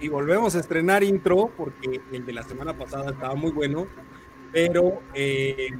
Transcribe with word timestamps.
Y 0.00 0.08
volvemos 0.08 0.54
a 0.54 0.60
estrenar 0.60 1.02
intro 1.02 1.50
porque 1.56 2.00
el 2.12 2.24
de 2.24 2.32
la 2.32 2.42
semana 2.42 2.76
pasada 2.76 3.10
estaba 3.10 3.34
muy 3.34 3.50
bueno, 3.50 3.86
pero 4.52 5.02
eh, 5.14 5.70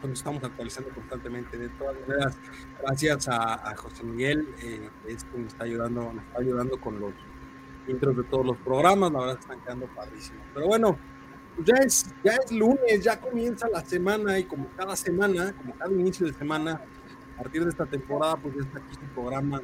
pues 0.00 0.12
estamos 0.14 0.42
actualizando 0.42 0.90
constantemente. 0.90 1.58
De 1.58 1.68
todas 1.70 1.96
maneras, 2.00 2.38
gracias 2.80 3.28
a, 3.28 3.74
José 3.76 4.04
Miguel, 4.04 4.48
eh, 4.62 4.88
es 5.06 5.24
que 5.24 5.42
está 5.42 5.64
ayudando, 5.64 6.12
nos 6.12 6.24
está 6.24 6.40
ayudando 6.40 6.80
con 6.80 7.00
los 7.00 7.12
intros 7.86 8.16
de 8.16 8.24
todos 8.24 8.46
los 8.46 8.56
programas, 8.58 9.12
la 9.12 9.20
verdad 9.20 9.38
están 9.40 9.60
quedando 9.60 9.86
padrísimos. 9.86 10.42
Pero 10.52 10.66
bueno, 10.66 10.98
ya 11.64 11.76
es, 11.84 12.14
ya 12.24 12.32
es 12.32 12.52
lunes, 12.52 13.02
ya 13.02 13.20
comienza 13.20 13.68
la 13.68 13.84
semana 13.84 14.38
y 14.38 14.44
como 14.44 14.68
cada 14.76 14.96
semana, 14.96 15.52
como 15.52 15.74
cada 15.76 15.92
inicio 15.92 16.26
de 16.26 16.32
semana, 16.32 16.80
a 17.36 17.42
partir 17.42 17.64
de 17.64 17.70
esta 17.70 17.86
temporada, 17.86 18.36
pues 18.36 18.54
ya 18.54 18.60
está 18.62 18.78
aquí 18.78 18.94
su 18.94 19.14
programa 19.14 19.62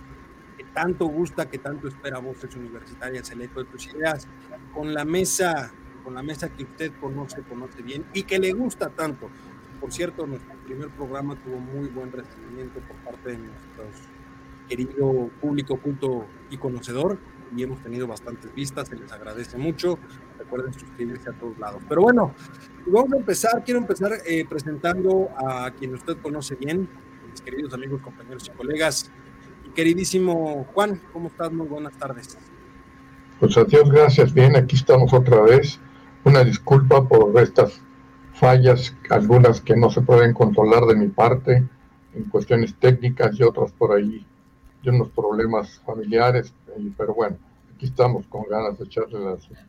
tanto 0.76 1.06
gusta, 1.06 1.48
que 1.48 1.56
tanto 1.56 1.88
espera 1.88 2.18
Voces 2.18 2.54
Universitarias, 2.54 3.30
el 3.30 3.40
eco 3.40 3.60
de 3.60 3.70
tus 3.70 3.86
ideas, 3.86 4.28
con 4.74 4.92
la 4.92 5.06
mesa, 5.06 5.72
con 6.04 6.14
la 6.14 6.22
mesa 6.22 6.50
que 6.50 6.64
usted 6.64 6.92
conoce, 7.00 7.40
conoce 7.44 7.80
bien 7.80 8.04
y 8.12 8.24
que 8.24 8.38
le 8.38 8.52
gusta 8.52 8.90
tanto. 8.90 9.30
Por 9.80 9.90
cierto, 9.90 10.26
nuestro 10.26 10.54
primer 10.66 10.90
programa 10.90 11.34
tuvo 11.36 11.56
muy 11.56 11.88
buen 11.88 12.12
recibimiento 12.12 12.80
por 12.80 12.96
parte 12.96 13.30
de 13.30 13.38
nuestro 13.38 13.84
querido 14.68 15.30
público 15.40 15.78
culto 15.78 16.26
y 16.50 16.58
conocedor 16.58 17.16
y 17.56 17.62
hemos 17.62 17.82
tenido 17.82 18.06
bastantes 18.06 18.54
vistas, 18.54 18.88
se 18.88 18.96
les 18.96 19.10
agradece 19.10 19.56
mucho. 19.56 19.98
Recuerden 20.38 20.74
suscribirse 20.74 21.30
a 21.30 21.32
todos 21.32 21.58
lados. 21.58 21.82
Pero 21.88 22.02
bueno, 22.02 22.34
vamos 22.84 23.14
a 23.14 23.16
empezar. 23.16 23.64
Quiero 23.64 23.80
empezar 23.80 24.12
eh, 24.26 24.44
presentando 24.46 25.30
a 25.38 25.70
quien 25.70 25.94
usted 25.94 26.18
conoce 26.18 26.54
bien, 26.54 26.86
mis 27.30 27.40
queridos 27.40 27.72
amigos, 27.72 28.02
compañeros 28.02 28.50
y 28.52 28.56
colegas, 28.56 29.10
queridísimo 29.76 30.66
Juan, 30.72 31.00
¿cómo 31.12 31.28
estás? 31.28 31.52
Muy 31.52 31.66
buenas 31.66 31.92
tardes. 31.98 32.38
Pues 33.38 33.56
a 33.58 33.64
Dios 33.64 33.90
gracias, 33.90 34.32
bien, 34.32 34.56
aquí 34.56 34.74
estamos 34.74 35.12
otra 35.12 35.42
vez. 35.42 35.78
Una 36.24 36.42
disculpa 36.42 37.06
por 37.06 37.38
estas 37.40 37.80
fallas, 38.32 38.96
algunas 39.10 39.60
que 39.60 39.76
no 39.76 39.90
se 39.90 40.00
pueden 40.00 40.32
controlar 40.32 40.86
de 40.86 40.96
mi 40.96 41.08
parte, 41.08 41.62
en 42.14 42.24
cuestiones 42.30 42.74
técnicas 42.80 43.38
y 43.38 43.42
otras 43.42 43.70
por 43.72 43.92
ahí, 43.92 44.26
y 44.82 44.88
unos 44.88 45.10
problemas 45.10 45.80
familiares, 45.84 46.54
pero 46.96 47.14
bueno, 47.14 47.36
aquí 47.74 47.84
estamos 47.84 48.26
con 48.28 48.44
ganas 48.48 48.78
de 48.78 48.86
echarle 48.86 49.18
el 49.18 49.28
asunto. 49.28 49.62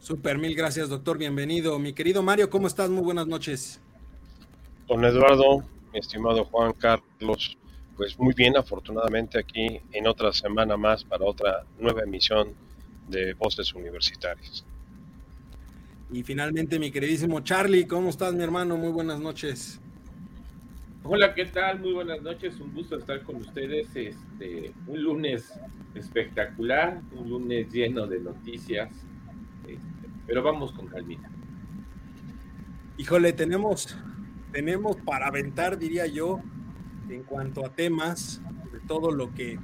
Super, 0.00 0.36
mil 0.36 0.54
gracias, 0.54 0.88
doctor, 0.88 1.16
bienvenido. 1.16 1.78
Mi 1.78 1.92
querido 1.92 2.22
Mario, 2.22 2.50
¿cómo 2.50 2.66
estás? 2.66 2.90
Muy 2.90 3.04
buenas 3.04 3.26
noches. 3.28 3.80
Don 4.88 5.02
Eduardo, 5.04 5.64
mi 5.92 6.00
estimado 6.00 6.44
Juan 6.44 6.72
Carlos, 6.72 7.56
pues 7.96 8.18
muy 8.18 8.34
bien, 8.34 8.56
afortunadamente 8.56 9.38
aquí 9.38 9.80
en 9.92 10.06
otra 10.06 10.32
semana 10.32 10.76
más 10.76 11.04
para 11.04 11.24
otra 11.24 11.64
nueva 11.78 12.02
emisión 12.02 12.54
de 13.08 13.34
Voces 13.34 13.72
Universitarias. 13.74 14.64
Y 16.12 16.22
finalmente, 16.22 16.78
mi 16.78 16.90
queridísimo 16.90 17.40
Charlie, 17.40 17.86
¿cómo 17.86 18.10
estás, 18.10 18.34
mi 18.34 18.42
hermano? 18.42 18.76
Muy 18.76 18.90
buenas 18.90 19.20
noches. 19.20 19.80
Hola, 21.02 21.34
¿qué 21.34 21.44
tal? 21.46 21.80
Muy 21.80 21.92
buenas 21.92 22.22
noches, 22.22 22.58
un 22.60 22.72
gusto 22.72 22.96
estar 22.96 23.22
con 23.22 23.36
ustedes. 23.36 23.88
Este, 23.94 24.72
un 24.86 25.02
lunes 25.02 25.52
espectacular, 25.94 27.00
un 27.12 27.28
lunes 27.28 27.70
lleno 27.70 28.06
de 28.06 28.20
noticias, 28.20 28.90
este, 29.66 29.78
pero 30.26 30.42
vamos 30.42 30.72
con 30.72 30.86
calmita. 30.86 31.30
Híjole, 32.96 33.32
tenemos, 33.32 33.96
tenemos 34.52 34.96
para 34.96 35.26
aventar, 35.26 35.78
diría 35.78 36.06
yo, 36.06 36.40
en 37.08 37.22
cuanto 37.22 37.64
a 37.64 37.70
temas, 37.70 38.40
de 38.72 38.80
todo 38.80 39.10
lo 39.10 39.34
que, 39.34 39.58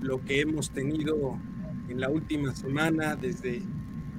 lo 0.00 0.24
que 0.24 0.40
hemos 0.40 0.70
tenido 0.70 1.38
en 1.88 2.00
la 2.00 2.10
última 2.10 2.54
semana, 2.54 3.16
desde, 3.16 3.62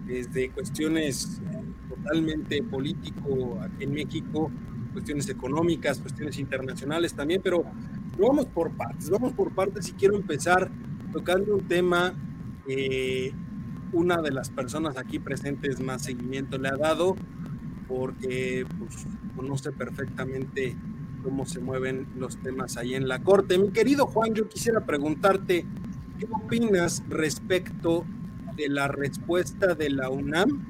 desde 0.05 0.49
cuestiones 0.49 1.41
eh, 1.51 1.63
totalmente 1.89 2.63
político 2.63 3.59
aquí 3.61 3.83
en 3.83 3.93
México, 3.93 4.51
cuestiones 4.93 5.29
económicas, 5.29 5.99
cuestiones 5.99 6.39
internacionales 6.39 7.13
también, 7.13 7.41
pero 7.43 7.63
vamos 8.17 8.45
por 8.47 8.71
partes, 8.71 9.09
vamos 9.09 9.33
por 9.33 9.53
partes 9.53 9.89
y 9.89 9.93
quiero 9.93 10.15
empezar 10.15 10.69
tocando 11.11 11.55
un 11.55 11.67
tema 11.67 12.13
que 12.65 13.33
una 13.91 14.21
de 14.21 14.31
las 14.31 14.49
personas 14.49 14.97
aquí 14.97 15.19
presentes 15.19 15.79
más 15.79 16.03
seguimiento 16.03 16.57
le 16.57 16.69
ha 16.69 16.75
dado, 16.75 17.15
porque 17.87 18.65
pues, 18.77 19.05
conoce 19.35 19.71
perfectamente 19.71 20.75
cómo 21.23 21.45
se 21.45 21.59
mueven 21.59 22.07
los 22.17 22.37
temas 22.37 22.77
ahí 22.77 22.95
en 22.95 23.07
la 23.07 23.19
Corte. 23.19 23.57
Mi 23.57 23.69
querido 23.69 24.05
Juan, 24.07 24.33
yo 24.33 24.47
quisiera 24.47 24.85
preguntarte, 24.85 25.65
¿qué 26.17 26.27
opinas 26.31 27.03
respecto 27.09 28.05
de 28.55 28.69
la 28.69 28.87
respuesta 28.87 29.75
de 29.75 29.89
la 29.89 30.09
UNAM 30.09 30.65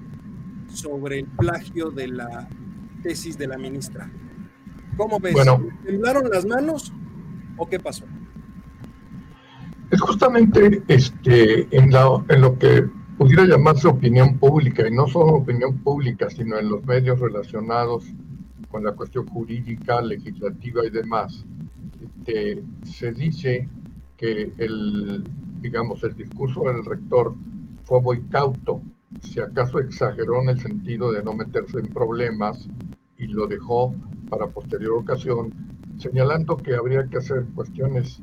sobre 0.72 1.20
el 1.20 1.26
plagio 1.26 1.92
de 1.92 2.08
la 2.08 2.48
tesis 3.04 3.38
de 3.38 3.48
la 3.48 3.58
ministra? 3.58 4.12
¿Cómo 4.98 5.20
ves? 5.20 5.34
Bueno, 5.34 5.66
¿Temblaron 5.86 6.30
las 6.30 6.46
manos 6.46 6.94
o 7.58 7.68
qué 7.68 7.80
pasó? 7.80 8.06
Es 9.92 10.02
justamente 10.02 10.84
este, 10.88 11.68
en, 11.76 11.92
en 12.30 12.42
lo 12.42 12.60
que 12.60 12.88
pudiera 13.18 13.46
llamarse 13.46 13.88
opinión 13.88 14.38
pública, 14.38 14.88
y 14.88 14.92
no 14.92 15.08
solo 15.08 15.34
opinión 15.34 15.78
pública, 15.80 16.30
sino 16.30 16.58
en 16.58 16.70
los 16.70 16.86
medios 16.86 17.20
relacionados 17.20 18.06
con 18.70 18.84
la 18.84 18.94
cuestión 18.94 19.28
jurídica, 19.28 20.02
legislativa 20.02 20.86
y 20.86 20.90
demás, 20.90 21.46
este, 22.00 22.64
se 22.84 23.12
dice 23.14 23.70
que 24.18 24.54
el, 24.58 25.26
digamos, 25.62 26.04
el 26.04 26.16
discurso 26.16 26.64
del 26.64 26.86
rector 26.86 27.36
fue 27.84 28.02
muy 28.02 28.22
cauto, 28.28 28.82
si 29.20 29.40
acaso 29.40 29.80
exageró 29.80 30.42
en 30.42 30.50
el 30.50 30.60
sentido 30.60 31.12
de 31.12 31.24
no 31.24 31.34
meterse 31.34 31.80
en 31.80 31.92
problemas 31.92 32.70
y 33.18 33.28
lo 33.28 33.48
dejó 33.48 33.94
para 34.30 34.48
posterior 34.48 34.94
ocasión, 34.98 35.54
señalando 35.98 36.62
que 36.62 36.76
habría 36.76 37.08
que 37.10 37.18
hacer 37.18 37.46
cuestiones 37.56 38.22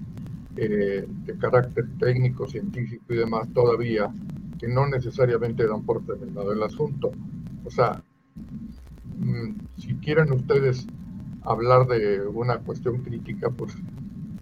eh, 0.56 1.04
de 1.08 1.38
carácter 1.38 1.84
técnico, 1.98 2.46
científico 2.48 3.12
y 3.12 3.16
demás 3.16 3.52
todavía, 3.52 4.14
que 4.58 4.68
no 4.68 4.86
necesariamente 4.88 5.66
dan 5.66 5.84
por 5.84 6.04
terminado 6.06 6.52
el 6.52 6.62
asunto. 6.62 7.12
O 7.64 7.70
sea, 7.70 8.02
si 9.76 9.98
quieren 10.00 10.32
ustedes 10.32 10.90
hablar 11.42 11.86
de 11.86 12.26
una 12.26 12.58
cuestión 12.62 13.02
crítica, 13.02 13.50
pues 13.50 13.74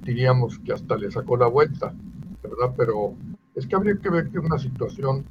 diríamos 0.05 0.59
que 0.61 0.73
hasta 0.73 0.97
le 0.97 1.11
sacó 1.11 1.37
la 1.37 1.49
vuelta, 1.49 1.97
¿verdad? 2.43 2.75
Pero 2.77 3.19
es 3.55 3.67
que 3.67 3.77
habría 3.77 3.99
que 4.01 4.11
ver 4.11 4.31
que 4.31 4.39
una 4.39 4.59
situación 4.59 5.27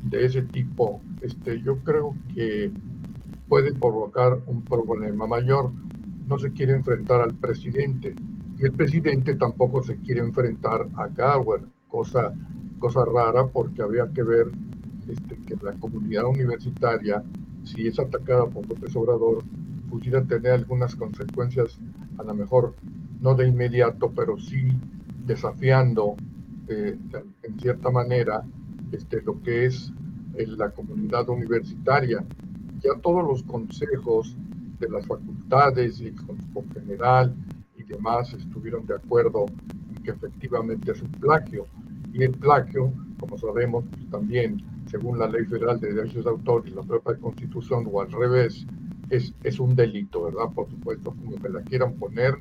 de 0.00 0.24
ese 0.26 0.42
tipo, 0.42 1.04
este, 1.20 1.62
yo 1.62 1.82
creo 1.82 2.18
que 2.28 2.74
puede 3.48 3.74
provocar 3.74 4.42
un 4.46 4.66
problema 4.66 5.26
mayor. 5.26 5.72
No 6.26 6.38
se 6.38 6.52
quiere 6.52 6.72
enfrentar 6.74 7.20
al 7.20 7.36
presidente 7.36 8.18
y 8.56 8.64
el 8.64 8.74
presidente 8.74 9.36
tampoco 9.36 9.82
se 9.82 10.00
quiere 10.00 10.20
enfrentar 10.20 10.88
a 10.94 11.08
Garwer, 11.08 11.68
cosa, 11.88 12.34
cosa 12.78 13.04
rara 13.04 13.48
porque 13.48 13.82
habría 13.82 14.12
que 14.12 14.22
ver 14.22 14.46
este, 15.06 15.42
que 15.44 15.56
la 15.62 15.74
comunidad 15.78 16.26
universitaria 16.26 17.24
si 17.62 17.86
es 17.86 17.98
atacada 17.98 18.50
por 18.50 18.68
López 18.68 18.94
Obrador, 18.96 19.46
pudiera 19.88 20.24
tener 20.26 20.52
algunas 20.52 20.94
consecuencias, 20.96 21.82
a 22.16 22.22
lo 22.24 22.34
mejor 22.34 22.76
no 23.20 23.34
de 23.34 23.48
inmediato, 23.48 24.12
pero 24.14 24.38
sí 24.38 24.80
desafiando 25.24 26.16
eh, 26.68 26.96
en 27.42 27.58
cierta 27.58 27.90
manera 27.90 28.46
este, 28.90 29.22
lo 29.22 29.42
que 29.42 29.66
es 29.66 29.92
en 30.34 30.56
la 30.58 30.70
comunidad 30.72 31.28
universitaria. 31.28 32.24
Ya 32.82 32.90
todos 33.02 33.24
los 33.24 33.42
consejos 33.44 34.38
de 34.78 34.88
las 34.88 35.06
facultades 35.06 36.00
y 36.00 36.06
el 36.08 36.14
Consejo 36.16 36.66
General 36.72 37.36
y 37.76 37.82
demás 37.84 38.32
estuvieron 38.34 38.86
de 38.86 38.94
acuerdo 38.94 39.52
en 39.88 40.02
que 40.02 40.12
efectivamente 40.12 40.92
es 40.92 41.02
un 41.02 41.14
plagio. 41.18 41.68
Y 42.12 42.22
el 42.22 42.34
plagio, 42.36 42.92
como 43.18 43.36
sabemos, 43.38 43.84
pues, 43.94 44.08
también, 44.08 44.62
según 44.90 45.18
la 45.18 45.28
Ley 45.28 45.44
Federal 45.44 45.78
de 45.78 45.92
Derechos 45.92 46.24
de 46.24 46.30
Autor 46.30 46.66
y 46.66 46.70
la 46.70 46.82
propia 46.82 47.16
Constitución, 47.16 47.86
o 47.90 48.00
al 48.00 48.10
revés, 48.10 48.66
es, 49.08 49.32
es 49.42 49.60
un 49.60 49.74
delito, 49.76 50.24
¿verdad? 50.24 50.52
Por 50.54 50.68
supuesto, 50.68 51.14
como 51.14 51.36
me 51.38 51.48
la 51.48 51.62
quieran 51.62 51.94
poner, 51.94 52.34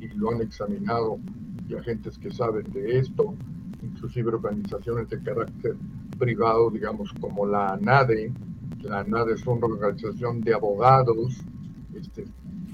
y 0.00 0.08
lo 0.16 0.30
han 0.30 0.40
examinado 0.40 1.18
y 1.68 1.74
agentes 1.74 2.18
que 2.18 2.30
saben 2.30 2.70
de 2.72 2.98
esto, 2.98 3.34
inclusive 3.82 4.30
organizaciones 4.30 5.08
de 5.08 5.22
carácter 5.22 5.76
privado, 6.18 6.70
digamos, 6.70 7.12
como 7.20 7.46
la 7.46 7.74
ANADE. 7.74 8.32
La 8.82 9.00
ANADE 9.00 9.34
es 9.34 9.46
una 9.46 9.66
organización 9.66 10.42
de 10.42 10.54
abogados 10.54 11.36
este, 11.94 12.24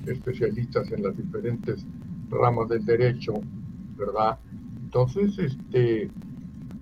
especialistas 0.07 0.91
en 0.93 1.03
las 1.03 1.17
diferentes 1.17 1.85
ramas 2.31 2.69
del 2.69 2.85
derecho, 2.85 3.35
¿verdad? 3.97 4.39
Entonces, 4.85 5.39
este, 5.39 6.11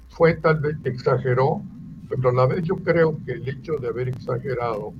fue 0.08 0.34
tal 0.34 0.60
vez 0.60 0.76
exageró, 0.84 1.62
pero 2.08 2.30
a 2.30 2.32
la 2.32 2.46
vez 2.46 2.62
yo 2.64 2.76
creo 2.76 3.20
que 3.24 3.32
el 3.32 3.48
hecho 3.48 3.78
de 3.78 3.88
haber 3.88 4.08
exagerado 4.08 4.94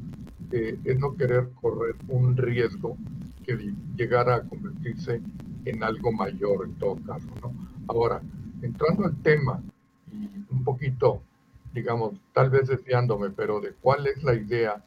eh, 0.51 0.79
es 0.85 0.99
no 0.99 1.17
querer 1.17 1.51
correr 1.61 1.97
un 2.09 2.37
riesgo 2.37 2.97
que 3.45 3.57
llegara 3.97 4.37
a 4.37 4.43
convertirse 4.43 5.23
en 5.65 5.83
algo 5.83 6.13
mayor 6.13 6.67
en 6.67 6.75
todo 6.79 6.99
caso, 7.07 7.29
¿no? 7.43 7.55
Ahora, 7.89 8.23
entrando 8.63 9.05
al 9.05 9.21
tema 9.23 9.63
y 10.13 10.29
un 10.51 10.65
poquito, 10.65 11.23
digamos, 11.73 12.15
tal 12.33 12.51
vez 12.51 12.69
desviándome, 12.69 13.31
pero 13.31 13.61
de 13.61 13.73
cuál 13.75 14.07
es 14.07 14.23
la 14.23 14.35
idea 14.35 14.85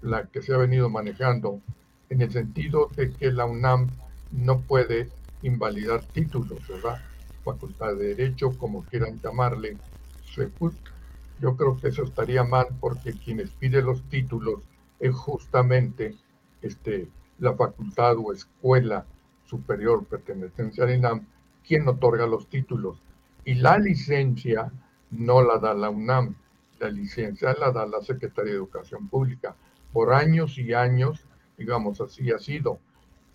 la 0.00 0.26
que 0.26 0.42
se 0.42 0.54
ha 0.54 0.58
venido 0.58 0.88
manejando 0.88 1.60
en 2.08 2.22
el 2.22 2.30
sentido 2.30 2.90
de 2.96 3.14
que 3.14 3.32
la 3.32 3.46
UNAM 3.46 3.90
no 4.30 4.60
puede 4.62 5.10
invalidar 5.42 6.04
títulos, 6.12 6.66
¿verdad? 6.68 7.02
Facultad 7.44 7.96
de 7.96 8.14
Derecho, 8.14 8.56
como 8.56 8.84
quieran 8.84 9.20
llamarle. 9.20 9.78
Yo 11.40 11.56
creo 11.56 11.76
que 11.76 11.88
eso 11.88 12.02
estaría 12.02 12.44
mal 12.44 12.66
porque 12.80 13.12
quienes 13.12 13.50
piden 13.50 13.86
los 13.86 14.02
títulos 14.08 14.60
es 14.98 15.14
justamente 15.14 16.16
este, 16.62 17.08
la 17.38 17.54
facultad 17.54 18.16
o 18.18 18.32
escuela 18.32 19.06
superior 19.44 20.04
perteneciente 20.04 20.82
a 20.82 20.86
la 20.86 20.96
UNAM 20.96 21.26
quien 21.66 21.86
otorga 21.86 22.26
los 22.26 22.48
títulos. 22.48 23.00
Y 23.44 23.54
la 23.54 23.78
licencia 23.78 24.72
no 25.10 25.42
la 25.42 25.58
da 25.58 25.74
la 25.74 25.90
UNAM, 25.90 26.34
la 26.80 26.90
licencia 26.90 27.54
la 27.58 27.70
da 27.70 27.86
la 27.86 28.00
Secretaría 28.02 28.52
de 28.52 28.58
Educación 28.58 29.08
Pública. 29.08 29.54
Por 29.92 30.12
años 30.12 30.58
y 30.58 30.74
años 30.74 31.24
digamos 31.58 32.00
así, 32.00 32.30
ha 32.30 32.38
sido. 32.38 32.78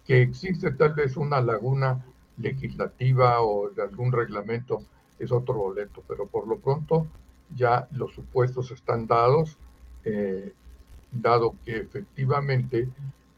Que 0.05 0.21
existe 0.21 0.71
tal 0.71 0.93
vez 0.93 1.15
una 1.17 1.41
laguna 1.41 2.03
legislativa 2.37 3.41
o 3.41 3.69
de 3.69 3.83
algún 3.83 4.11
reglamento 4.11 4.81
es 5.19 5.31
otro 5.31 5.55
boleto, 5.55 6.03
pero 6.07 6.27
por 6.27 6.47
lo 6.47 6.57
pronto 6.57 7.07
ya 7.55 7.87
los 7.91 8.13
supuestos 8.13 8.71
están 8.71 9.07
dados, 9.07 9.57
eh, 10.03 10.53
dado 11.11 11.55
que 11.63 11.77
efectivamente, 11.77 12.89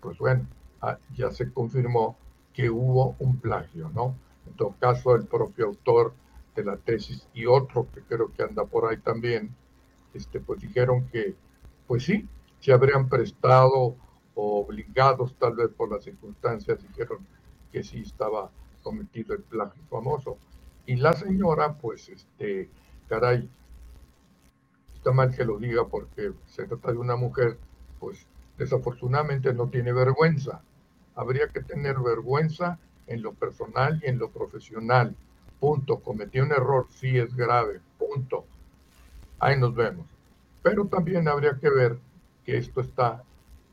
pues 0.02 0.18
bueno, 0.18 0.48
ah, 0.82 0.98
ya 1.16 1.32
se 1.32 1.52
confirmó 1.52 2.18
que 2.54 2.70
hubo 2.70 3.16
un 3.20 3.38
plagio, 3.38 3.90
¿no? 3.94 4.16
En 4.48 4.54
todo 4.54 4.76
caso, 4.80 5.16
el 5.16 5.26
propio 5.26 5.66
autor 5.66 6.14
de 6.56 6.64
la 6.64 6.78
tesis 6.78 7.28
y 7.34 7.46
otro 7.46 7.88
que 7.94 8.02
creo 8.02 8.32
que 8.32 8.44
anda 8.44 8.66
por 8.66 8.90
ahí 8.90 8.98
también, 8.98 9.54
este, 10.14 10.40
pues 10.40 10.62
dijeron 10.62 11.08
que, 11.12 11.36
pues 11.88 12.04
sí, 12.04 12.28
se 12.60 12.72
habrían 12.72 13.10
prestado 13.10 13.96
obligados 14.36 15.36
tal 15.38 15.56
vez 15.56 15.70
por 15.70 15.92
las 15.92 16.04
circunstancias, 16.04 16.82
dijeron 16.82 17.20
que 17.72 17.84
sí 17.84 18.02
estaba 18.02 18.50
cometido 18.84 19.34
el 19.34 19.42
plagio 19.42 19.82
famoso. 19.90 20.38
Y 20.86 20.96
la 20.96 21.14
señora, 21.14 21.74
pues, 21.74 22.10
este, 22.10 22.70
caray, 23.10 23.50
está 25.06 25.14
mal 25.14 25.36
que 25.36 25.46
lo 25.46 25.60
diga 25.60 25.88
porque 25.88 26.32
se 26.48 26.66
trata 26.66 26.92
de 26.92 26.98
una 26.98 27.16
mujer, 27.16 27.60
pues, 28.00 28.26
desafortunadamente 28.58 29.54
no 29.54 29.70
tiene 29.70 29.94
vergüenza. 29.94 30.64
Habría 31.14 31.48
que 31.50 31.62
tener 31.62 32.00
vergüenza 32.00 32.80
en 33.06 33.22
lo 33.22 33.34
personal 33.34 34.02
y 34.04 34.08
en 34.08 34.18
lo 34.18 34.32
profesional. 34.32 35.16
Punto. 35.60 36.00
Cometió 36.00 36.44
un 36.44 36.52
error, 36.52 36.88
sí 36.90 37.20
es 37.20 37.36
grave. 37.36 37.82
Punto. 38.00 38.46
Ahí 39.38 39.60
nos 39.60 39.76
vemos. 39.76 40.08
Pero 40.64 40.88
también 40.88 41.28
habría 41.28 41.60
que 41.62 41.70
ver 41.70 42.00
que 42.44 42.58
esto 42.58 42.82
está 42.82 43.22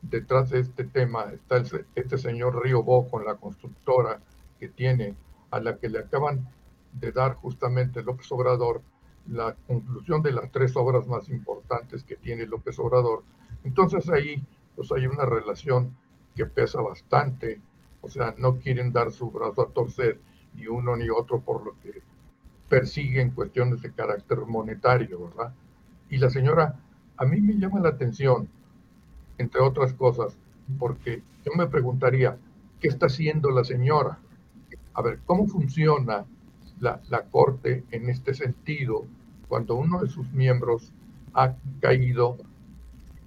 detrás 0.03 0.51
de 0.51 0.59
este 0.59 0.83
tema 0.83 1.31
está 1.33 1.63
este 1.95 2.17
señor 2.19 2.61
Río 2.61 2.83
Bo 2.83 3.09
con 3.09 3.25
la 3.25 3.37
constructora 3.37 4.19
que 4.59 4.67
tiene, 4.67 5.15
a 5.49 5.59
la 5.59 5.77
que 5.77 5.89
le 5.89 5.97
acaban 5.97 6.47
de 6.91 7.11
dar 7.11 7.33
justamente 7.35 8.03
López 8.03 8.31
Obrador 8.31 8.83
la 9.27 9.55
conclusión 9.67 10.21
de 10.21 10.31
las 10.31 10.51
tres 10.51 10.75
obras 10.75 11.07
más 11.07 11.29
importantes 11.29 12.03
que 12.03 12.15
tiene 12.15 12.45
López 12.45 12.77
Obrador. 12.79 13.23
Entonces 13.63 14.09
ahí 14.09 14.43
pues 14.75 14.91
hay 14.91 15.05
una 15.05 15.25
relación 15.25 15.95
que 16.35 16.45
pesa 16.45 16.81
bastante, 16.81 17.61
o 18.01 18.09
sea, 18.09 18.33
no 18.37 18.57
quieren 18.57 18.91
dar 18.91 19.11
su 19.11 19.29
brazo 19.31 19.61
a 19.61 19.69
torcer 19.69 20.19
ni 20.55 20.67
uno 20.67 20.95
ni 20.95 21.09
otro 21.09 21.41
por 21.41 21.65
lo 21.65 21.79
que 21.81 22.01
persiguen 22.69 23.31
cuestiones 23.31 23.81
de 23.81 23.91
carácter 23.91 24.39
monetario, 24.39 25.27
¿verdad? 25.27 25.53
Y 26.09 26.17
la 26.17 26.29
señora, 26.29 26.79
a 27.17 27.25
mí 27.25 27.39
me 27.39 27.53
llama 27.53 27.79
la 27.79 27.89
atención, 27.89 28.47
entre 29.37 29.61
otras 29.61 29.93
cosas, 29.93 30.35
porque 30.79 31.21
yo 31.45 31.51
me 31.55 31.67
preguntaría, 31.67 32.37
¿qué 32.79 32.87
está 32.87 33.05
haciendo 33.07 33.51
la 33.51 33.63
señora? 33.63 34.19
A 34.95 35.01
ver, 35.01 35.19
¿cómo 35.25 35.47
funciona 35.47 36.25
la, 36.83 37.25
Corte 37.31 37.83
en 37.91 38.09
este 38.09 38.33
sentido 38.33 39.05
cuando 39.47 39.75
uno 39.75 40.01
de 40.01 40.07
sus 40.07 40.31
miembros 40.33 40.93
ha 41.33 41.55
caído, 41.79 42.37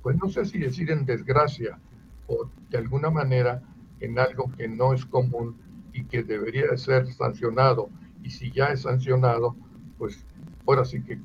pues 0.03 0.17
no 0.17 0.29
sé 0.29 0.45
si 0.45 0.59
decir 0.59 0.91
en 0.91 1.07
desgracia 1.07 1.79
o 2.27 2.51
de 2.71 2.79
alguna 2.79 3.11
manera 3.11 3.63
en 4.01 4.19
algo 4.19 4.53
que 4.57 4.69
no 4.69 4.93
es 4.93 5.05
común 5.05 5.57
y 5.93 6.05
que 6.05 6.23
debería 6.23 6.77
ser 6.77 7.13
sancionado. 7.13 7.91
Y 8.23 8.31
si 8.31 8.51
ya 8.51 8.67
es 8.67 8.83
sancionado, 8.83 9.57
pues 9.99 10.27
ahora 10.67 10.85
sí 10.85 11.03
que, 11.03 11.19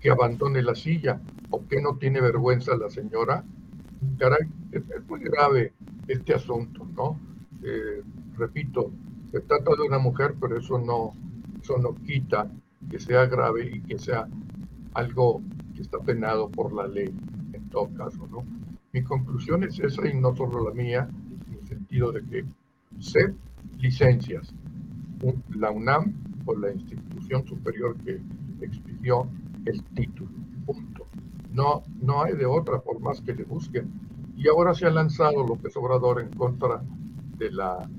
que 0.00 0.10
abandone 0.10 0.62
la 0.62 0.74
silla 0.74 1.20
o 1.50 1.66
que 1.66 1.80
no 1.80 1.96
tiene 1.96 2.20
vergüenza 2.20 2.76
la 2.76 2.88
señora 2.88 3.44
caray, 4.18 4.48
es, 4.72 4.82
muy 5.08 5.20
grave 5.20 5.74
este 6.06 6.34
asunto, 6.34 6.86
¿no? 6.94 7.18
Eh, 7.62 8.02
repito, 8.36 8.92
se 9.30 9.40
trata 9.40 9.74
de 9.76 9.82
una 9.82 9.98
mujer, 9.98 10.34
pero 10.40 10.58
eso 10.58 10.78
no, 10.78 11.14
eso 11.66 11.78
no 11.78 11.98
quita 12.06 12.48
que 12.88 13.00
sea 13.00 13.26
grave 13.26 13.68
y 13.74 13.82
que 13.82 13.98
sea 13.98 14.28
algo 14.94 15.42
que 15.74 15.82
está 15.82 15.98
penado 15.98 16.48
por 16.52 16.72
la 16.72 16.86
ley, 16.86 17.12
en 17.52 17.68
todo 17.70 17.92
caso, 17.92 18.28
¿no? 18.28 18.46
Mi 18.92 19.02
conclusión 19.02 19.64
es 19.64 19.80
esa 19.80 20.08
y 20.08 20.14
no 20.14 20.34
solo 20.36 20.62
la 20.68 20.72
mía, 20.72 21.10
en 21.48 21.54
el 21.54 21.66
sentido 21.66 22.12
de 22.12 22.24
que 22.24 22.44
ser 23.00 23.34
licencias, 23.78 24.54
la 25.56 25.72
UNAM 25.72 26.14
o 26.44 26.54
la 26.54 26.72
institución 26.72 27.44
superior 27.44 27.96
que 28.04 28.22
expidió 28.60 29.28
el 29.64 29.82
título, 29.92 30.30
punto. 30.64 31.08
No, 31.50 31.82
no 32.00 32.22
hay 32.22 32.34
de 32.36 32.46
otra 32.46 32.80
por 32.80 33.00
más 33.00 33.20
que 33.20 33.34
le 33.34 33.42
busquen. 33.44 33.90
Y 34.36 34.48
ahora 34.48 34.72
se 34.72 34.86
ha 34.86 34.90
lanzado 34.90 35.44
López 35.44 35.76
Obrador 35.76 36.20
en 36.20 36.32
contra 36.32 36.80
de 37.38 37.50
la, 37.50 37.90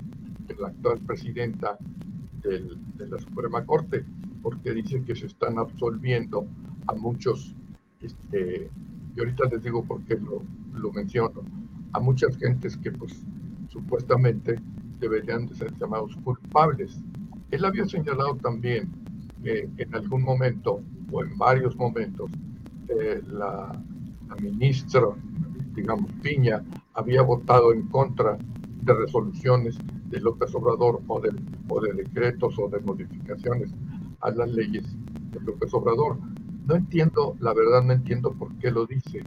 de 0.46 0.54
la 0.56 0.68
actual 0.68 1.00
presidenta 1.00 1.78
del, 2.48 2.78
de 2.96 3.08
la 3.08 3.18
Suprema 3.18 3.64
Corte, 3.64 4.04
porque 4.42 4.72
dice 4.72 5.02
que 5.02 5.14
se 5.14 5.26
están 5.26 5.58
absolviendo 5.58 6.46
a 6.86 6.94
muchos, 6.94 7.54
este, 8.00 8.70
y 9.14 9.20
ahorita 9.20 9.48
les 9.50 9.62
digo 9.62 9.84
por 9.84 10.02
qué 10.04 10.16
lo, 10.16 10.42
lo 10.74 10.92
menciono, 10.92 11.42
a 11.92 12.00
muchas 12.00 12.36
gentes 12.36 12.76
que 12.76 12.92
pues 12.92 13.22
supuestamente 13.68 14.60
deberían 15.00 15.46
de 15.46 15.54
ser 15.54 15.76
llamados 15.78 16.16
culpables. 16.24 17.00
Él 17.50 17.64
había 17.64 17.86
señalado 17.86 18.36
también 18.36 18.88
que 19.42 19.68
en 19.76 19.94
algún 19.94 20.22
momento 20.22 20.82
o 21.10 21.22
en 21.22 21.36
varios 21.38 21.76
momentos 21.76 22.30
eh, 22.88 23.22
la, 23.26 23.72
ministra, 24.40 25.02
digamos, 25.74 26.12
Piña, 26.22 26.62
había 26.94 27.22
votado 27.22 27.72
en 27.72 27.88
contra 27.88 28.38
de 28.88 28.94
resoluciones 28.94 29.82
de 30.08 30.20
López 30.20 30.54
Obrador 30.54 31.02
o 31.06 31.20
de, 31.20 31.30
o 31.68 31.80
de 31.80 31.92
decretos 31.92 32.58
o 32.58 32.68
de 32.68 32.80
modificaciones 32.80 33.74
a 34.20 34.30
las 34.30 34.50
leyes 34.50 34.96
de 35.32 35.40
López 35.40 35.72
Obrador. 35.74 36.18
No 36.66 36.74
entiendo, 36.74 37.36
la 37.40 37.54
verdad 37.54 37.82
no 37.84 37.92
entiendo 37.92 38.32
por 38.34 38.56
qué 38.58 38.70
lo 38.70 38.86
dice. 38.86 39.26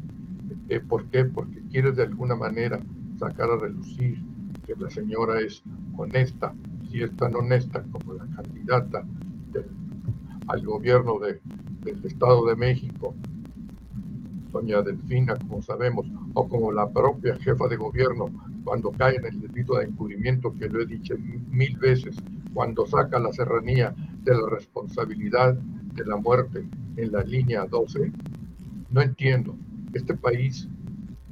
Eh, 0.69 0.79
¿Por 0.81 1.09
qué? 1.09 1.25
Porque 1.25 1.61
quiere 1.69 1.91
de 1.91 2.03
alguna 2.03 2.35
manera 2.35 2.83
sacar 3.19 3.49
a 3.51 3.57
relucir 3.57 4.17
que 4.65 4.75
la 4.75 4.89
señora 4.89 5.39
es 5.41 5.63
honesta, 5.97 6.53
si 6.89 7.01
es 7.03 7.15
tan 7.17 7.35
honesta 7.35 7.83
como 7.91 8.13
la 8.13 8.27
candidata 8.35 9.05
al 10.47 10.65
gobierno 10.65 11.19
de, 11.19 11.41
del 11.83 12.05
Estado 12.05 12.45
de 12.45 12.55
México 12.55 13.15
doña 14.51 14.81
Delfina, 14.81 15.35
como 15.37 15.61
sabemos, 15.61 16.05
o 16.33 16.47
como 16.47 16.71
la 16.71 16.91
propia 16.91 17.37
jefa 17.37 17.67
de 17.67 17.77
gobierno, 17.77 18.31
cuando 18.63 18.93
cae 18.95 19.15
en 19.15 19.25
el 19.25 19.41
delito 19.41 19.77
de 19.77 19.85
encubrimiento, 19.85 20.53
que 20.55 20.69
lo 20.69 20.81
he 20.81 20.85
dicho 20.85 21.15
mil 21.17 21.77
veces, 21.77 22.23
cuando 22.53 22.85
saca 22.85 23.19
la 23.19 23.31
serranía 23.31 23.95
de 24.23 24.33
la 24.33 24.49
responsabilidad 24.49 25.55
de 25.95 26.05
la 26.05 26.17
muerte 26.17 26.67
en 26.95 27.11
la 27.11 27.23
línea 27.23 27.65
12, 27.65 28.13
no 28.89 29.01
entiendo. 29.01 29.57
Este 29.93 30.15
país, 30.15 30.69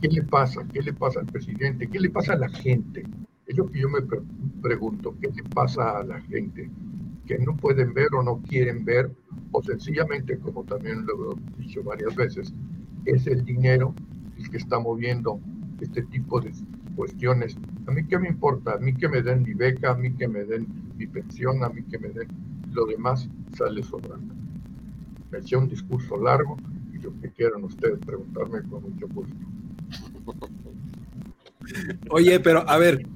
¿qué 0.02 0.08
le 0.10 0.24
pasa? 0.24 0.70
¿Qué 0.74 0.82
le 0.82 0.94
pasa 0.94 1.20
al 1.20 1.28
presidente? 1.28 1.90
¿Qué 1.90 2.00
le 2.00 2.10
pasa 2.10 2.34
a 2.34 2.38
la 2.38 2.50
gente? 2.50 3.08
Es 3.46 3.58
lo 3.58 3.70
que 3.70 3.80
yo 3.80 3.90
me 3.90 4.02
pregunto, 4.62 5.18
¿qué 5.20 5.28
le 5.30 5.44
pasa 5.54 5.98
a 6.00 6.04
la 6.04 6.22
gente? 6.22 6.72
Que 7.26 7.38
no 7.40 7.58
pueden 7.60 7.94
ver 7.94 8.10
o 8.14 8.24
no 8.24 8.42
quieren 8.44 8.86
ver, 8.86 9.12
o 9.52 9.62
sencillamente, 9.64 10.40
como 10.40 10.66
también 10.66 11.06
lo 11.06 11.34
he 11.34 11.62
dicho 11.62 11.84
varias 11.84 12.16
veces, 12.16 12.54
es 13.06 13.28
el 13.28 13.44
dinero 13.44 13.96
el 14.38 14.50
que 14.50 14.58
está 14.58 14.80
moviendo 14.80 15.42
este 15.80 16.04
tipo 16.04 16.40
de 16.42 16.54
cuestiones. 17.00 17.56
A 17.88 17.92
mí 17.92 18.06
qué 18.10 18.20
me 18.20 18.28
importa, 18.28 18.74
a 18.74 18.78
mí 18.78 18.94
que 18.94 19.08
me 19.08 19.22
den 19.22 19.44
mi 19.44 19.54
beca, 19.54 19.92
a 19.92 19.96
mí 19.96 20.12
que 20.12 20.28
me 20.28 20.44
den 20.44 20.68
mi 20.98 21.08
pensión, 21.08 21.64
a 21.64 21.70
mí 21.70 21.82
que 21.84 21.98
me 21.98 22.10
den 22.10 22.28
lo 22.74 22.86
demás 22.88 23.30
sale 23.58 23.82
sobrando. 23.84 24.34
Me 25.32 25.38
eché 25.38 25.56
un 25.56 25.70
discurso 25.70 26.22
largo 26.22 26.58
y 26.94 26.98
lo 26.98 27.18
que 27.22 27.32
quieran 27.32 27.64
ustedes 27.64 28.00
preguntarme 28.06 28.64
con 28.64 28.84
mucho 28.84 29.08
gusto. 29.08 29.34
Oye, 32.10 32.38
pero 32.42 32.70
a 32.70 32.78
ver, 32.78 33.08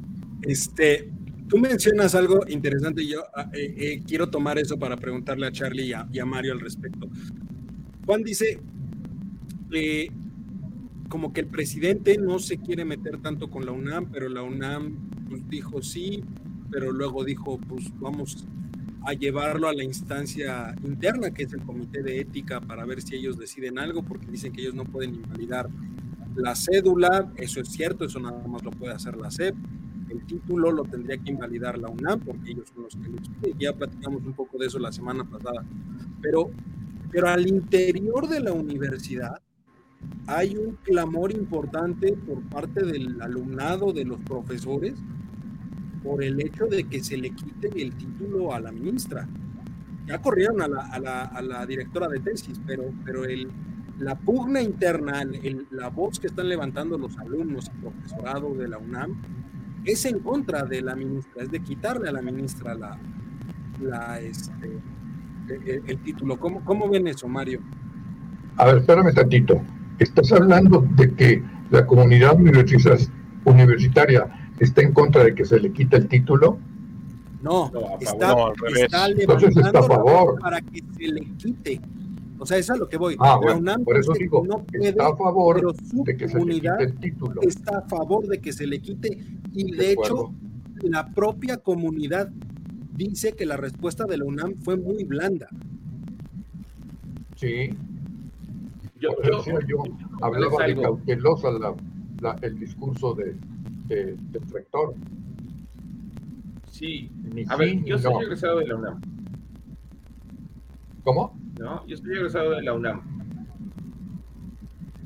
este, 0.44 1.12
tú 1.50 1.58
mencionas 1.58 2.16
algo 2.16 2.40
interesante 2.48 3.04
y 3.04 3.10
yo 3.10 3.20
ah, 3.36 3.50
eh, 3.52 3.76
eh, 3.78 4.04
quiero 4.08 4.30
tomar 4.30 4.60
eso 4.60 4.80
para 4.80 4.96
preguntarle 4.96 5.46
a 5.46 5.52
Charlie 5.52 5.94
y 6.10 6.20
a, 6.20 6.26
Mario 6.26 6.54
al 6.54 6.62
respecto. 6.62 7.10
Juan 8.06 8.24
dice, 8.24 8.62
eh, 9.74 10.08
como 11.14 11.32
que 11.32 11.42
el 11.42 11.48
presidente 11.48 12.18
no 12.18 12.40
se 12.40 12.58
quiere 12.58 12.86
meter 12.86 13.20
tanto 13.20 13.52
con 13.52 13.68
la 13.68 13.72
UNAM, 13.72 14.08
pero 14.12 14.30
la 14.30 14.42
UNAM 14.42 14.96
pues, 15.30 15.48
dijo 15.48 15.84
sí, 15.84 16.24
pero 16.72 16.92
luego 16.92 17.24
dijo, 17.24 17.60
pues 17.70 17.94
vamos 18.00 18.48
a 19.06 19.14
llevarlo 19.14 19.68
a 19.68 19.76
la 19.76 19.84
instancia 19.84 20.74
interna, 20.84 21.30
que 21.30 21.44
es 21.44 21.54
el 21.54 21.62
comité 21.62 22.02
de 22.02 22.20
ética, 22.20 22.62
para 22.62 22.84
ver 22.86 23.04
si 23.04 23.14
ellos 23.14 23.38
deciden 23.38 23.78
algo, 23.78 24.02
porque 24.02 24.26
dicen 24.26 24.54
que 24.54 24.62
ellos 24.62 24.74
no 24.74 24.86
pueden 24.86 25.14
invalidar 25.14 25.70
la 26.36 26.56
cédula, 26.56 27.32
eso 27.36 27.62
es 27.62 27.68
cierto, 27.68 28.06
eso 28.06 28.20
nada 28.20 28.48
más 28.48 28.64
lo 28.64 28.72
puede 28.72 28.96
hacer 28.96 29.16
la 29.16 29.30
SEP, 29.30 29.54
el 30.10 30.26
título 30.26 30.72
lo 30.72 30.84
tendría 30.84 31.20
que 31.20 31.30
invalidar 31.30 31.78
la 31.78 31.90
UNAM, 31.90 32.22
porque 32.22 32.54
ellos 32.54 32.72
son 32.74 32.86
los 32.86 32.96
que 32.96 33.08
lo 33.52 33.60
ya 33.60 33.72
platicamos 33.72 34.26
un 34.26 34.34
poco 34.34 34.58
de 34.58 34.66
eso 34.66 34.80
la 34.80 34.92
semana 34.92 35.24
pasada, 35.26 35.64
pero, 36.24 36.50
pero 37.12 37.28
al 37.28 37.46
interior 37.46 38.28
de 38.28 38.40
la 38.40 38.52
universidad 38.52 39.40
hay 40.28 40.56
un 40.56 40.78
clamor 40.84 41.32
importante 41.32 42.14
por 42.14 42.42
parte 42.44 42.86
del 42.86 43.22
alumnado, 43.22 43.92
de 43.92 44.06
los 44.06 44.20
profesores, 44.22 44.94
por 46.04 46.24
el 46.24 46.40
hecho 46.42 46.66
de 46.66 46.84
que 46.86 47.04
se 47.04 47.18
le 47.18 47.32
quite 47.32 47.70
el 47.82 47.94
título 47.96 48.54
a 48.54 48.60
la 48.60 48.72
ministra. 48.72 49.28
Ya 50.06 50.22
corrieron 50.22 50.62
a 50.62 50.68
la, 50.68 51.66
directora 51.66 52.08
de 52.08 52.20
tesis, 52.20 52.60
pero, 52.66 52.84
pero 53.06 53.26
el, 53.26 53.50
la 54.00 54.16
pugna 54.16 54.62
interna, 54.62 55.24
la 55.72 55.90
voz 55.90 56.20
que 56.20 56.28
están 56.28 56.50
levantando 56.50 56.98
los 56.98 57.18
alumnos 57.18 57.68
y 57.68 57.82
profesorado 57.82 58.54
de 58.54 58.68
la 58.68 58.78
UNAM, 58.78 59.16
es 59.86 60.06
en 60.06 60.20
contra 60.20 60.64
de 60.64 60.82
la 60.82 60.96
ministra, 60.96 61.44
es 61.44 61.52
de 61.52 61.60
quitarle 61.62 62.10
a 62.10 62.12
la 62.14 62.22
ministra 62.22 62.74
la, 62.76 62.98
la 63.82 64.20
este, 64.20 64.80
el, 65.48 65.98
título. 66.00 66.38
¿Cómo, 66.38 66.64
¿Cómo 66.64 66.90
ven 66.90 67.08
eso, 67.08 67.28
Mario? 67.28 67.60
A 68.58 68.66
ver, 68.66 68.78
espérame 68.78 69.14
tantito. 69.14 69.62
Estás 70.04 70.32
hablando 70.34 70.86
de 70.96 71.16
que 71.16 71.42
la 71.72 71.88
comunidad 71.88 72.36
universitaria 72.36 74.28
está 74.60 74.82
en 74.82 74.92
contra 74.92 75.24
de 75.24 75.34
que 75.34 75.46
se 75.46 75.62
le 75.62 75.72
quite 75.72 75.96
el 75.96 76.10
título. 76.10 76.60
No, 77.42 77.72
está, 78.00 78.36
está 78.76 79.08
Entonces 79.18 79.56
está 79.56 79.80
a 79.80 79.84
favor. 79.84 80.38
para 80.40 80.60
que 80.62 80.84
se 80.98 81.08
le 81.08 81.22
quite. 81.38 81.80
O 82.38 82.46
sea, 82.46 82.58
eso 82.58 82.74
es 82.74 82.78
a 82.78 82.84
lo 82.84 82.90
que 82.90 82.98
voy. 82.98 83.16
Ah, 83.20 83.40
bueno, 83.42 83.82
por 83.86 83.98
eso 83.98 84.12
digo, 84.14 84.46
no 84.46 84.66
está 84.74 85.08
a 85.08 85.16
favor 85.16 85.74
de 86.06 86.18
que 86.18 86.28
se 86.28 86.44
le 86.44 86.56
quite 86.56 86.84
el 86.84 86.96
título. 86.96 87.42
Está 87.42 87.78
a 87.78 87.84
favor 87.84 88.28
de 88.28 88.42
que 88.42 88.52
se 88.52 88.68
le 88.68 88.82
quite 88.82 89.18
y 89.54 89.72
de, 89.72 89.94
hecho 89.94 90.34
la 90.82 91.14
propia 91.14 91.56
comunidad 91.58 92.30
dice 92.94 93.32
que 93.32 93.46
la 93.46 93.56
respuesta 93.56 94.04
de 94.04 94.18
la 94.18 94.26
UNAM 94.26 94.56
fue 94.64 94.76
muy 94.76 95.06
blanda. 95.06 95.48
Sí. 97.38 97.70
Yo, 99.04 99.12
yo, 99.68 99.84
hablaba 100.22 100.66
de 100.66 100.82
cautelosa 100.82 101.50
el 102.42 102.58
discurso 102.58 103.14
de, 103.14 103.36
del 103.88 104.50
rector. 104.50 104.96
Sí, 106.68 107.12
a 107.50 107.58
ver, 107.58 107.84
yo 107.84 107.98
soy 107.98 108.24
egresado 108.24 108.60
de 108.60 108.68
la 108.68 108.76
UNAM. 108.76 109.02
¿Cómo? 111.04 111.38
No, 111.60 111.86
yo 111.86 111.98
soy 111.98 112.12
egresado 112.14 112.52
de 112.52 112.64
la 112.64 112.74
UNAM. 112.74 113.02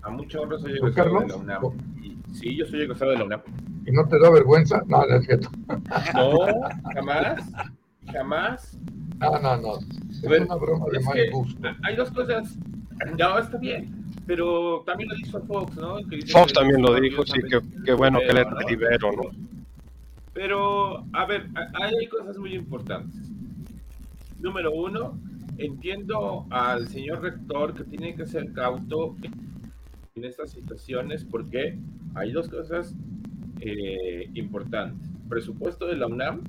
A 0.04 0.12
mucha 0.12 0.40
honra 0.42 0.60
soy 0.60 0.74
egresado 0.74 1.20
de 1.22 1.28
la 1.28 1.36
UNAM. 1.36 1.62
sí, 2.34 2.56
yo 2.56 2.66
soy 2.68 2.82
egresado 2.82 3.12
de 3.12 3.18
la 3.18 3.24
UNAM. 3.24 3.42
¿Y 3.88 3.92
no 3.94 4.08
te 4.08 4.20
da 4.20 4.30
vergüenza? 4.30 4.84
No, 4.86 5.04
no 5.08 5.16
es 5.16 5.26
cierto. 5.26 5.50
No, 6.14 6.38
jamás, 6.94 7.52
jamás. 8.14 8.80
No, 9.20 9.40
no, 9.40 9.58
no. 9.58 9.80
Es 10.10 10.24
una 10.24 10.56
broma 10.56 10.86
de 10.92 11.00
mal 11.00 11.18
gusto. 11.32 11.68
Hay 11.84 11.96
dos 11.96 12.12
cosas. 12.12 12.60
No, 13.18 13.40
está 13.40 13.58
bien 13.58 14.08
pero 14.28 14.84
también 14.86 15.10
lo 15.10 15.16
dijo 15.16 15.42
Fox, 15.42 15.78
¿no? 15.78 15.98
Fox 16.32 16.54
también 16.54 16.82
lo 16.82 16.94
dijo, 17.00 17.26
sí, 17.26 17.40
que, 17.86 17.94
bueno 17.94 18.20
que 18.20 18.34
le 18.34 18.46
libero, 18.70 19.12
¿no? 19.14 19.24
Pero, 20.34 21.06
a 21.14 21.26
ver, 21.26 21.48
hay 21.74 22.08
cosas 22.08 22.38
muy 22.38 22.54
importantes. 22.54 23.32
Número 24.40 24.72
uno, 24.72 25.18
entiendo 25.58 26.46
al 26.52 26.88
señor 26.90 27.22
rector 27.22 27.74
que 27.74 27.86
tiene 27.86 28.16
que 28.16 28.26
ser 28.28 28.52
cauto 28.52 29.16
en 30.16 30.24
estas 30.26 30.52
situaciones 30.52 31.24
porque 31.24 31.80
hay 32.14 32.32
dos 32.34 32.50
cosas 32.50 32.94
eh, 33.62 34.30
importantes. 34.36 35.10
Presupuesto 35.30 35.88
de 35.88 35.96
la 35.96 36.08
UNAM, 36.08 36.44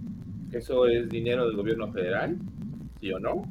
que 0.51 0.59
eso 0.59 0.87
es 0.87 1.09
dinero 1.09 1.47
del 1.47 1.57
gobierno 1.57 1.91
federal, 1.93 2.37
¿sí 3.01 3.13
o 3.13 3.21
no? 3.21 3.45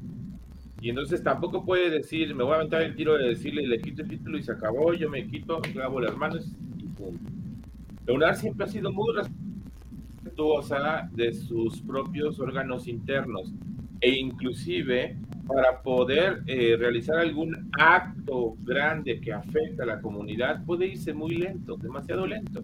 Y 0.81 0.89
entonces 0.89 1.23
tampoco 1.23 1.65
puede 1.65 1.89
decir, 1.89 2.33
me 2.35 2.43
voy 2.43 2.53
a 2.53 2.57
aventar 2.57 2.83
el 2.83 2.95
tiro 2.95 3.17
de 3.17 3.29
decirle, 3.29 3.65
le 3.67 3.79
quito 3.79 4.03
el 4.03 4.09
título 4.09 4.37
y 4.37 4.43
se 4.43 4.51
acabó, 4.51 4.93
yo 4.93 5.09
me 5.09 5.27
quito, 5.27 5.59
lavo 5.73 5.99
las 5.99 6.15
manos 6.15 6.55
y 6.77 6.83
punto. 6.87 8.17
La 8.17 8.35
siempre 8.35 8.65
ha 8.65 8.69
sido 8.69 8.91
muy 8.91 9.13
respetuosa 9.13 11.09
de 11.13 11.33
sus 11.33 11.81
propios 11.81 12.39
órganos 12.39 12.87
internos 12.87 13.51
e 13.99 14.11
inclusive 14.11 15.17
para 15.47 15.81
poder 15.81 16.43
eh, 16.45 16.75
realizar 16.77 17.17
algún 17.17 17.69
acto 17.79 18.55
grande 18.63 19.19
que 19.19 19.33
afecta 19.33 19.83
a 19.83 19.87
la 19.87 20.01
comunidad 20.01 20.63
puede 20.65 20.87
irse 20.87 21.13
muy 21.13 21.35
lento, 21.35 21.75
demasiado 21.77 22.27
lento. 22.27 22.63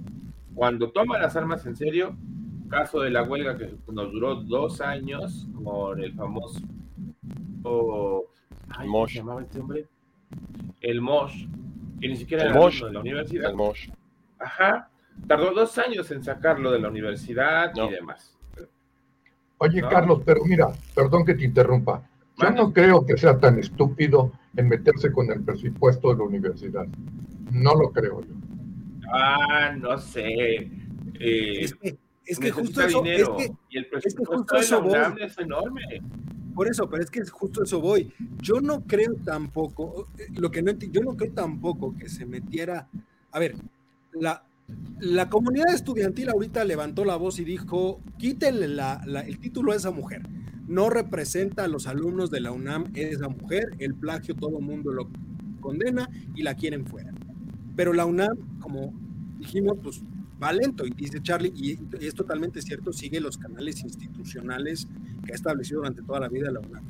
Cuando 0.53 0.91
toma 0.91 1.17
las 1.17 1.36
armas 1.36 1.65
en 1.65 1.75
serio, 1.75 2.15
caso 2.70 3.01
de 3.01 3.10
la 3.10 3.24
huelga 3.24 3.58
que 3.58 3.72
nos 3.91 4.12
duró 4.12 4.36
dos 4.36 4.82
años 4.82 5.48
con 5.63 6.01
el 6.01 6.13
famoso 6.13 6.62
el 7.63 8.88
Mosh. 8.88 9.17
este 9.41 9.60
hombre? 9.60 9.88
El 10.82 11.01
Mosh, 11.01 11.48
que 12.00 12.08
ni 12.08 12.15
siquiera 12.15 12.46
era 12.46 12.60
de 12.60 12.91
la 12.91 13.00
universidad. 13.00 13.50
El 13.50 13.55
Mosh. 13.55 13.89
Ajá. 14.39 14.89
Tardó 15.27 15.53
dos 15.53 15.77
años 15.77 16.10
en 16.12 16.24
sacarlo 16.24 16.72
de 16.72 16.79
la 16.79 16.89
universidad 16.89 17.72
y 17.75 17.89
demás. 17.89 18.38
Oye, 19.60 19.82
Carlos, 19.82 20.22
pero 20.25 20.43
mira, 20.43 20.72
perdón 20.93 21.24
que 21.25 21.36
te 21.36 21.46
interrumpa. 21.46 22.08
Yo 22.38 22.50
no 22.50 22.74
creo 22.74 23.05
que 23.05 23.15
sea 23.15 23.39
tan 23.39 23.60
estúpido 23.60 24.32
en 24.58 24.67
meterse 24.67 25.12
con 25.12 25.32
el 25.32 25.43
presupuesto 25.43 26.10
de 26.12 26.17
la 26.17 26.24
universidad. 26.24 26.88
No 27.51 27.75
lo 27.75 27.91
creo 27.91 28.22
yo. 28.22 28.34
Ah, 29.13 29.74
no 29.77 29.98
sé. 29.98 30.70
Eh, 31.20 31.65
es 32.25 32.39
que, 32.39 32.51
justo 32.51 32.82
eso, 32.82 33.05
es 33.05 33.29
que, 33.29 33.51
y 33.70 33.77
el 33.77 33.86
presupuesto 33.88 34.55
de 34.55 34.70
la 34.70 34.77
UNAM 34.79 35.17
es 35.20 35.38
enorme. 35.38 35.82
Por 36.53 36.67
eso, 36.67 36.89
pero 36.89 37.03
es 37.03 37.10
que 37.10 37.25
justo 37.25 37.63
eso 37.63 37.81
voy. 37.81 38.12
Yo 38.41 38.62
no 38.62 38.83
creo 38.83 39.15
tampoco, 39.24 40.07
lo 40.36 40.51
que 40.51 40.62
no 40.62 40.72
yo 40.72 41.01
no 41.01 41.15
creo 41.15 41.31
tampoco 41.31 41.95
que 41.98 42.10
se 42.10 42.25
metiera. 42.25 42.88
A 43.31 43.39
ver, 43.39 43.55
la, 44.13 44.43
la 45.00 45.29
comunidad 45.29 45.74
estudiantil 45.74 46.29
ahorita 46.29 46.63
levantó 46.65 47.05
la 47.05 47.15
voz 47.15 47.39
y 47.39 47.43
dijo: 47.43 48.00
quítenle 48.17 48.65
el 48.65 49.39
título 49.39 49.72
a 49.72 49.75
esa 49.75 49.91
mujer. 49.91 50.22
No 50.67 50.89
representa 50.89 51.65
a 51.65 51.67
los 51.67 51.88
alumnos 51.88 52.31
de 52.31 52.39
la 52.39 52.51
UNAM 52.51 52.86
esa 52.95 53.27
mujer, 53.27 53.75
el 53.79 53.95
plagio 53.95 54.36
todo 54.36 54.60
el 54.60 54.65
mundo 54.65 54.93
lo 54.93 55.10
condena 55.60 56.10
y 56.36 56.43
la 56.43 56.55
quieren 56.55 56.86
fuera. 56.86 57.12
Pero 57.75 57.91
la 57.93 58.05
UNAM, 58.05 58.60
como 58.60 58.93
dijimos, 59.39 59.77
pues 59.83 60.01
va 60.41 60.53
lento. 60.53 60.86
Y 60.86 60.91
dice 60.91 61.22
Charlie, 61.22 61.53
y, 61.55 61.79
es 62.00 62.13
totalmente 62.13 62.62
cierto, 62.62 62.93
sigue 62.93 63.19
los 63.19 63.38
canales 63.38 63.81
institucionales 63.83 64.88
que 65.25 65.33
ha 65.33 65.35
establecido 65.35 65.79
durante 65.79 66.01
toda 66.01 66.19
la 66.19 66.29
vida 66.29 66.51
la 66.51 66.59
UNAM. 66.59 66.83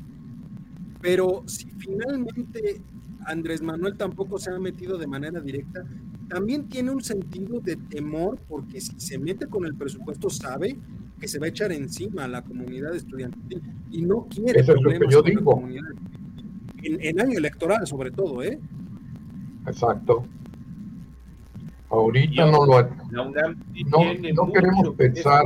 Pero 1.01 1.43
si 1.47 1.69
finalmente 1.71 2.81
Andrés 3.25 3.61
Manuel 3.61 3.97
tampoco 3.97 4.37
se 4.37 4.51
ha 4.51 4.59
metido 4.59 4.97
de 4.97 5.07
manera 5.07 5.39
directa, 5.39 5.83
también 6.29 6.67
tiene 6.67 6.91
un 6.91 7.03
sentido 7.03 7.59
de 7.59 7.75
temor 7.75 8.39
porque 8.47 8.79
si 8.81 8.99
se 8.99 9.17
mete 9.17 9.47
con 9.47 9.65
el 9.65 9.75
presupuesto 9.75 10.29
sabe 10.29 10.77
que 11.19 11.27
se 11.27 11.39
va 11.39 11.45
a 11.45 11.49
echar 11.49 11.71
encima 11.71 12.23
a 12.23 12.27
la 12.27 12.41
comunidad 12.41 12.95
estudiantil 12.95 13.61
y 13.91 14.01
no 14.01 14.27
quiere 14.27 14.61
Eso 14.61 14.73
problemas 14.73 15.09
es 15.09 15.15
lo 15.15 15.23
que 15.23 15.31
yo 15.31 15.39
digo. 15.39 15.63
En, 16.81 17.01
en, 17.01 17.21
año 17.21 17.37
electoral 17.37 17.85
sobre 17.87 18.11
todo, 18.11 18.43
¿eh? 18.43 18.59
Exacto. 19.67 20.25
Ahorita 21.89 22.49
no 22.49 22.65
lo 22.65 22.89
no, 23.11 23.31
no 24.33 24.51
queremos 24.51 24.95
pensar 24.95 25.43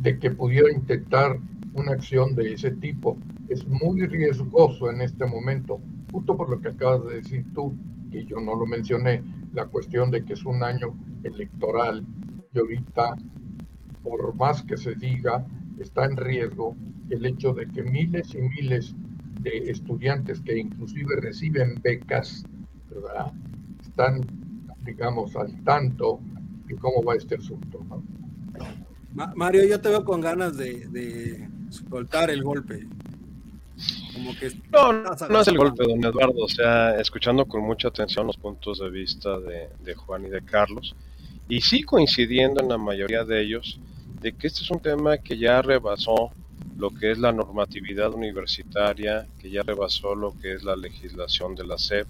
de 0.00 0.18
que 0.18 0.30
pudiera 0.30 0.70
intentar 0.72 1.38
una 1.76 1.92
acción 1.92 2.34
de 2.34 2.54
ese 2.54 2.72
tipo. 2.72 3.16
Es 3.48 3.66
muy 3.66 4.06
riesgoso 4.06 4.90
en 4.90 5.00
este 5.00 5.26
momento, 5.26 5.80
justo 6.12 6.36
por 6.36 6.50
lo 6.50 6.60
que 6.60 6.68
acabas 6.68 7.04
de 7.06 7.16
decir 7.16 7.44
tú, 7.54 7.74
que 8.10 8.24
yo 8.24 8.40
no 8.40 8.54
lo 8.54 8.66
mencioné, 8.66 9.22
la 9.52 9.66
cuestión 9.66 10.10
de 10.10 10.24
que 10.24 10.34
es 10.34 10.44
un 10.44 10.62
año 10.62 10.94
electoral 11.22 12.04
y 12.52 12.58
ahorita, 12.58 13.16
por 14.02 14.34
más 14.36 14.62
que 14.62 14.76
se 14.76 14.94
diga, 14.94 15.46
está 15.78 16.04
en 16.04 16.16
riesgo 16.16 16.76
el 17.10 17.24
hecho 17.26 17.52
de 17.52 17.66
que 17.70 17.82
miles 17.82 18.34
y 18.34 18.42
miles 18.42 18.94
de 19.42 19.70
estudiantes 19.70 20.40
que 20.40 20.58
inclusive 20.58 21.16
reciben 21.20 21.80
becas, 21.82 22.44
¿verdad? 22.90 23.32
están 23.82 24.20
digamos, 24.86 25.36
al 25.36 25.52
tanto 25.64 26.20
de 26.66 26.76
cómo 26.76 27.02
va 27.02 27.16
este 27.16 27.34
asunto. 27.34 27.84
Mario, 29.34 29.64
yo 29.64 29.80
te 29.80 29.88
veo 29.88 30.04
con 30.04 30.20
ganas 30.20 30.56
de, 30.56 31.48
soltar 31.70 32.30
el 32.30 32.42
golpe. 32.42 32.86
Como 34.14 34.34
que 34.36 34.50
no, 34.72 34.92
no 34.92 35.40
es 35.40 35.48
el 35.48 35.58
golpe, 35.58 35.84
don 35.86 36.02
Eduardo. 36.02 36.44
O 36.44 36.48
sea, 36.48 36.98
escuchando 36.98 37.44
con 37.44 37.62
mucha 37.62 37.88
atención 37.88 38.26
los 38.26 38.36
puntos 38.36 38.78
de 38.78 38.90
vista 38.90 39.38
de, 39.38 39.68
de 39.84 39.94
Juan 39.94 40.24
y 40.24 40.30
de 40.30 40.42
Carlos, 40.42 40.94
y 41.48 41.60
sí 41.60 41.82
coincidiendo 41.82 42.62
en 42.62 42.68
la 42.68 42.78
mayoría 42.78 43.24
de 43.24 43.42
ellos, 43.42 43.78
de 44.20 44.32
que 44.32 44.46
este 44.46 44.62
es 44.62 44.70
un 44.70 44.80
tema 44.80 45.18
que 45.18 45.36
ya 45.36 45.60
rebasó 45.62 46.32
lo 46.78 46.90
que 46.90 47.10
es 47.10 47.18
la 47.18 47.32
normatividad 47.32 48.12
universitaria, 48.12 49.26
que 49.38 49.50
ya 49.50 49.62
rebasó 49.62 50.14
lo 50.14 50.38
que 50.38 50.54
es 50.54 50.64
la 50.64 50.76
legislación 50.76 51.54
de 51.54 51.66
la 51.66 51.78
SEP, 51.78 52.06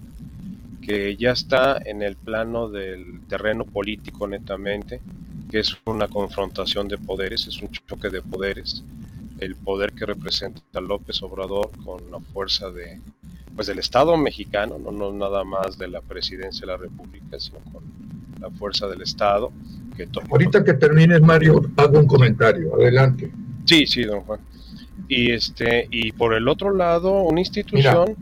que 0.81 1.15
ya 1.15 1.31
está 1.31 1.79
en 1.83 2.01
el 2.01 2.15
plano 2.15 2.69
del 2.69 3.21
terreno 3.27 3.65
político 3.65 4.27
netamente, 4.27 5.01
que 5.49 5.59
es 5.59 5.75
una 5.85 6.07
confrontación 6.07 6.87
de 6.87 6.97
poderes, 6.97 7.47
es 7.47 7.61
un 7.61 7.69
choque 7.71 8.09
de 8.09 8.21
poderes. 8.21 8.83
El 9.39 9.55
poder 9.55 9.93
que 9.93 10.05
representa 10.05 10.81
López 10.81 11.21
Obrador 11.23 11.71
con 11.83 12.09
la 12.11 12.19
fuerza 12.19 12.71
de, 12.71 12.99
pues 13.55 13.67
del 13.67 13.79
Estado 13.79 14.17
mexicano, 14.17 14.77
no, 14.79 14.91
no 14.91 15.11
nada 15.11 15.43
más 15.43 15.77
de 15.77 15.87
la 15.87 16.01
presidencia 16.01 16.61
de 16.61 16.67
la 16.67 16.77
República, 16.77 17.39
sino 17.39 17.59
con 17.71 17.83
la 18.39 18.49
fuerza 18.51 18.87
del 18.87 19.01
Estado. 19.01 19.51
Que 19.95 20.07
Ahorita 20.29 20.63
que 20.63 20.73
termines, 20.73 21.21
Mario, 21.21 21.61
hago 21.75 21.99
un 21.99 22.07
comentario. 22.07 22.75
Adelante. 22.75 23.31
Sí, 23.65 23.85
sí, 23.85 24.03
don 24.03 24.21
Juan. 24.21 24.39
Y 25.07 25.31
este, 25.31 25.87
y 25.89 26.11
por 26.11 26.33
el 26.33 26.47
otro 26.47 26.73
lado, 26.73 27.23
una 27.23 27.39
institución. 27.39 28.15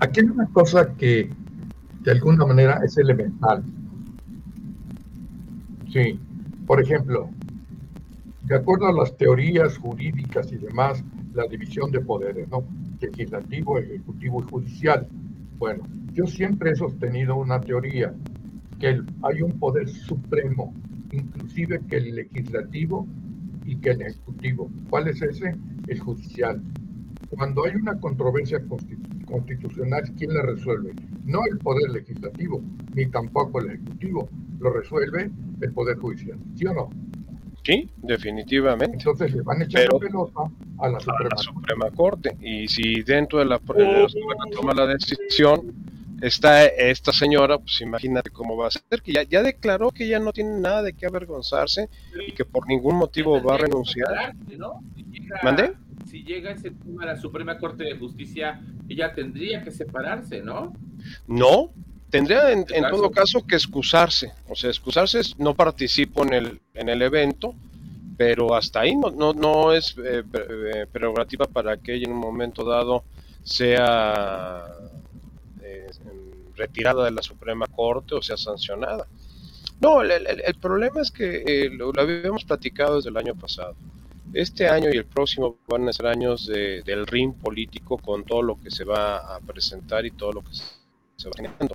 aquí 0.00 0.20
hay 0.20 0.26
una 0.26 0.46
cosa 0.48 0.94
que 0.94 1.30
de 2.00 2.10
alguna 2.10 2.44
manera 2.44 2.80
es 2.84 2.96
elemental. 2.98 3.62
Sí, 5.92 6.18
por 6.66 6.82
ejemplo, 6.82 7.30
de 8.44 8.56
acuerdo 8.56 8.86
a 8.86 8.92
las 8.92 9.16
teorías 9.16 9.78
jurídicas 9.78 10.52
y 10.52 10.56
demás, 10.56 11.02
la 11.32 11.46
división 11.46 11.90
de 11.90 12.00
poderes, 12.00 12.48
¿no? 12.48 12.64
Legislativo, 13.00 13.78
ejecutivo 13.78 14.40
y 14.40 14.50
judicial. 14.50 15.08
Bueno, 15.58 15.84
yo 16.12 16.26
siempre 16.26 16.70
he 16.70 16.76
sostenido 16.76 17.36
una 17.36 17.60
teoría, 17.60 18.14
que 18.78 19.00
hay 19.22 19.42
un 19.42 19.58
poder 19.58 19.88
supremo, 19.88 20.74
inclusive 21.10 21.80
que 21.88 21.96
el 21.96 22.14
legislativo 22.14 23.06
y 23.64 23.76
que 23.76 23.90
el 23.90 24.02
ejecutivo. 24.02 24.70
¿Cuál 24.90 25.08
es 25.08 25.22
ese? 25.22 25.56
El 25.86 26.00
judicial. 26.00 26.62
Cuando 27.30 27.64
hay 27.64 27.74
una 27.76 27.98
controversia 27.98 28.62
constitucional, 29.26 30.02
¿quién 30.16 30.34
la 30.34 30.42
resuelve? 30.42 30.92
No 31.24 31.40
el 31.50 31.58
Poder 31.58 31.90
Legislativo, 31.90 32.62
ni 32.92 33.06
tampoco 33.06 33.60
el 33.60 33.70
Ejecutivo. 33.70 34.28
Lo 34.60 34.70
resuelve 34.70 35.30
el 35.60 35.72
Poder 35.72 35.96
Judicial. 35.96 36.38
¿Sí 36.54 36.66
o 36.66 36.74
no? 36.74 37.03
Sí, 37.64 37.88
definitivamente. 37.96 38.98
Entonces 38.98 39.34
le 39.34 39.40
van 39.40 39.62
a 39.62 39.64
echar 39.64 39.88
la 39.90 39.98
pelota 39.98 40.40
a 40.78 40.88
la 40.88 41.00
Suprema, 41.36 41.90
Corte. 41.90 42.36
Y 42.40 42.68
si 42.68 43.02
dentro 43.02 43.38
de 43.38 43.46
la, 43.46 43.58
de 43.58 44.06
toma 44.52 44.74
la 44.74 44.86
decisión 44.86 45.72
está 46.20 46.66
esta 46.66 47.12
señora, 47.12 47.58
pues 47.58 47.80
imagínate 47.80 48.30
cómo 48.30 48.56
va 48.56 48.68
a 48.68 48.70
ser, 48.70 49.00
que 49.02 49.12
ya, 49.12 49.22
ya 49.22 49.42
declaró 49.42 49.90
que 49.90 50.06
ya 50.06 50.18
no 50.18 50.32
tiene 50.32 50.60
nada 50.60 50.82
de 50.82 50.92
qué 50.92 51.06
avergonzarse 51.06 51.88
y 52.26 52.32
que 52.32 52.44
por 52.44 52.66
ningún 52.68 52.96
motivo 52.96 53.42
va 53.42 53.54
a 53.54 53.58
renunciar. 53.58 54.34
¿Mande? 55.42 55.72
Si 56.06 56.22
llega 56.22 56.50
ese 56.50 56.70
tema 56.70 57.04
a 57.04 57.06
la 57.06 57.16
Suprema 57.16 57.58
Corte 57.58 57.84
de 57.84 57.96
Justicia, 57.96 58.60
ella 58.88 59.14
tendría 59.14 59.64
que 59.64 59.70
separarse, 59.70 60.42
¿no? 60.42 60.74
No, 61.26 61.70
tendría 62.14 62.52
en, 62.52 62.64
todo 62.64 63.10
caso 63.10 63.44
que 63.44 63.56
excusarse. 63.56 64.32
O 64.48 64.54
sea, 64.54 64.70
excusarse 64.70 65.18
es 65.18 65.36
no 65.36 65.52
participo 65.54 66.22
en 66.22 66.32
el, 66.32 66.60
en 66.72 66.88
el 66.88 67.02
evento, 67.02 67.56
pero 68.16 68.54
hasta 68.54 68.82
ahí 68.82 68.94
no, 68.94 69.10
no, 69.10 69.32
no 69.32 69.72
es 69.72 69.96
eh, 69.98 70.22
eh, 70.32 70.86
prerrogativa 70.92 71.46
para 71.46 71.76
que 71.76 71.94
ella 71.94 72.06
en 72.06 72.12
un 72.12 72.20
momento 72.20 72.62
dado 72.62 73.02
sea 73.42 74.64
eh, 75.60 75.90
retirada 76.54 77.04
de 77.04 77.10
la 77.10 77.20
Suprema 77.20 77.66
Corte 77.66 78.14
o 78.14 78.22
sea 78.22 78.36
sancionada. 78.36 79.08
No, 79.80 80.00
el, 80.02 80.12
el, 80.12 80.54
problema 80.60 81.00
es 81.00 81.10
que 81.10 81.68
lo, 81.72 81.90
lo, 81.90 82.00
habíamos 82.00 82.44
platicado 82.44 82.94
desde 82.94 83.10
el 83.10 83.16
año 83.16 83.34
pasado. 83.34 83.74
Este 84.32 84.68
año 84.68 84.88
y 84.92 84.96
el 84.96 85.04
próximo 85.04 85.56
van 85.66 85.88
a 85.88 85.92
ser 85.92 86.06
años 86.06 86.46
de, 86.46 86.82
del 86.82 87.08
ring 87.08 87.34
político 87.34 87.98
con 87.98 88.22
todo 88.22 88.40
lo 88.40 88.60
que 88.60 88.70
se 88.70 88.84
va 88.84 89.34
a 89.34 89.40
presentar 89.40 90.06
y 90.06 90.12
todo 90.12 90.30
lo 90.30 90.42
que 90.42 90.54
se 90.54 90.62
va 91.26 91.32
generando. 91.36 91.74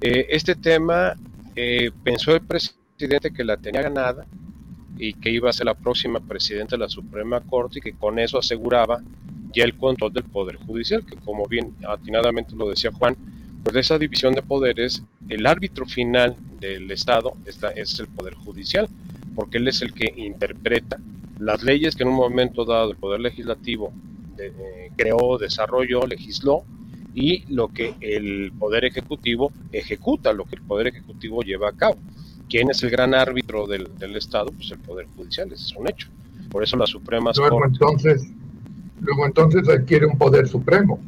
Eh, 0.00 0.26
este 0.30 0.54
tema 0.54 1.14
eh, 1.54 1.90
pensó 2.02 2.34
el 2.34 2.40
presidente 2.40 3.32
que 3.32 3.44
la 3.44 3.56
tenía 3.56 3.82
ganada 3.82 4.26
y 4.98 5.14
que 5.14 5.30
iba 5.30 5.50
a 5.50 5.52
ser 5.52 5.66
la 5.66 5.74
próxima 5.74 6.20
presidenta 6.20 6.76
de 6.76 6.80
la 6.80 6.88
Suprema 6.88 7.40
Corte 7.40 7.78
y 7.78 7.82
que 7.82 7.92
con 7.92 8.18
eso 8.18 8.38
aseguraba 8.38 9.02
ya 9.52 9.64
el 9.64 9.76
control 9.76 10.12
del 10.12 10.24
Poder 10.24 10.56
Judicial, 10.56 11.04
que 11.04 11.16
como 11.16 11.46
bien 11.46 11.74
atinadamente 11.88 12.54
lo 12.54 12.68
decía 12.68 12.92
Juan, 12.92 13.16
pues 13.62 13.74
de 13.74 13.80
esa 13.80 13.98
división 13.98 14.34
de 14.34 14.42
poderes, 14.42 15.02
el 15.28 15.46
árbitro 15.46 15.86
final 15.86 16.36
del 16.60 16.90
Estado 16.90 17.34
está, 17.46 17.70
es 17.70 17.98
el 17.98 18.08
Poder 18.08 18.34
Judicial, 18.34 18.88
porque 19.34 19.58
él 19.58 19.68
es 19.68 19.82
el 19.82 19.92
que 19.92 20.12
interpreta 20.16 20.98
las 21.38 21.62
leyes 21.62 21.96
que 21.96 22.02
en 22.02 22.10
un 22.10 22.16
momento 22.16 22.64
dado 22.64 22.90
el 22.90 22.96
Poder 22.96 23.20
Legislativo 23.20 23.92
eh, 24.38 24.90
creó, 24.96 25.38
desarrolló, 25.38 26.06
legisló, 26.06 26.64
y 27.14 27.44
lo 27.52 27.68
que 27.68 27.94
el 28.00 28.52
Poder 28.58 28.84
Ejecutivo 28.84 29.52
ejecuta, 29.72 30.32
lo 30.32 30.44
que 30.44 30.56
el 30.56 30.62
Poder 30.62 30.88
Ejecutivo 30.88 31.42
lleva 31.42 31.70
a 31.70 31.72
cabo. 31.72 31.96
¿Quién 32.48 32.70
es 32.70 32.82
el 32.82 32.90
gran 32.90 33.14
árbitro 33.14 33.66
del, 33.66 33.88
Estado? 34.16 34.50
Pues 34.52 34.70
el 34.70 34.78
Poder 34.78 35.06
Judicial, 35.16 35.52
ese 35.52 35.64
es 35.64 35.76
un 35.76 35.88
hecho. 35.88 36.08
Por 36.50 36.62
eso 36.62 36.76
la 36.76 36.86
Suprema 36.86 37.30
luego 37.36 37.64
Entonces, 37.64 38.28
luego 39.00 39.26
entonces 39.26 39.68
adquiere 39.68 40.06
un 40.06 40.18
poder 40.18 40.48
supremo. 40.48 41.00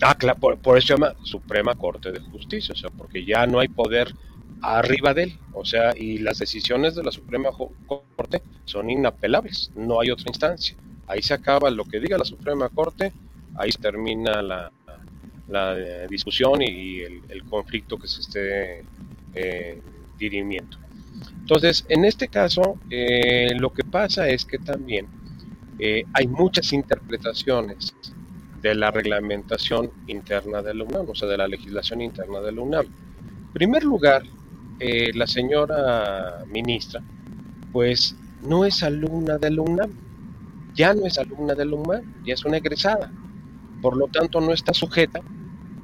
Ah, 0.00 0.14
claro, 0.14 0.38
por, 0.38 0.58
por, 0.58 0.78
eso 0.78 0.88
se 0.88 0.94
llama 0.94 1.14
Suprema 1.24 1.74
Corte 1.74 2.12
de 2.12 2.20
Justicia, 2.20 2.72
o 2.72 2.76
sea, 2.76 2.88
porque 2.90 3.24
ya 3.24 3.46
no 3.46 3.58
hay 3.58 3.68
poder 3.68 4.14
arriba 4.62 5.12
de 5.12 5.24
él, 5.24 5.38
o 5.52 5.64
sea, 5.64 5.92
y 5.96 6.18
las 6.18 6.38
decisiones 6.38 6.94
de 6.94 7.02
la 7.02 7.10
Suprema 7.10 7.50
Corte 7.86 8.42
son 8.64 8.90
inapelables, 8.90 9.70
no 9.76 10.00
hay 10.00 10.10
otra 10.10 10.26
instancia. 10.28 10.76
Ahí 11.06 11.22
se 11.22 11.34
acaba 11.34 11.70
lo 11.70 11.84
que 11.84 12.00
diga 12.00 12.18
la 12.18 12.24
Suprema 12.24 12.68
Corte, 12.68 13.12
ahí 13.56 13.70
termina 13.70 14.42
la, 14.42 14.70
eh, 15.52 16.06
discusión 16.08 16.60
y 16.62 17.00
el, 17.00 17.44
conflicto 17.48 17.98
que 17.98 18.06
se 18.06 18.20
esté 18.20 18.84
eh, 19.34 19.80
dirimiendo. 20.18 20.76
Entonces, 21.40 21.84
en 21.88 22.04
este 22.04 22.28
caso, 22.28 22.78
eh, 22.90 23.54
lo 23.58 23.72
que 23.72 23.84
pasa 23.84 24.28
es 24.28 24.44
que 24.44 24.58
también 24.58 25.06
hay 26.12 26.26
muchas 26.26 26.72
interpretaciones 26.72 27.94
de 28.62 28.74
la 28.74 28.90
reglamentación 28.90 29.90
interna 30.06 30.62
de 30.62 30.74
la 30.74 30.84
UNAM, 30.84 31.08
o 31.08 31.14
sea, 31.14 31.28
de 31.28 31.36
la 31.36 31.46
legislación 31.46 32.00
interna 32.00 32.40
de 32.40 32.52
la 32.52 32.60
UNAM. 32.60 32.86
En 32.86 33.52
primer 33.52 33.84
lugar, 33.84 34.22
eh, 34.80 35.12
la 35.14 35.26
señora 35.26 36.44
ministra, 36.52 37.02
pues 37.72 38.16
no 38.42 38.64
es 38.64 38.82
alumna 38.82 39.38
de 39.38 39.50
la 39.50 39.62
UNAM, 39.62 39.90
ya 40.74 40.94
no 40.94 41.06
es 41.06 41.18
alumna 41.18 41.54
de 41.54 41.64
la 41.64 41.76
UNAM, 41.76 42.24
ya 42.24 42.34
es 42.34 42.44
una 42.44 42.58
egresada, 42.58 43.12
por 43.80 43.96
lo 43.96 44.08
tanto 44.08 44.40
no 44.40 44.52
está 44.52 44.74
sujeta 44.74 45.20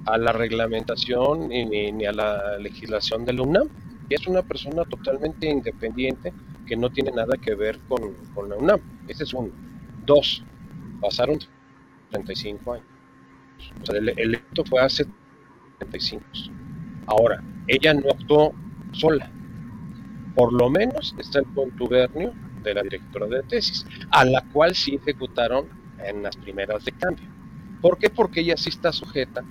a 0.06 0.18
la 0.18 0.32
reglamentación 0.32 1.48
ni, 1.48 2.04
a 2.04 2.12
la 2.12 2.58
legislación 2.58 3.24
de 3.24 3.32
la 3.32 3.42
UNAM, 3.42 3.68
es 4.10 4.26
una 4.26 4.42
persona 4.42 4.84
totalmente 4.84 5.48
independiente 5.48 6.32
que 6.66 6.76
no 6.76 6.90
tiene 6.90 7.10
nada 7.10 7.36
que 7.36 7.54
ver 7.54 7.78
con, 7.88 8.14
la 8.48 8.56
UNAM. 8.56 8.80
Ese 9.08 9.24
es 9.24 9.34
uno. 9.34 9.50
Dos, 10.04 10.44
pasaron 11.00 11.38
35 12.10 12.72
años. 12.72 12.86
O 13.82 13.86
sea, 13.86 13.98
el, 13.98 14.08
el 14.10 14.40
fue 14.68 14.82
hace 14.82 15.06
75. 15.78 16.24
Ahora, 17.06 17.42
ella 17.66 17.94
no 17.94 18.10
actuó 18.10 18.54
sola. 18.92 19.30
Por 20.34 20.52
lo 20.52 20.68
menos 20.68 21.14
está 21.18 21.38
el 21.38 21.46
contubernio 21.54 22.34
de 22.62 22.74
la 22.74 22.82
directora 22.82 23.26
de 23.26 23.42
tesis, 23.42 23.86
a 24.10 24.24
la 24.24 24.42
cual 24.52 24.74
sí 24.74 24.96
ejecutaron 24.96 25.68
en 25.98 26.22
las 26.22 26.36
primeras 26.36 26.84
de 26.84 26.92
cambio. 26.92 27.28
¿Por 27.80 27.98
qué? 27.98 28.10
Porque 28.10 28.40
ella 28.40 28.56
sí 28.56 28.70
está 28.70 28.92
sujeta 28.92 29.44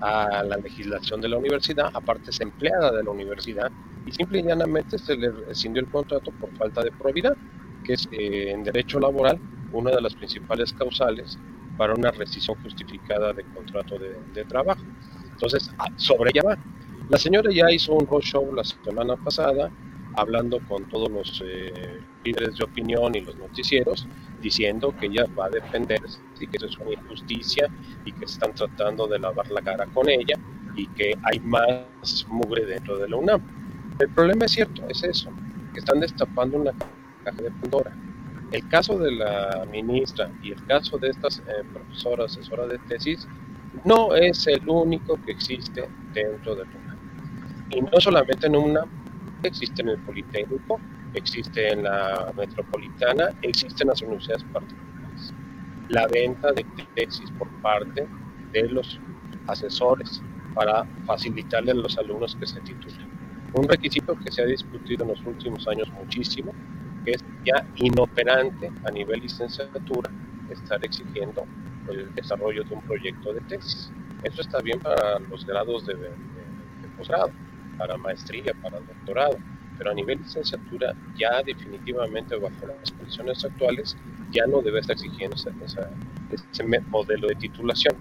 a 0.00 0.42
la 0.42 0.56
legislación 0.56 1.20
de 1.20 1.28
la 1.28 1.38
universidad, 1.38 1.90
aparte 1.92 2.30
es 2.30 2.40
empleada 2.40 2.92
de 2.92 3.02
la 3.02 3.10
universidad 3.10 3.70
y 4.06 4.12
simple 4.12 4.40
y 4.40 4.42
llanamente 4.42 4.98
se 4.98 5.16
le 5.16 5.30
rescindió 5.30 5.82
el 5.82 5.88
contrato 5.88 6.30
por 6.32 6.50
falta 6.56 6.82
de 6.82 6.90
probidad, 6.92 7.36
que 7.84 7.94
es 7.94 8.08
eh, 8.12 8.50
en 8.50 8.64
derecho 8.64 8.98
laboral 8.98 9.38
una 9.72 9.90
de 9.90 10.00
las 10.00 10.14
principales 10.14 10.72
causales 10.72 11.38
para 11.76 11.94
una 11.94 12.10
rescisión 12.10 12.56
justificada 12.62 13.32
de 13.32 13.44
contrato 13.44 13.98
de, 13.98 14.44
trabajo. 14.44 14.82
Entonces, 15.30 15.70
ah, 15.78 15.86
sobre 15.96 16.30
ella 16.30 16.42
va. 16.44 16.58
La 17.08 17.18
señora 17.18 17.50
ya 17.52 17.70
hizo 17.70 17.94
un 17.94 18.06
roadshow 18.06 18.52
la 18.54 18.64
semana 18.64 19.16
pasada, 19.16 19.70
hablando 20.16 20.60
con 20.68 20.84
todos 20.88 21.10
los 21.10 21.42
eh, 21.44 22.00
líderes 22.24 22.56
de 22.56 22.64
opinión 22.64 23.14
y 23.14 23.20
los 23.20 23.36
noticieros, 23.36 24.06
diciendo 24.40 24.94
que 24.98 25.06
ella 25.06 25.26
va 25.38 25.46
a 25.46 25.50
defender 25.50 26.00
y 26.38 26.46
que 26.46 26.56
eso 26.56 26.66
es 26.66 26.78
una 26.78 26.92
injusticia 26.92 27.68
y 28.04 28.12
que 28.12 28.24
están 28.24 28.54
tratando 28.54 29.06
de 29.06 29.18
lavar 29.18 29.50
la 29.50 29.60
cara 29.60 29.86
con 29.86 30.08
ella 30.08 30.36
y 30.76 30.86
que 30.88 31.16
hay 31.22 31.40
más 31.40 32.26
mugre 32.28 32.64
dentro 32.64 32.96
de 32.98 33.08
la 33.08 33.16
UNAM. 33.16 33.40
El 33.98 34.08
problema 34.10 34.46
es 34.46 34.52
cierto, 34.52 34.82
es 34.88 35.02
eso, 35.04 35.30
que 35.74 35.80
están 35.80 36.00
destapando 36.00 36.58
una 36.58 36.72
caja 37.24 37.42
de 37.42 37.50
Pandora. 37.50 37.94
El 38.52 38.66
caso 38.68 38.98
de 38.98 39.12
la 39.12 39.66
ministra 39.70 40.30
y 40.42 40.52
el 40.52 40.64
caso 40.66 40.98
de 40.98 41.10
estas 41.10 41.40
eh, 41.40 41.64
profesoras, 41.72 42.32
asesoras 42.32 42.68
de 42.68 42.78
tesis, 42.78 43.28
no 43.84 44.14
es 44.14 44.46
el 44.46 44.68
único 44.68 45.20
que 45.24 45.32
existe 45.32 45.88
dentro 46.12 46.56
de 46.56 46.64
la 46.64 46.70
UNAM. 46.70 46.98
Y 47.70 47.82
no 47.82 48.00
solamente 48.00 48.46
en 48.46 48.56
UNAM, 48.56 48.88
existe 49.48 49.82
en 49.82 49.90
el 49.90 49.98
Politécnico, 49.98 50.80
existe 51.14 51.72
en 51.72 51.84
la 51.84 52.32
Metropolitana, 52.36 53.30
existe 53.42 53.82
en 53.82 53.88
las 53.88 54.02
universidades 54.02 54.44
particulares. 54.52 55.34
La 55.88 56.06
venta 56.06 56.52
de 56.52 56.64
tesis 56.94 57.30
por 57.32 57.48
parte 57.62 58.06
de 58.52 58.68
los 58.68 59.00
asesores 59.46 60.22
para 60.54 60.84
facilitarle 61.06 61.72
a 61.72 61.74
los 61.74 61.98
alumnos 61.98 62.36
que 62.36 62.46
se 62.46 62.60
titulen. 62.60 63.08
Un 63.54 63.68
requisito 63.68 64.16
que 64.16 64.30
se 64.30 64.42
ha 64.42 64.46
discutido 64.46 65.02
en 65.02 65.10
los 65.10 65.24
últimos 65.26 65.66
años 65.66 65.90
muchísimo, 65.92 66.52
que 67.04 67.12
es 67.12 67.24
ya 67.44 67.66
inoperante 67.76 68.70
a 68.84 68.90
nivel 68.90 69.20
licenciatura 69.20 70.10
estar 70.50 70.84
exigiendo 70.84 71.44
el 71.88 72.14
desarrollo 72.14 72.62
de 72.64 72.74
un 72.74 72.82
proyecto 72.82 73.32
de 73.32 73.40
tesis. 73.42 73.90
Eso 74.22 74.42
está 74.42 74.60
bien 74.60 74.78
para 74.80 75.18
los 75.18 75.44
grados 75.46 75.86
de, 75.86 75.94
de 75.94 76.88
posgrado, 76.96 77.30
para 77.80 77.96
maestría, 77.96 78.52
para 78.62 78.78
doctorado, 78.78 79.38
pero 79.78 79.90
a 79.90 79.94
nivel 79.94 80.18
licenciatura 80.18 80.94
ya 81.16 81.42
definitivamente 81.42 82.36
bajo 82.36 82.66
las 82.66 82.90
condiciones 82.92 83.42
actuales 83.42 83.96
ya 84.30 84.46
no 84.46 84.60
debe 84.60 84.80
estar 84.80 84.94
exigiendo 84.96 85.34
ese 85.34 86.82
modelo 86.90 87.28
de 87.28 87.34
titulación. 87.36 87.96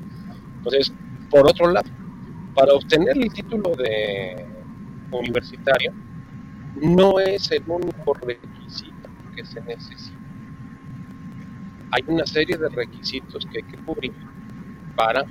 Entonces, 0.58 0.94
por 1.30 1.48
otro 1.48 1.72
lado, 1.72 1.90
para 2.54 2.74
obtener 2.74 3.18
el 3.18 3.32
título 3.32 3.74
de 3.78 4.46
universitario 5.12 5.94
no 6.82 7.18
es 7.22 7.50
el 7.52 7.64
único 7.66 8.14
requisito 8.16 9.10
que 9.34 9.46
se 9.46 9.62
necesita. 9.62 10.18
Hay 11.92 12.04
una 12.08 12.26
serie 12.26 12.58
de 12.58 12.68
requisitos 12.68 13.46
que 13.46 13.60
hay 13.60 13.64
que 13.64 13.78
cubrir 13.78 14.14
para 14.98 15.24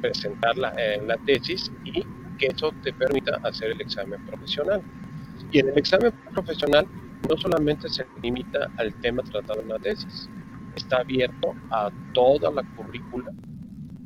presentar 0.00 0.56
la, 0.56 0.70
eh, 0.78 1.02
la 1.06 1.18
tesis 1.18 1.70
y 1.84 2.02
que 2.36 2.46
eso 2.46 2.72
te 2.82 2.92
permita 2.92 3.40
hacer 3.42 3.70
el 3.72 3.80
examen 3.80 4.24
profesional. 4.26 4.82
Y 5.52 5.60
en 5.60 5.68
el 5.68 5.78
examen 5.78 6.12
profesional 6.32 6.86
no 7.28 7.36
solamente 7.36 7.88
se 7.88 8.06
limita 8.22 8.70
al 8.76 8.94
tema 9.00 9.22
tratado 9.22 9.60
en 9.60 9.68
la 9.68 9.78
tesis, 9.78 10.28
está 10.74 10.98
abierto 10.98 11.54
a 11.70 11.90
toda 12.12 12.50
la 12.50 12.62
currícula 12.74 13.32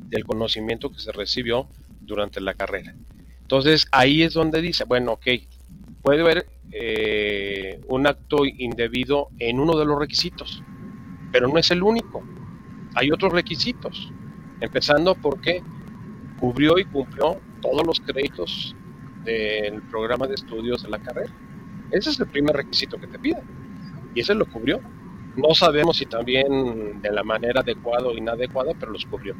del 0.09 0.25
conocimiento 0.25 0.91
que 0.91 0.99
se 0.99 1.11
recibió 1.11 1.67
durante 2.01 2.41
la 2.41 2.53
carrera. 2.53 2.95
Entonces 3.41 3.87
ahí 3.91 4.23
es 4.23 4.33
donde 4.33 4.61
dice, 4.61 4.85
bueno, 4.85 5.13
ok, 5.13 5.27
puede 6.01 6.21
haber 6.21 6.47
eh, 6.71 7.81
un 7.87 8.07
acto 8.07 8.45
indebido 8.45 9.29
en 9.39 9.59
uno 9.59 9.77
de 9.77 9.85
los 9.85 9.99
requisitos, 9.99 10.63
pero 11.31 11.47
no 11.47 11.57
es 11.57 11.69
el 11.71 11.83
único. 11.83 12.23
Hay 12.95 13.11
otros 13.11 13.33
requisitos, 13.33 14.11
empezando 14.59 15.15
porque 15.15 15.61
cubrió 16.39 16.77
y 16.79 16.85
cumplió 16.85 17.39
todos 17.61 17.85
los 17.85 17.99
créditos 17.99 18.75
del 19.23 19.81
programa 19.83 20.27
de 20.27 20.35
estudios 20.35 20.83
de 20.83 20.89
la 20.89 20.99
carrera. 20.99 21.31
Ese 21.91 22.09
es 22.09 22.19
el 22.19 22.27
primer 22.27 22.55
requisito 22.55 22.97
que 22.97 23.07
te 23.07 23.19
piden. 23.19 23.43
Y 24.15 24.21
ese 24.21 24.33
lo 24.33 24.45
cubrió. 24.45 24.81
No 25.35 25.53
sabemos 25.53 25.97
si 25.97 26.05
también 26.05 27.01
de 27.01 27.11
la 27.11 27.23
manera 27.23 27.61
adecuada 27.61 28.07
o 28.07 28.17
inadecuada, 28.17 28.73
pero 28.79 28.91
los 28.91 29.05
cubrió. 29.05 29.35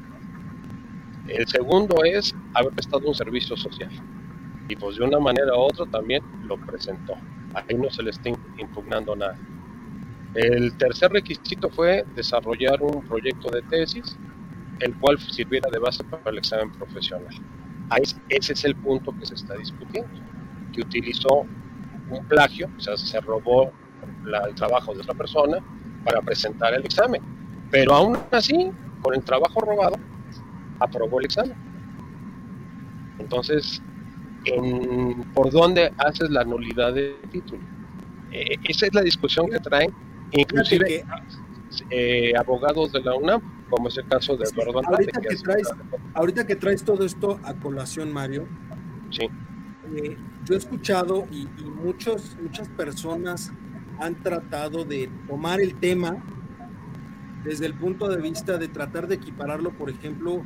El 1.28 1.48
segundo 1.48 2.04
es 2.04 2.36
haber 2.54 2.74
prestado 2.74 3.08
un 3.08 3.16
servicio 3.16 3.58
social. 3.58 3.92
Y 4.70 4.76
pues 4.76 4.98
de 4.98 5.04
una 5.04 5.20
manera 5.20 5.54
u 5.56 5.62
otra 5.62 5.86
también 5.86 6.24
lo 6.46 6.58
presentó. 6.58 7.14
Ahí 7.54 7.76
no 7.76 7.90
se 7.90 8.04
le 8.04 8.12
está 8.12 8.30
impugnando 8.58 9.16
nada. 9.16 9.38
El 10.34 10.78
tercer 10.78 11.12
requisito 11.12 11.70
fue 11.70 12.06
desarrollar 12.16 12.82
un 12.82 13.02
proyecto 13.02 13.50
de 13.50 13.62
tesis, 13.64 14.18
el 14.80 14.96
cual 14.96 15.20
sirviera 15.20 15.70
de 15.70 15.80
base 15.80 16.04
para 16.06 16.32
el 16.32 16.38
examen 16.38 16.72
profesional 16.72 17.36
ese 18.30 18.54
es 18.54 18.66
el 18.66 18.76
punto 18.76 19.14
que 19.18 19.26
se 19.26 19.36
está 19.36 19.56
discutiendo, 19.56 20.10
que 20.74 20.82
utilizó 20.82 21.46
un 22.10 22.26
plagio, 22.28 22.70
o 22.78 22.80
sea, 22.80 22.98
se 22.98 23.20
robó 23.22 23.72
el 24.26 24.56
trabajo 24.56 24.94
de 24.94 25.02
otra 25.02 25.14
persona 25.14 25.58
para 26.04 26.22
presentar 26.22 26.74
el 26.74 26.86
examen. 26.86 27.22
Pero 27.70 27.94
aún 27.94 28.18
así, 28.32 28.72
con 29.02 29.16
el 29.16 29.24
trabajo 29.24 29.62
robado, 29.62 29.96
aprobó 30.80 31.20
el 31.20 31.26
examen. 31.26 31.56
Entonces, 33.20 33.82
¿por 35.34 35.52
dónde 35.52 35.92
haces 35.98 36.30
la 36.30 36.44
nulidad 36.44 36.94
del 36.94 37.16
título? 37.32 37.62
Eh, 38.32 38.58
esa 38.64 38.88
es 38.88 38.94
la 38.94 39.02
discusión 39.02 39.50
que 39.50 39.60
traen, 39.60 39.94
inclusive 40.32 41.04
eh, 41.90 42.34
abogados 42.38 42.92
de 42.92 43.02
la 43.02 43.16
UNAM, 43.16 43.42
como 43.72 43.88
es 43.88 43.98
el 43.98 44.08
caso 44.08 44.38
de 44.38 44.44
Eduardo 44.44 44.80
Andrade. 44.80 44.96
Ahorita 44.96 45.22
que, 45.22 45.36
traes, 45.38 45.68
ahorita 46.14 46.46
que 46.46 46.56
traes 46.56 46.84
todo 46.84 47.04
esto 47.04 47.40
a 47.44 47.56
colación, 47.56 48.12
Mario, 48.14 48.48
sí. 49.10 49.28
Eh, 49.96 50.18
yo 50.46 50.54
he 50.54 50.58
escuchado 50.58 51.28
y, 51.32 51.48
muchos, 51.84 52.38
muchas 52.42 52.68
personas 52.70 53.52
han 54.00 54.22
tratado 54.22 54.84
de 54.86 55.10
tomar 55.28 55.60
el 55.62 55.76
tema 55.76 56.24
desde 57.44 57.66
el 57.66 57.74
punto 57.74 58.08
de 58.08 58.22
vista 58.22 58.58
de 58.58 58.68
tratar 58.68 59.08
de 59.08 59.16
equipararlo, 59.16 59.72
por 59.72 59.90
ejemplo, 59.90 60.44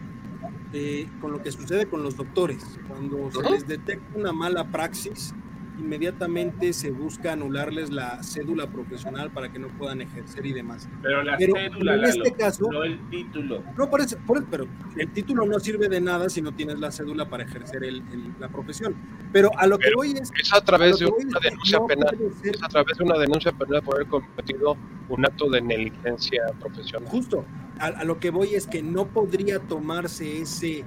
eh, 0.74 1.10
con 1.22 1.32
lo 1.32 1.42
que 1.42 1.52
sucede 1.52 1.88
con 1.88 2.04
los 2.04 2.16
doctores. 2.16 2.80
Cuando 2.88 3.30
se 3.32 3.50
les 3.50 3.68
detecta 3.68 4.18
una 4.18 4.32
mala 4.32 4.72
praxis, 4.72 5.34
inmediatamente 5.78 6.74
se 6.74 6.92
busca 6.92 7.34
anularles 7.34 7.92
la 7.92 8.22
cédula 8.24 8.68
profesional 8.68 9.32
para 9.32 9.52
que 9.52 9.60
no 9.60 9.68
puedan 9.70 10.02
ejercer 10.02 10.46
y 10.46 10.54
demás. 10.54 10.88
Pero 11.02 11.24
la 11.24 11.38
cédula, 11.38 11.96
en 11.96 12.04
este 12.06 12.32
caso, 12.34 12.68
no 12.72 12.84
el 12.84 13.10
título. 13.10 13.64
No, 13.78 13.90
por 13.90 14.02
eso, 14.02 14.18
pero 14.50 14.68
el 14.98 15.12
título 15.12 15.46
no 15.46 15.60
sirve 15.60 15.88
de 15.90 16.02
nada 16.02 16.30
si 16.30 16.42
no 16.42 16.54
tienes 16.54 16.80
la 16.80 16.92
cédula 16.92 17.30
para 17.30 17.44
ejercer 17.44 17.84
el, 17.84 18.04
la 18.40 18.50
profesión. 18.50 18.96
Pero 19.32 19.52
a 19.58 19.68
lo 19.68 19.78
que 19.78 19.90
voy 19.96 20.12
es... 20.12 20.32
Es 20.40 20.54
a 20.54 20.62
través 20.62 21.00
de 21.00 21.06
una 21.06 21.40
denuncia 21.40 21.80
penal. 21.86 22.18
Es 22.44 22.64
a 22.64 22.68
través 22.68 22.98
de 22.98 23.04
una 23.04 23.18
denuncia 23.18 23.52
penal 23.52 23.82
por 23.84 23.96
haber 23.96 24.08
cometido 24.08 24.78
un 25.10 25.26
acto 25.26 25.50
de 25.50 25.62
negligencia 25.62 26.44
profesional. 26.60 27.10
Justo. 27.10 27.46
A, 27.80 28.06
lo 28.06 28.20
que 28.20 28.30
voy 28.30 28.56
es 28.56 28.68
que 28.68 28.82
no 28.82 29.08
podría 29.08 29.60
tomarse 29.60 30.42
ese 30.42 30.86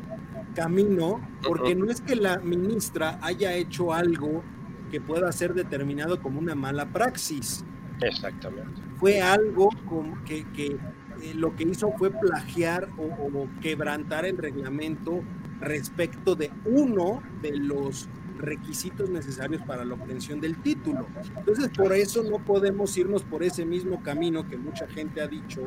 camino 0.54 1.20
porque 1.46 1.74
no 1.74 1.90
es 1.90 2.00
que 2.00 2.16
la 2.16 2.38
ministra 2.38 3.18
haya 3.22 3.54
hecho 3.54 3.92
algo 3.92 4.42
que 4.88 5.00
pueda 5.00 5.30
ser 5.32 5.54
determinado 5.54 6.20
como 6.20 6.38
una 6.38 6.54
mala 6.54 6.86
praxis. 6.92 7.64
Exactamente. 8.00 8.80
Fue 8.96 9.20
algo 9.20 9.70
como 9.88 10.22
que, 10.24 10.44
que 10.52 10.78
eh, 11.22 11.34
lo 11.34 11.54
que 11.56 11.64
hizo 11.64 11.92
fue 11.92 12.10
plagiar 12.10 12.88
o, 12.96 13.48
quebrantar 13.60 14.24
el 14.24 14.38
reglamento 14.38 15.22
respecto 15.60 16.36
de 16.36 16.50
uno 16.64 17.22
de 17.42 17.56
los 17.56 18.08
requisitos 18.38 19.10
necesarios 19.10 19.62
para 19.62 19.84
la 19.84 19.94
obtención 19.94 20.40
del 20.40 20.58
título. 20.62 21.06
Entonces, 21.36 21.70
por 21.76 21.92
eso 21.92 22.22
no 22.22 22.38
podemos 22.38 22.96
irnos 22.96 23.24
por 23.24 23.42
ese 23.42 23.64
mismo 23.64 24.00
camino 24.02 24.46
que 24.48 24.56
mucha 24.56 24.86
gente 24.86 25.20
ha 25.20 25.26
dicho, 25.26 25.62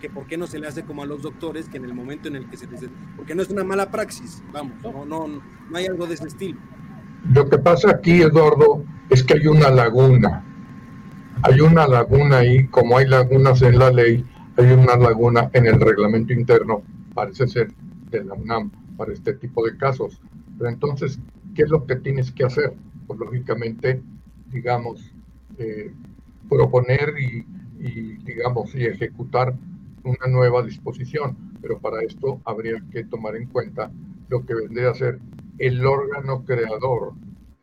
que 0.00 0.08
por 0.08 0.26
qué 0.26 0.36
no 0.36 0.46
se 0.46 0.60
le 0.60 0.68
hace 0.68 0.84
como 0.84 1.02
a 1.02 1.06
los 1.06 1.22
doctores, 1.22 1.68
que 1.68 1.78
en 1.78 1.84
el 1.86 1.94
momento 1.94 2.28
en 2.28 2.36
el 2.36 2.48
que 2.48 2.56
se 2.56 2.68
les... 2.68 2.82
Porque 3.16 3.34
no 3.34 3.42
es 3.42 3.50
una 3.50 3.64
mala 3.64 3.90
praxis, 3.90 4.44
vamos, 4.52 4.80
no, 4.80 5.04
no, 5.04 5.26
no 5.26 5.76
hay 5.76 5.86
algo 5.86 6.06
de 6.06 6.14
ese 6.14 6.28
estilo. 6.28 6.60
Lo 7.32 7.48
que 7.48 7.58
pasa 7.58 7.90
aquí, 7.90 8.20
Eduardo, 8.20 8.84
es 9.08 9.22
que 9.22 9.34
hay 9.34 9.46
una 9.46 9.70
laguna. 9.70 10.44
Hay 11.42 11.60
una 11.60 11.86
laguna 11.86 12.38
ahí, 12.38 12.66
como 12.68 12.98
hay 12.98 13.06
lagunas 13.06 13.62
en 13.62 13.78
la 13.78 13.90
ley, 13.90 14.24
hay 14.56 14.72
una 14.72 14.96
laguna 14.96 15.50
en 15.52 15.66
el 15.66 15.80
reglamento 15.80 16.32
interno, 16.32 16.82
parece 17.14 17.46
ser 17.48 17.72
de 18.10 18.24
la 18.24 18.34
UNAM, 18.34 18.70
para 18.96 19.12
este 19.12 19.34
tipo 19.34 19.64
de 19.64 19.76
casos. 19.76 20.20
Pero 20.58 20.70
entonces, 20.70 21.18
¿qué 21.54 21.62
es 21.62 21.70
lo 21.70 21.86
que 21.86 21.96
tienes 21.96 22.30
que 22.30 22.44
hacer? 22.44 22.74
Pues 23.06 23.18
lógicamente, 23.18 24.02
digamos, 24.52 25.00
eh, 25.58 25.92
proponer 26.48 27.14
y, 27.18 27.46
y, 27.80 28.16
digamos, 28.24 28.74
y 28.74 28.84
ejecutar 28.84 29.54
una 30.04 30.26
nueva 30.28 30.62
disposición. 30.62 31.36
Pero 31.62 31.78
para 31.78 32.02
esto 32.02 32.40
habría 32.44 32.82
que 32.92 33.04
tomar 33.04 33.36
en 33.36 33.48
cuenta 33.48 33.90
lo 34.28 34.44
que 34.44 34.54
vendría 34.54 34.90
a 34.90 34.94
ser 34.94 35.18
el 35.58 35.84
órgano 35.86 36.44
creador, 36.44 37.12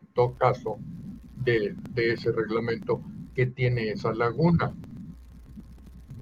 en 0.01 0.13
todo 0.13 0.34
caso, 0.36 0.77
de, 1.38 1.75
de 1.91 2.13
ese 2.13 2.32
reglamento 2.32 3.01
que 3.36 3.45
tiene 3.47 3.89
esa 3.89 4.13
laguna. 4.13 4.73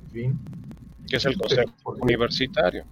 En 0.03 0.11
fin. 0.11 0.39
Que 1.07 1.17
es 1.17 1.25
el 1.25 1.37
Consejo 1.37 1.95
Universitario 2.01 2.85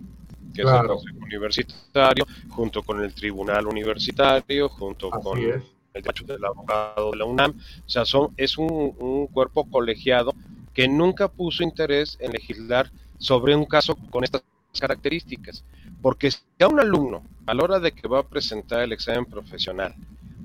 que 0.58 0.64
es 0.64 0.70
el 0.70 0.88
Consejo 0.88 1.18
Universitario, 1.22 2.26
junto 2.50 2.82
con 2.82 3.02
el 3.04 3.14
Tribunal 3.14 3.68
Universitario, 3.68 4.70
junto 4.70 5.12
con 5.12 5.38
el 5.38 5.62
despacho 5.94 6.26
del 6.26 6.44
abogado 6.44 7.12
de 7.12 7.18
la 7.18 7.26
UNAM. 7.26 7.52
O 7.52 7.90
sea, 7.90 8.06
son, 8.06 8.34
es 8.38 8.58
un, 8.58 8.96
un 8.98 9.28
cuerpo 9.28 9.70
colegiado 9.70 10.34
que 10.74 10.88
nunca 10.88 11.28
puso 11.28 11.64
interés 11.64 12.18
en 12.20 12.32
legislar 12.32 12.92
sobre 13.20 13.56
un 13.56 13.66
caso 13.66 13.96
con 14.10 14.24
estas 14.24 14.44
características. 14.80 15.64
Porque 16.08 16.32
si 16.32 16.40
a 16.62 16.70
un 16.70 16.80
alumno, 16.80 17.22
a 17.46 17.54
la 17.54 17.64
hora 17.66 17.80
de 17.82 17.92
que 17.92 18.08
va 18.08 18.20
a 18.20 18.24
presentar 18.24 18.80
el 18.80 18.94
examen 18.94 19.26
profesional, 19.26 19.94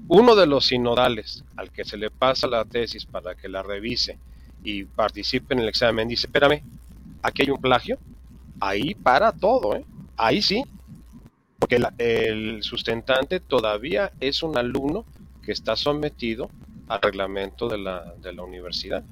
uno 0.08 0.34
de 0.34 0.44
los 0.44 0.66
sinodales 0.66 1.44
al 1.54 1.70
que 1.70 1.84
se 1.84 1.96
le 1.96 2.10
pasa 2.10 2.48
la 2.48 2.64
tesis 2.64 3.06
para 3.06 3.36
que 3.36 3.48
la 3.48 3.62
revise 3.62 4.18
y 4.64 4.82
participe 4.82 5.54
en 5.54 5.60
el 5.60 5.68
examen 5.68 6.08
dice, 6.08 6.26
espérame, 6.26 6.64
aquí 7.22 7.42
hay 7.42 7.50
un 7.50 7.60
plagio, 7.60 7.96
ahí 8.58 8.96
para 8.96 9.30
todo, 9.30 9.76
¿eh? 9.76 9.84
ahí 10.16 10.42
sí, 10.42 10.64
porque 11.60 11.80
el 11.98 12.64
sustentante 12.64 13.38
todavía 13.38 14.10
es 14.18 14.42
un 14.42 14.58
alumno 14.58 15.04
que 15.44 15.52
está 15.52 15.76
sometido 15.76 16.50
al 16.88 17.00
reglamento 17.00 17.68
de 17.68 17.78
la, 17.78 18.14
de 18.20 18.32
la 18.32 18.42
universidad. 18.42 19.04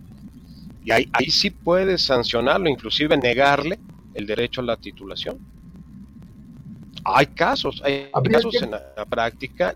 Y 0.84 0.90
ahí, 0.90 1.08
ahí 1.12 1.30
sí 1.30 1.50
puedes 1.50 2.02
sancionarlo, 2.02 2.68
inclusive 2.68 3.16
negarle 3.16 3.78
el 4.14 4.26
derecho 4.26 4.62
a 4.62 4.64
la 4.64 4.76
titulación. 4.76 5.38
Hay 7.04 7.26
casos, 7.26 7.82
hay 7.84 8.10
casos 8.30 8.54
en 8.62 8.70
la 8.72 9.06
práctica, 9.08 9.74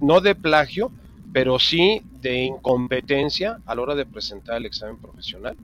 no, 0.00 0.20
de 0.20 0.34
plagio, 0.34 0.90
pero 1.32 1.58
sí 1.58 2.02
de 2.20 2.44
incompetencia 2.44 3.60
a 3.66 3.74
la 3.74 3.82
hora 3.82 3.94
de 3.94 4.06
presentar 4.06 4.56
el 4.56 4.66
examen 4.66 4.96
profesional. 4.98 5.56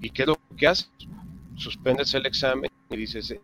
¿Y 0.00 0.10
qué 0.10 0.22
es 0.22 0.28
lo 0.28 0.38
que 0.56 0.66
haces? 0.66 0.90
Suspendes 1.56 2.14
el 2.14 2.24
examen 2.26 2.70
y 2.88 2.96
dices, 2.96 3.36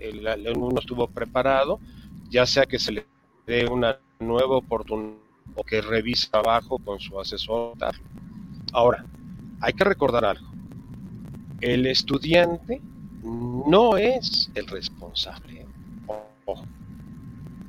el 0.00 0.26
alumno 0.26 0.78
estuvo 0.78 1.06
preparado, 1.08 1.80
ya 2.28 2.44
sea 2.44 2.66
que 2.66 2.78
se 2.78 2.92
le 2.92 3.06
dé 3.46 3.66
una 3.66 3.98
nueva 4.20 4.56
oportunidad 4.56 5.16
o 5.54 5.64
que 5.64 5.80
revise 5.80 6.28
abajo 6.32 6.78
con 6.78 7.00
su 7.00 7.18
asesor. 7.18 7.76
Ahora, 8.72 9.04
hay 9.60 9.72
que 9.72 9.84
recordar 9.84 10.24
algo. 10.24 10.46
El 11.60 11.86
estudiante 11.86 12.80
no 13.22 13.96
es 13.96 14.50
el 14.54 14.66
responsable. 14.66 15.66
Ojo. 16.46 16.64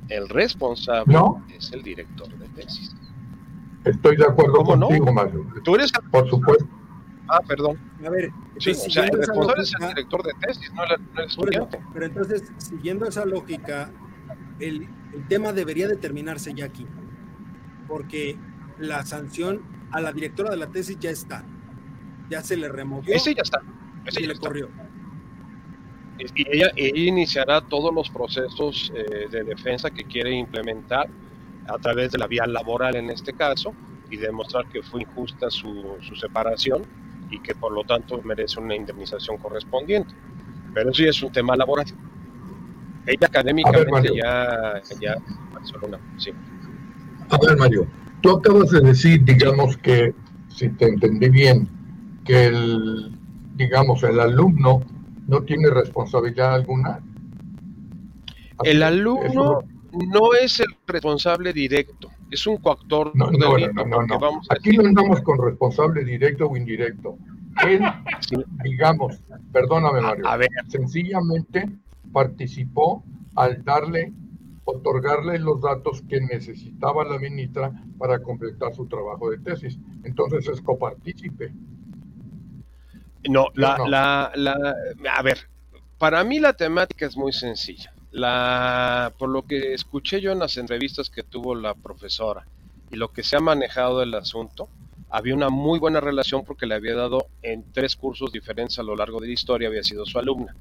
El 0.08 0.28
responsable 0.28 1.16
es 1.56 1.72
el 1.72 1.82
director 1.82 2.28
de 2.38 2.48
tesis. 2.48 2.94
Estoy 3.84 4.16
de 4.16 4.24
acuerdo 4.24 4.64
contigo, 4.64 5.12
Mario. 5.12 5.46
Tú 5.62 5.74
eres 5.74 5.92
el... 5.94 6.10
Por 6.10 6.28
supuesto. 6.28 6.66
Ah, 7.28 7.40
perdón. 7.46 7.78
A 8.04 8.10
ver, 8.10 8.30
sí, 8.58 8.70
o 8.70 8.74
sea, 8.74 9.04
el 9.04 9.18
responsable 9.18 9.62
es 9.62 9.72
el 9.80 9.88
director 9.88 10.22
de 10.22 10.32
tesis, 10.40 10.72
no 10.74 10.84
el, 10.84 11.24
estudiante. 11.26 11.80
pero 11.94 12.04
entonces, 12.04 12.52
siguiendo 12.58 13.06
esa 13.06 13.24
lógica, 13.24 13.90
el, 14.60 14.86
el, 15.14 15.26
tema 15.28 15.54
debería 15.54 15.88
determinarse 15.88 16.52
ya 16.52 16.66
aquí, 16.66 16.86
porque 17.88 18.36
la 18.78 19.06
sanción 19.06 19.62
a 19.90 20.02
la 20.02 20.12
directora 20.12 20.50
de 20.50 20.58
la 20.58 20.66
tesis 20.66 20.98
ya 21.00 21.10
está, 21.10 21.46
ya 22.28 22.42
se 22.42 22.58
le 22.58 22.68
removió. 22.68 23.14
Ese 23.14 23.34
ya 23.34 23.42
está, 23.42 23.62
ese 24.04 24.20
ya 24.20 24.28
le 24.28 24.36
corrió. 24.36 24.68
Y 26.18 26.48
ella, 26.48 26.70
ella, 26.76 27.08
iniciará 27.08 27.60
todos 27.60 27.92
los 27.92 28.08
procesos 28.08 28.92
eh, 28.94 29.26
de 29.30 29.44
defensa 29.44 29.90
que 29.90 30.04
quiere 30.04 30.32
implementar 30.32 31.08
a 31.66 31.78
través 31.78 32.12
de 32.12 32.18
la 32.18 32.26
vía 32.26 32.46
laboral 32.46 32.96
en 32.96 33.10
este 33.10 33.32
caso 33.32 33.74
y 34.10 34.16
demostrar 34.16 34.66
que 34.68 34.82
fue 34.82 35.02
injusta 35.02 35.50
su, 35.50 35.96
su 36.02 36.14
separación 36.14 36.82
y 37.30 37.40
que 37.40 37.54
por 37.54 37.72
lo 37.72 37.82
tanto 37.84 38.20
merece 38.22 38.60
una 38.60 38.76
indemnización 38.76 39.38
correspondiente. 39.38 40.14
Pero 40.72 40.90
eso 40.90 41.02
ya 41.02 41.10
es 41.10 41.22
un 41.22 41.32
tema 41.32 41.56
laboral. 41.56 41.86
Ella 43.06 43.26
académicamente 43.26 44.14
ya, 44.14 44.80
ya 45.00 45.16
una, 45.82 45.98
sí. 46.16 46.30
A 47.30 47.38
ver, 47.38 47.56
Mario, 47.56 47.86
tú 48.20 48.30
acabas 48.30 48.70
de 48.70 48.80
decir, 48.80 49.24
digamos 49.24 49.76
que, 49.78 50.14
si 50.48 50.68
te 50.70 50.86
entendí 50.86 51.28
bien, 51.28 51.68
que 52.24 52.46
el, 52.46 53.12
digamos, 53.56 54.02
el 54.02 54.20
alumno 54.20 54.82
no 55.26 55.42
tiene 55.42 55.70
responsabilidad 55.70 56.54
alguna. 56.54 57.00
el 58.62 58.82
alumno 58.82 59.60
no 59.92 60.34
es 60.34 60.60
el 60.60 60.74
responsable 60.86 61.52
directo 61.52 62.10
es 62.34 62.46
un 62.46 62.56
coactor. 62.58 63.12
No, 63.14 63.30
no, 63.30 63.56
no, 63.56 64.06
no, 64.06 64.40
Aquí 64.50 64.76
no 64.76 64.86
andamos 64.86 65.20
con 65.22 65.38
responsable 65.38 66.04
directo 66.04 66.46
o 66.46 66.56
indirecto. 66.56 67.16
Él, 67.64 67.80
digamos, 68.64 69.20
perdóname 69.52 70.00
Mario, 70.00 70.26
a 70.26 70.36
ver. 70.36 70.48
sencillamente 70.66 71.70
participó 72.12 73.04
al 73.36 73.62
darle, 73.64 74.12
otorgarle 74.64 75.38
los 75.38 75.60
datos 75.60 76.02
que 76.08 76.20
necesitaba 76.20 77.04
la 77.04 77.18
ministra 77.18 77.72
para 77.96 78.20
completar 78.20 78.74
su 78.74 78.86
trabajo 78.86 79.30
de 79.30 79.38
tesis. 79.38 79.78
Entonces 80.02 80.48
es 80.48 80.60
copartícipe. 80.60 81.52
No, 83.28 83.48
la, 83.54 83.78
la, 83.86 84.32
la, 84.34 84.74
a 85.14 85.22
ver, 85.22 85.48
para 85.98 86.22
mí 86.24 86.40
la 86.40 86.52
temática 86.52 87.06
es 87.06 87.16
muy 87.16 87.32
sencilla 87.32 87.94
la, 88.14 89.12
por 89.18 89.28
lo 89.28 89.42
que 89.42 89.74
escuché 89.74 90.20
yo 90.20 90.30
en 90.30 90.38
las 90.38 90.56
entrevistas 90.56 91.10
que 91.10 91.24
tuvo 91.24 91.56
la 91.56 91.74
profesora 91.74 92.46
y 92.90 92.96
lo 92.96 93.12
que 93.12 93.24
se 93.24 93.36
ha 93.36 93.40
manejado 93.40 93.98
del 93.98 94.14
asunto, 94.14 94.68
había 95.10 95.34
una 95.34 95.50
muy 95.50 95.80
buena 95.80 96.00
relación 96.00 96.44
porque 96.44 96.64
le 96.64 96.76
había 96.76 96.94
dado 96.94 97.26
en 97.42 97.64
tres 97.72 97.96
cursos 97.96 98.30
diferentes 98.30 98.78
a 98.78 98.84
lo 98.84 98.94
largo 98.94 99.20
de 99.20 99.26
la 99.26 99.32
historia, 99.32 99.66
había 99.66 99.82
sido 99.82 100.06
su 100.06 100.18
alumna. 100.18 100.54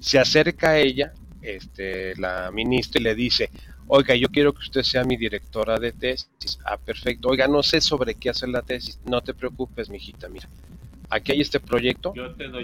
Se 0.00 0.18
acerca 0.18 0.70
a 0.70 0.78
ella, 0.78 1.14
este, 1.40 2.14
la 2.16 2.50
ministra, 2.52 3.00
y 3.00 3.04
le 3.04 3.14
dice, 3.14 3.50
oiga, 3.86 4.14
yo 4.14 4.28
quiero 4.28 4.52
que 4.52 4.60
usted 4.60 4.82
sea 4.82 5.02
mi 5.04 5.16
directora 5.16 5.78
de 5.78 5.92
tesis. 5.92 6.58
Ah, 6.64 6.76
perfecto. 6.76 7.28
Oiga, 7.28 7.48
no 7.48 7.62
sé 7.62 7.80
sobre 7.80 8.16
qué 8.16 8.28
hacer 8.28 8.50
la 8.50 8.60
tesis. 8.60 9.00
No 9.06 9.22
te 9.22 9.32
preocupes, 9.32 9.88
mijita, 9.88 10.28
mira 10.28 10.48
aquí 11.10 11.32
hay 11.32 11.40
este 11.40 11.60
proyecto, 11.60 12.12
yo 12.14 12.34
te 12.34 12.48
doy, 12.48 12.62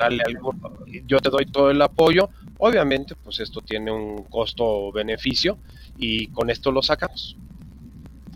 yo 1.07 1.19
te 1.21 1.31
doy 1.31 1.47
todo 1.47 1.71
el 1.71 1.81
apoyo, 1.81 2.31
obviamente 2.59 3.15
pues 3.15 3.41
esto 3.41 3.61
tiene 3.61 3.91
un 3.91 4.25
costo-beneficio 4.25 5.59
y 5.97 6.29
con 6.29 6.51
esto 6.51 6.71
lo 6.71 6.83
sacamos. 6.83 7.37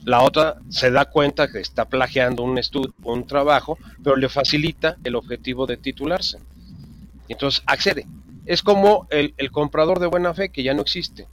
La 0.04 0.22
otra 0.22 0.56
se 0.70 0.90
da 0.90 1.04
cuenta 1.06 1.50
que 1.50 1.60
está 1.60 1.84
plagiando 1.84 2.42
un 2.42 2.56
estudio, 2.56 2.94
un 3.02 3.26
trabajo, 3.26 3.78
pero 4.02 4.16
le 4.16 4.28
facilita 4.28 4.96
el 5.04 5.16
objetivo 5.16 5.66
de 5.66 5.76
titularse. 5.76 6.38
Entonces 7.28 7.62
accede. 7.66 8.06
Es 8.46 8.62
como 8.62 9.06
el, 9.10 9.34
comprador 9.50 9.98
de 9.98 10.06
buena 10.06 10.32
fe 10.32 10.48
que 10.48 10.62
ya 10.62 10.72
no 10.72 10.80
existe. 10.80 11.28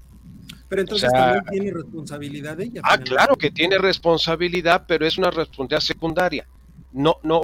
Pero 0.67 0.81
entonces 0.81 1.09
también 1.09 1.43
tiene 1.49 1.71
responsabilidad 1.71 2.59
ella. 2.59 2.81
Ah, 2.83 2.97
claro 2.97 3.37
que 3.37 3.51
tiene 3.51 3.77
responsabilidad, 3.77 4.83
pero 4.87 5.05
es 5.05 5.17
una 5.17 5.31
responsabilidad 5.31 5.79
secundaria. 5.79 6.47
No, 6.91 7.17
no, 7.23 7.43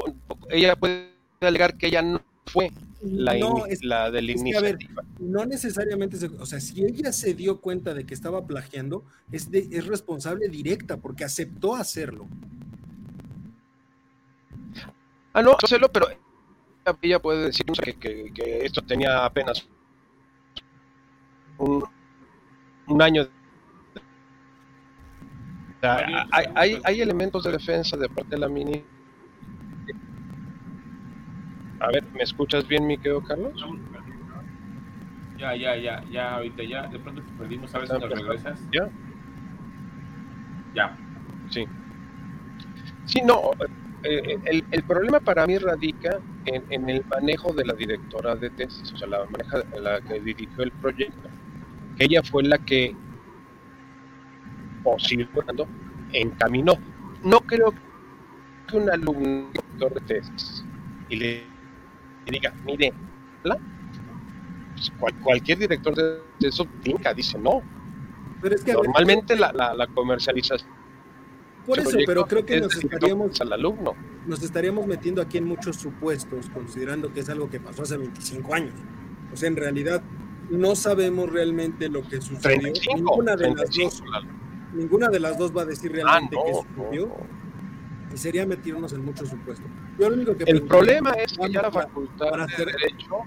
ella 0.50 0.76
puede 0.76 1.11
alegar 1.48 1.78
que 1.78 1.88
ella 1.88 2.02
no 2.02 2.22
fue 2.46 2.72
la, 3.02 3.36
no, 3.36 3.66
la 3.82 4.12
de 4.12 4.22
la 4.22 4.32
iniciativa. 4.32 5.04
no 5.20 5.46
necesariamente, 5.46 6.18
o 6.40 6.46
sea, 6.46 6.60
si 6.60 6.84
ella 6.84 7.12
se 7.12 7.34
dio 7.34 7.60
cuenta 7.60 7.94
de 7.94 8.06
que 8.06 8.14
estaba 8.14 8.46
plagiando, 8.46 9.04
es, 9.32 9.50
es 9.52 9.88
responsable 9.88 10.50
directa 10.50 10.98
porque 10.98 11.24
aceptó 11.24 11.76
hacerlo. 11.76 12.28
Ah, 15.34 15.42
no, 15.42 15.56
hacerlo, 15.64 15.92
pero 15.92 16.08
ella 17.02 17.20
puede 17.20 17.46
decir 17.46 17.66
que, 17.66 18.32
que, 18.32 18.66
esto 18.66 18.82
tenía 18.82 19.26
apenas 19.26 19.68
un, 21.58 21.84
un 22.88 23.02
año. 23.02 23.28
hay, 25.82 26.46
hay, 26.54 26.82
hay 26.84 27.02
elementos 27.02 27.44
de 27.44 27.52
defensa 27.52 27.98
de 27.98 28.10
parte 28.10 28.32
de 28.32 28.38
la 28.38 28.50
ministra 28.50 29.01
a 31.82 31.88
ver, 31.92 32.04
¿me 32.14 32.24
escuchas 32.24 32.68
bien, 32.68 32.86
mi 32.86 32.98
querido 32.98 33.22
Carlos? 33.24 33.54
Ya, 35.38 35.56
ya, 35.56 35.76
ya, 35.76 36.04
ya, 36.12 36.36
ahorita 36.36 36.64
ya. 36.64 36.88
De 36.88 37.00
pronto 37.00 37.24
te 37.24 37.32
perdimos, 37.38 37.72
¿sabes 37.72 37.90
dónde 37.90 38.08
regresas? 38.08 38.60
¿Ya? 38.72 38.90
Ya. 40.76 40.98
Sí. 41.50 41.66
Sí, 43.06 43.22
no. 43.26 43.52
Eh, 44.04 44.38
el, 44.46 44.64
el, 44.72 44.84
problema 44.84 45.20
para 45.20 45.46
mí 45.46 45.58
radica 45.58 46.20
en, 46.46 46.64
en, 46.70 46.90
el 46.90 47.06
manejo 47.06 47.54
de 47.54 47.66
la 47.66 47.74
directora 47.74 48.36
de 48.36 48.50
tesis, 48.52 48.92
o 48.94 48.98
sea, 48.98 49.08
la, 49.08 49.26
maneja, 49.26 49.64
la 49.80 50.02
que 50.02 50.20
dirigió 50.20 50.64
el 50.64 50.72
proyecto. 50.72 51.30
Ella 52.00 52.22
fue 52.24 52.44
la 52.44 52.58
que 52.60 52.96
posibilitando 54.84 55.68
en 56.14 56.32
camino. 56.32 56.74
No 57.24 57.40
creo 57.42 57.74
que 58.68 58.78
un 58.78 58.90
alumno 58.90 59.50
de 59.80 60.02
tesis 60.08 60.64
y 61.10 61.16
le 61.18 61.51
diga, 62.26 62.54
mire, 62.66 62.94
pues 65.00 65.14
cualquier 65.22 65.60
director 65.60 65.96
de 65.96 66.22
eso 66.40 66.66
tinca, 66.84 67.14
dice 67.14 67.38
no. 67.38 67.62
Pero 68.42 68.56
es 68.56 68.64
que 68.64 68.74
Normalmente 68.74 69.36
la, 69.36 69.52
la, 69.54 69.74
la 69.74 69.88
comercialización 69.88 70.82
por 71.66 71.80
eso, 71.80 71.98
pero 72.06 72.26
creo 72.26 72.46
que 72.46 72.60
nos 72.60 72.76
estaríamos, 72.76 73.40
al 73.40 73.54
alumno. 73.54 73.94
nos 74.26 74.42
estaríamos 74.42 74.88
metiendo 74.88 75.22
aquí 75.22 75.38
en 75.38 75.46
muchos 75.46 75.76
supuestos, 75.76 76.50
considerando 76.50 77.14
que 77.14 77.20
es 77.20 77.30
algo 77.30 77.50
que 77.50 77.60
pasó 77.60 77.84
hace 77.84 77.98
25 77.98 78.54
años. 78.54 78.74
O 79.32 79.38
sea, 79.38 79.48
en 79.48 79.56
realidad 79.56 80.02
no 80.50 80.76
sabemos 80.76 81.32
realmente 81.32 81.88
lo 81.88 82.02
que 82.02 82.20
sucedió. 82.20 82.74
ninguna, 82.96 83.36
de 83.36 83.54
las 83.54 83.70
dos, 83.76 84.04
ninguna 84.74 85.10
de 85.10 85.20
las 85.20 85.38
dos 85.38 85.56
va 85.56 85.62
a 85.62 85.66
decir 85.66 85.92
ah, 85.92 85.96
realmente 85.96 86.38
qué 86.46 86.54
sucedió. 86.54 87.16
Y 88.14 88.18
sería 88.18 88.46
meternos 88.46 88.92
en 88.94 89.06
muchos 89.06 89.30
supuestos. 89.30 89.70
Yo 90.02 90.10
lo 90.10 90.16
único 90.16 90.36
que 90.36 90.44
El 90.46 90.64
problema 90.64 91.12
es 91.12 91.38
que 91.38 91.52
ya 91.52 91.62
la 91.62 91.72
facultad 91.72 92.48
de 92.58 92.66
Derecho 92.66 93.20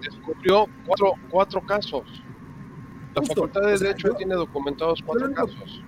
descubrió 0.00 0.66
cuatro, 0.86 1.14
cuatro 1.28 1.60
casos. 1.62 2.04
La 3.14 3.22
facultad 3.22 3.62
de 3.62 3.76
Derecho 3.76 4.14
tiene 4.14 4.36
documentados 4.36 5.02
cuatro 5.04 5.32
casos 5.32 5.82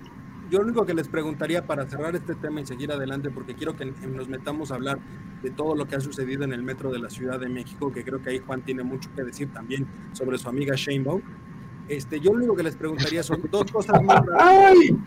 yo 0.49 0.59
lo 0.59 0.65
único 0.65 0.85
que 0.85 0.93
les 0.93 1.07
preguntaría 1.07 1.65
para 1.65 1.87
cerrar 1.89 2.15
este 2.15 2.35
tema 2.35 2.61
y 2.61 2.65
seguir 2.65 2.91
adelante, 2.91 3.29
porque 3.31 3.55
quiero 3.55 3.75
que 3.75 3.85
nos 3.85 4.27
metamos 4.27 4.71
a 4.71 4.75
hablar 4.75 4.99
de 5.41 5.49
todo 5.49 5.75
lo 5.75 5.87
que 5.87 5.95
ha 5.95 5.99
sucedido 5.99 6.43
en 6.43 6.53
el 6.53 6.61
metro 6.61 6.91
de 6.91 6.99
la 6.99 7.09
Ciudad 7.09 7.39
de 7.39 7.49
México, 7.49 7.91
que 7.91 8.03
creo 8.03 8.21
que 8.21 8.31
ahí 8.31 8.39
Juan 8.45 8.61
tiene 8.61 8.83
mucho 8.83 9.09
que 9.15 9.23
decir 9.23 9.51
también 9.51 9.87
sobre 10.13 10.37
su 10.37 10.47
amiga 10.47 10.75
Sheinbaum. 10.75 11.21
Este, 11.87 12.19
yo 12.19 12.31
lo 12.31 12.37
único 12.37 12.55
que 12.55 12.63
les 12.63 12.75
preguntaría 12.75 13.23
son 13.23 13.41
dos 13.49 13.71
cosas 13.71 14.01
muy 14.01 14.15
¡Ay! 14.39 14.97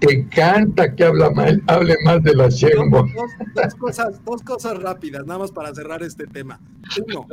Te 0.00 0.12
encanta 0.12 0.94
que 0.94 1.04
habla 1.04 1.30
mal, 1.30 1.62
hable 1.66 1.96
más 2.04 2.22
de 2.22 2.34
la 2.34 2.48
Sheinbaum. 2.48 3.10
Dos, 3.54 3.74
cosas, 3.76 4.22
dos 4.24 4.42
cosas 4.42 4.78
rápidas, 4.82 5.26
nada 5.26 5.40
más 5.40 5.52
para 5.52 5.74
cerrar 5.74 6.02
este 6.02 6.26
tema. 6.26 6.60
Uno, 7.06 7.26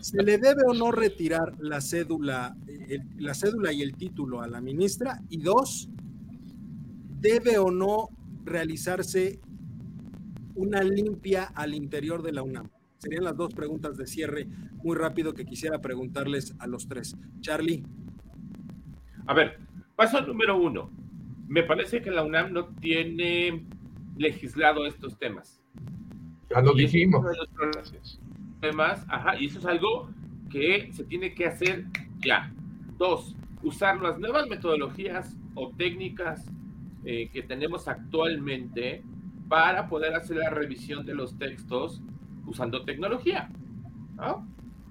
¿se 0.00 0.22
le 0.22 0.38
debe 0.38 0.62
o 0.66 0.72
no 0.72 0.92
retirar 0.92 1.52
la 1.58 1.80
cédula, 1.80 2.56
la 3.18 3.34
cédula 3.34 3.72
y 3.72 3.82
el 3.82 3.94
título 3.94 4.40
a 4.40 4.46
la 4.46 4.60
ministra? 4.60 5.20
Y 5.28 5.38
dos, 5.38 5.90
¿Debe 7.20 7.58
o 7.58 7.70
no 7.70 8.10
realizarse 8.44 9.40
una 10.54 10.82
limpia 10.82 11.44
al 11.54 11.74
interior 11.74 12.22
de 12.22 12.32
la 12.32 12.42
UNAM? 12.42 12.68
Serían 12.98 13.24
las 13.24 13.36
dos 13.36 13.54
preguntas 13.54 13.96
de 13.96 14.06
cierre 14.06 14.46
muy 14.84 14.96
rápido 14.96 15.32
que 15.32 15.44
quisiera 15.44 15.80
preguntarles 15.80 16.54
a 16.58 16.66
los 16.66 16.86
tres. 16.86 17.16
Charlie. 17.40 17.82
A 19.26 19.34
ver, 19.34 19.58
paso 19.96 20.20
número 20.20 20.56
uno. 20.56 20.90
Me 21.48 21.62
parece 21.62 22.02
que 22.02 22.10
la 22.10 22.22
UNAM 22.22 22.52
no 22.52 22.66
tiene 22.80 23.64
legislado 24.16 24.86
estos 24.86 25.18
temas. 25.18 25.62
Ya 26.50 26.60
lo 26.60 26.72
dijimos. 26.74 27.24
Temas, 28.60 29.04
ajá, 29.08 29.38
y 29.38 29.46
eso 29.46 29.58
es 29.58 29.66
algo 29.66 30.10
que 30.50 30.90
se 30.92 31.04
tiene 31.04 31.34
que 31.34 31.46
hacer 31.46 31.86
ya. 32.18 32.52
Dos, 32.98 33.36
usar 33.62 34.00
las 34.00 34.18
nuevas 34.18 34.48
metodologías 34.48 35.36
o 35.54 35.70
técnicas 35.76 36.50
eh, 37.04 37.28
que 37.32 37.42
tenemos 37.42 37.88
actualmente 37.88 39.04
para 39.48 39.88
poder 39.88 40.14
hacer 40.14 40.38
la 40.38 40.50
revisión 40.50 41.06
de 41.06 41.14
los 41.14 41.38
textos 41.38 42.02
usando 42.46 42.84
tecnología. 42.84 43.48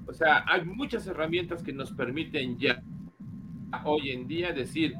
O 0.08 0.14
sea, 0.14 0.44
hay 0.48 0.64
muchas 0.66 1.08
herramientas 1.08 1.64
que 1.64 1.74
nos 1.74 1.92
permiten 1.92 2.58
ya 2.58 2.82
hoy 3.84 4.12
en 4.12 4.28
día 4.28 4.54
decir, 4.54 4.96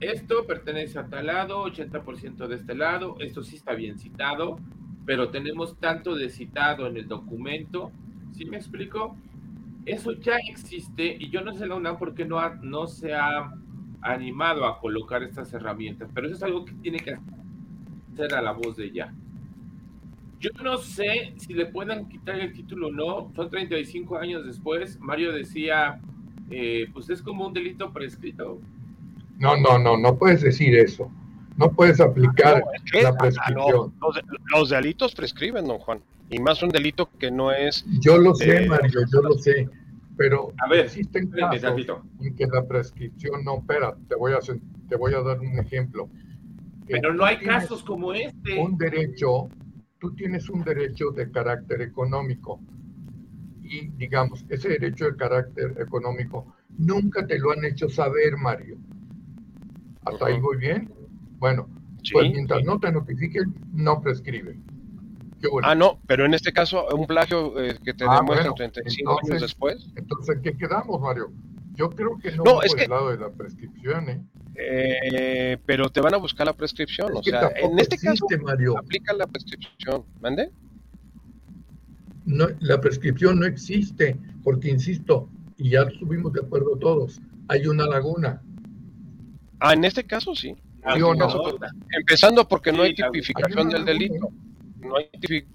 esto 0.00 0.46
pertenece 0.46 0.98
a 0.98 1.06
tal 1.06 1.26
lado, 1.26 1.64
80% 1.64 2.46
de 2.46 2.54
este 2.54 2.74
lado, 2.74 3.16
esto 3.20 3.42
sí 3.42 3.56
está 3.56 3.74
bien 3.74 3.98
citado, 3.98 4.58
pero 5.04 5.30
tenemos 5.30 5.78
tanto 5.78 6.14
de 6.14 6.28
citado 6.28 6.86
en 6.86 6.96
el 6.96 7.08
documento. 7.08 7.90
¿Sí 8.32 8.44
me 8.44 8.58
explico? 8.58 9.16
Eso 9.86 10.12
ya 10.12 10.36
existe 10.48 11.16
y 11.18 11.30
yo 11.30 11.40
no 11.40 11.54
sé 11.54 11.66
la 11.66 11.74
UNAM 11.74 11.98
porque 11.98 12.24
no, 12.24 12.38
no 12.56 12.86
se 12.86 13.14
ha 13.14 13.52
animado 14.02 14.66
a 14.66 14.78
colocar 14.78 15.22
estas 15.22 15.52
herramientas, 15.52 16.10
pero 16.14 16.26
eso 16.26 16.36
es 16.36 16.42
algo 16.42 16.64
que 16.64 16.74
tiene 16.74 16.98
que 16.98 17.16
hacer 18.12 18.34
a 18.34 18.42
la 18.42 18.52
voz 18.52 18.76
de 18.76 18.84
ella. 18.84 19.12
Yo 20.40 20.50
no 20.62 20.76
sé 20.76 21.34
si 21.36 21.52
le 21.52 21.66
puedan 21.66 22.08
quitar 22.08 22.38
el 22.38 22.52
título 22.52 22.88
o 22.88 22.92
no, 22.92 23.32
son 23.34 23.50
35 23.50 24.18
años 24.18 24.46
después. 24.46 25.00
Mario 25.00 25.32
decía, 25.32 26.00
eh, 26.50 26.88
pues 26.92 27.10
es 27.10 27.22
como 27.22 27.46
un 27.48 27.52
delito 27.52 27.92
prescrito. 27.92 28.60
No, 29.38 29.56
no, 29.56 29.78
no, 29.78 29.96
no 29.96 30.18
puedes 30.18 30.42
decir 30.42 30.76
eso. 30.76 31.10
No 31.56 31.72
puedes 31.72 32.00
aplicar 32.00 32.62
la 33.02 33.16
prescripción. 33.16 33.92
los, 34.52 34.68
delitos 34.68 35.14
prescriben, 35.14 35.66
don 35.66 35.78
Juan. 35.78 36.00
Y 36.30 36.38
más 36.38 36.62
un 36.62 36.68
delito 36.68 37.08
que 37.18 37.30
no 37.30 37.52
es. 37.52 37.84
Yo 38.00 38.18
lo 38.18 38.34
sé, 38.34 38.66
Mario, 38.66 39.00
yo 39.12 39.22
lo 39.22 39.34
sé. 39.34 39.68
Pero 40.16 40.52
a 40.58 40.68
ver, 40.68 40.86
existen 40.86 41.30
casos 41.30 41.76
en 42.20 42.36
que 42.36 42.46
la 42.46 42.66
prescripción 42.66 43.44
no 43.44 43.54
opera. 43.54 43.96
Te 44.08 44.16
voy 44.16 44.32
a, 44.32 44.38
te 44.88 44.96
voy 44.96 45.14
a 45.14 45.20
dar 45.20 45.38
un 45.40 45.58
ejemplo. 45.58 46.08
Pero 46.88 47.14
no 47.14 47.24
hay 47.24 47.38
casos 47.38 47.82
como 47.82 48.12
este. 48.12 48.58
Un 48.58 48.76
derecho, 48.76 49.48
tú 49.98 50.14
tienes 50.14 50.48
un 50.48 50.64
derecho 50.64 51.10
de 51.10 51.30
carácter 51.30 51.82
económico. 51.82 52.60
Y 53.62 53.88
digamos, 53.96 54.44
ese 54.48 54.70
derecho 54.70 55.06
de 55.06 55.16
carácter 55.16 55.74
económico 55.78 56.54
nunca 56.76 57.26
te 57.26 57.38
lo 57.38 57.52
han 57.52 57.64
hecho 57.64 57.88
saber, 57.88 58.36
Mario. 58.36 58.78
¿Hasta 60.08 60.26
ahí 60.26 60.40
voy 60.40 60.56
bien? 60.56 60.92
Bueno, 61.38 61.68
pues 62.12 62.30
mientras 62.30 62.64
no 62.64 62.78
te 62.78 62.90
notifiquen, 62.92 63.54
no 63.72 64.00
prescriben. 64.00 64.62
Ah, 65.62 65.74
no, 65.74 66.00
pero 66.06 66.24
en 66.24 66.34
este 66.34 66.52
caso, 66.52 66.86
un 66.94 67.06
plagio 67.06 67.58
eh, 67.60 67.78
que 67.84 67.94
te 67.94 68.04
ah, 68.08 68.16
demuestra 68.16 68.52
35 68.52 69.20
años 69.24 69.40
después. 69.40 69.92
Entonces, 69.94 70.38
¿qué 70.42 70.56
quedamos, 70.56 71.00
Mario? 71.00 71.30
Yo 71.74 71.90
creo 71.90 72.18
que 72.18 72.32
no, 72.32 72.42
no 72.42 72.62
es 72.62 72.72
por 72.72 72.82
el 72.82 72.90
lado 72.90 73.10
de 73.10 73.18
la 73.18 73.30
prescripción, 73.30 74.08
¿eh? 74.08 74.20
¿eh? 74.56 75.58
pero 75.64 75.88
te 75.90 76.00
van 76.00 76.14
a 76.14 76.16
buscar 76.16 76.46
la 76.46 76.52
prescripción, 76.52 77.16
o 77.16 77.22
sea, 77.22 77.52
en 77.54 77.78
este 77.78 77.96
caso, 77.98 78.26
Mario. 78.42 78.76
aplica 78.76 79.12
la 79.12 79.28
prescripción, 79.28 80.04
¿mande? 80.20 80.50
No, 82.24 82.48
la 82.58 82.80
prescripción 82.80 83.38
no 83.38 83.46
existe, 83.46 84.18
porque 84.42 84.70
insisto, 84.70 85.30
y 85.56 85.70
ya 85.70 85.82
estuvimos 85.82 86.32
de 86.32 86.40
acuerdo 86.40 86.76
todos, 86.78 87.20
hay 87.46 87.66
una 87.68 87.86
laguna. 87.86 88.42
Ah, 89.60 89.74
en 89.74 89.84
este 89.84 90.04
caso 90.04 90.34
sí. 90.34 90.54
empezando 91.90 92.46
porque 92.46 92.72
no 92.72 92.82
hay 92.82 92.94
tipificación 92.94 93.68
del 93.68 93.84
delito 93.84 94.30
no 94.80 94.96
hay 94.96 95.08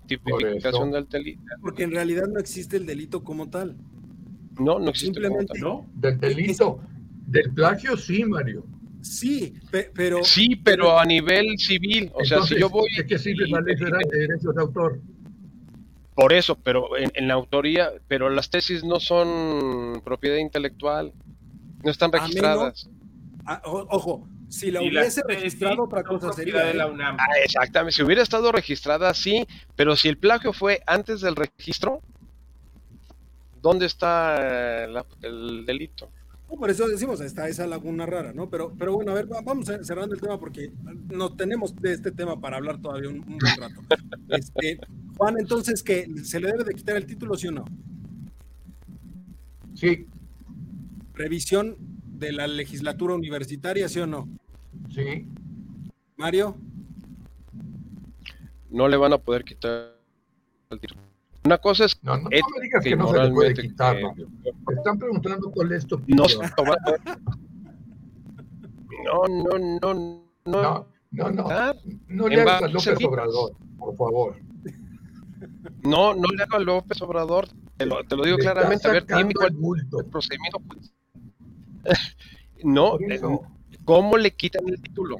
tipificación 0.06 0.92
del 0.92 1.08
delito. 1.08 1.42
Porque 1.62 1.84
en 1.84 1.92
realidad 1.92 2.28
no 2.28 2.40
existe 2.40 2.78
el 2.78 2.86
delito 2.86 3.24
como 3.24 3.50
tal. 3.50 3.76
No, 4.60 4.80
no 4.80 4.90
existe. 4.90 5.20
Simplemente, 5.22 5.60
¿no? 5.60 5.90
Del 5.96 6.20
delito. 6.20 6.80
Del 7.26 7.54
plagio 7.54 7.98
sí, 7.98 8.24
Mario. 8.26 8.66
Sí, 9.02 9.54
pero... 9.96 10.24
Sí, 10.24 10.56
pero 10.56 11.00
a 11.00 11.06
nivel 11.06 11.58
civil. 11.58 12.12
O 12.14 12.24
sea, 12.24 12.42
si 12.44 12.60
yo 12.60 12.70
voy... 12.70 12.90
¿De 12.96 13.06
qué 13.06 13.18
sirve 13.18 13.48
la 13.48 13.62
ley 13.62 13.76
de 13.76 14.18
derechos 14.18 14.56
de 14.56 14.62
autor? 14.62 15.02
Por 16.16 16.32
eso, 16.32 16.56
pero 16.56 16.90
en, 16.96 17.28
la 17.28 17.34
autoría, 17.34 17.92
pero 18.08 18.30
las 18.30 18.50
tesis 18.50 18.84
no 18.84 19.00
son 19.00 20.02
propiedad 20.06 20.38
intelectual, 20.38 21.12
no 21.84 21.90
están 21.90 22.12
registradas. 22.12 22.88
Ojo, 23.66 24.28
si 24.50 24.72
la 24.72 24.82
hubiese 24.82 25.22
registrado, 25.28 25.84
otra 25.84 26.04
cosa 26.04 26.32
sería. 26.34 26.66
De 26.66 26.74
la 26.74 26.88
UNAM. 26.88 27.18
Ah, 27.20 27.26
exactamente, 27.44 27.96
si 27.96 28.04
hubiera 28.04 28.22
estado 28.22 28.52
registrada, 28.52 29.14
sí, 29.14 29.48
pero 29.76 29.96
si 29.96 30.10
el 30.10 30.18
plagio 30.18 30.54
fue 30.54 30.82
antes 30.86 31.22
del 31.22 31.36
registro, 31.36 32.02
¿dónde 33.62 33.86
está 33.86 34.86
el 35.22 35.66
delito? 35.66 36.10
por 36.58 36.70
eso 36.70 36.88
decimos, 36.88 37.20
está 37.22 37.48
esa 37.48 37.66
laguna 37.68 38.06
rara, 38.06 38.34
¿no? 38.34 38.50
Pero, 38.50 38.74
pero 38.78 38.94
bueno, 38.94 39.12
a 39.12 39.16
ver, 39.16 39.26
vamos 39.26 39.66
cerrando 39.82 40.14
el 40.14 40.22
tema 40.22 40.40
porque 40.40 40.72
no 41.10 41.34
tenemos 41.36 41.76
de 41.76 41.94
este 41.94 42.12
tema 42.12 42.40
para 42.40 42.58
hablar 42.58 42.80
todavía 42.82 43.10
un, 43.10 43.22
buen 43.22 43.40
rato. 43.58 43.82
Este, 44.30 44.80
Juan, 45.18 45.36
entonces, 45.40 45.84
¿que 45.84 46.08
¿se 46.24 46.40
le 46.40 46.48
debe 46.48 46.64
de 46.64 46.74
quitar 46.74 46.96
el 46.96 47.06
título, 47.06 47.36
sí 47.36 47.48
o 47.48 47.52
no? 47.52 47.66
Sí. 49.76 50.08
Revisión 51.14 51.76
de 52.14 52.32
la 52.32 52.48
legislatura 52.48 53.16
universitaria, 53.16 53.90
¿sí 53.90 54.00
o 54.00 54.08
no? 54.08 54.28
Sí. 54.90 55.28
Mario. 56.16 56.56
No 58.70 58.88
le 58.88 58.98
van 58.98 59.14
a 59.14 59.18
poder 59.18 59.44
quitar 59.44 59.96
el 60.70 60.80
título. 60.80 61.02
Una 61.46 61.58
cosa 61.58 61.86
es. 61.86 62.02
No, 62.04 62.18
no, 62.18 62.30
me 62.30 62.62
digas 62.62 62.84
que, 62.84 62.96
no 62.96 63.12
se 63.12 63.22
le 63.22 63.30
puede 63.32 63.54
quitar. 63.54 63.98
Me 63.98 64.76
están 64.76 64.98
preguntando 64.98 65.52
cuál 65.52 65.74
es 65.74 65.86
tu 65.86 65.96
opinión. 65.96 66.28
No, 69.04 69.28
no, 69.28 69.60
no, 69.60 69.94
no. 69.94 70.24
No, 70.46 70.88
no, 71.12 71.32
no. 71.32 71.48
Ah, 71.50 71.76
no 72.08 72.28
le 72.28 72.42
hagas 72.42 72.64
a 72.64 72.68
López 72.68 73.04
Obrador, 73.04 73.54
por 73.78 73.96
favor. 73.96 74.36
No, 75.84 76.14
no 76.14 76.28
le 76.36 76.44
hago 76.44 76.56
a 76.56 76.60
López 76.60 77.02
Obrador. 77.02 77.48
Te 77.78 77.86
lo, 77.86 78.04
te 78.04 78.16
lo 78.16 78.24
digo 78.24 78.38
claramente. 78.38 78.88
A 78.88 78.92
ver, 78.92 79.06
dime 79.06 79.34
cuál 79.34 79.56
el 80.00 80.06
procedimiento. 80.06 80.62
No, 82.64 82.98
¿Cómo 83.86 84.18
le 84.18 84.32
quitan 84.32 84.68
el 84.68 84.82
título? 84.82 85.18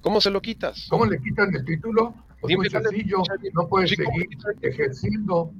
¿Cómo 0.00 0.20
se 0.20 0.30
lo 0.30 0.40
quitas? 0.40 0.86
¿Cómo 0.88 1.04
le 1.06 1.20
quitan 1.20 1.54
el 1.54 1.64
título? 1.64 2.14
Pues 2.40 2.56
muy 2.56 2.70
sencillo, 2.70 3.18
no 3.52 3.68
puedes 3.68 3.90
seguir 3.90 4.28
ejerciendo. 4.62 5.52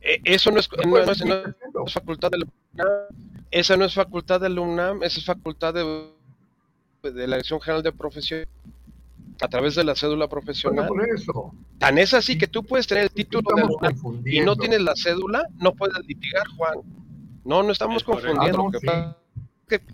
Eh, 0.00 0.20
eso 0.24 0.50
no 0.50 0.60
es, 0.60 0.68
no, 0.86 0.96
es, 0.98 1.92
facultad 1.92 2.30
de 2.30 2.38
la 2.38 2.46
UNAM, 2.72 2.88
esa 3.50 3.76
no 3.76 3.84
es 3.84 3.92
facultad 3.92 4.40
de 4.40 4.48
la 4.48 4.60
UNAM, 4.62 5.02
esa 5.02 5.20
es 5.20 5.26
facultad 5.26 5.74
de, 5.74 6.10
de 7.02 7.26
la 7.26 7.36
Dirección 7.36 7.60
General 7.60 7.82
de 7.82 7.92
Profesión 7.92 8.46
a 9.42 9.48
través 9.48 9.74
de 9.74 9.84
la 9.84 9.94
cédula 9.94 10.26
profesional. 10.26 10.88
por 10.88 11.06
eso. 11.06 11.54
Tan 11.78 11.98
es 11.98 12.14
así 12.14 12.38
que 12.38 12.46
tú 12.46 12.64
puedes 12.64 12.86
tener 12.86 13.04
el 13.04 13.10
título 13.10 13.42
de 13.54 13.62
la 13.62 13.68
UNAM 13.68 14.22
y 14.24 14.40
no 14.40 14.56
tienes 14.56 14.80
la 14.80 14.94
cédula, 14.96 15.46
no 15.58 15.74
puedes 15.74 15.98
litigar, 16.06 16.46
Juan. 16.56 16.78
No, 17.44 17.62
no 17.62 17.72
estamos 17.72 18.04
confundiendo. 18.04 18.70
Ah, 18.88 19.16
este, 19.68 19.84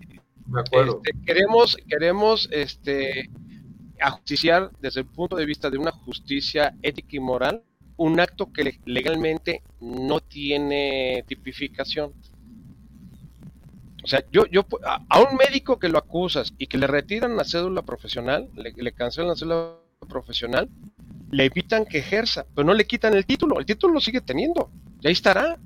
queremos, 1.25 1.77
queremos 1.89 2.49
este, 2.53 3.31
ajusticiar 4.01 4.71
desde 4.81 5.01
el 5.01 5.07
punto 5.07 5.37
de 5.37 5.47
vista 5.47 5.71
de 5.71 5.79
una 5.79 5.93
justicia 5.93 6.75
ética 6.83 7.17
y 7.17 7.21
moral 7.21 7.63
un 7.97 8.21
acto 8.21 8.53
que 8.53 8.79
legalmente 8.85 9.63
no 9.81 10.21
tiene 10.21 11.25
tipificación. 11.27 12.13
O 14.05 14.07
sea, 14.07 14.23
yo, 14.31 14.47
yo 14.47 14.67
a, 14.85 15.21
un 15.21 15.37
médico 15.37 15.79
que 15.79 15.89
lo 15.89 15.99
acusas 15.99 16.55
y 16.59 16.67
que 16.67 16.79
le 16.79 16.87
retiran 16.87 17.37
la 17.37 17.45
cédula 17.45 17.83
profesional, 17.83 18.49
le, 18.55 18.73
le 18.77 18.93
cancelan 18.93 19.31
la 19.31 19.37
cédula 19.37 19.77
profesional, 20.09 20.69
le 21.31 21.45
evitan 21.45 21.87
que 21.87 21.99
ejerza, 21.99 22.47
pero 22.55 22.67
no 22.67 22.75
le 22.75 22.87
quitan 22.87 23.15
el 23.15 23.27
título, 23.27 23.59
el 23.59 23.67
título 23.67 23.95
lo 23.95 24.01
sigue 24.01 24.21
teniendo, 24.21 24.71
y 25.01 25.09
ahí 25.09 25.13
estará. 25.13 25.59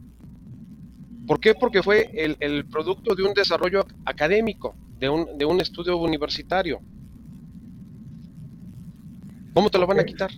¿Por 1.31 1.39
qué? 1.39 1.55
Porque 1.55 1.81
fue 1.81 2.11
el, 2.13 2.65
producto 2.65 3.15
de 3.15 3.23
un 3.23 3.33
desarrollo 3.33 3.87
académico, 4.05 4.75
de 4.99 5.09
un, 5.09 5.39
de 5.39 5.45
un 5.45 5.61
estudio 5.61 5.97
universitario. 5.97 6.81
¿Cómo 9.55 9.71
te 9.71 9.79
lo 9.79 9.87
van 9.87 10.01
a 10.01 10.05
quitar? 10.05 10.33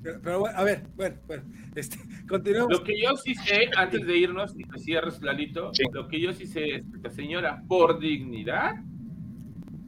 Pero, 0.00 0.46
a 0.46 0.62
ver, 0.62 0.86
bueno, 0.94 1.16
bueno, 1.26 1.42
este, 1.74 1.98
continuamos. 2.28 2.78
Lo 2.78 2.84
que 2.84 3.02
yo 3.02 3.16
sí 3.16 3.34
sé, 3.34 3.70
antes 3.76 4.06
de 4.06 4.18
irnos, 4.18 4.54
y 4.56 4.62
te 4.62 4.78
cierres, 4.78 5.20
Lalito, 5.20 5.72
lo 5.92 6.06
que 6.06 6.20
yo 6.20 6.32
sí 6.32 6.46
sé 6.46 6.76
es 6.76 6.82
que 6.82 6.98
la 7.02 7.10
señora, 7.10 7.64
por 7.66 7.98
dignidad. 7.98 8.76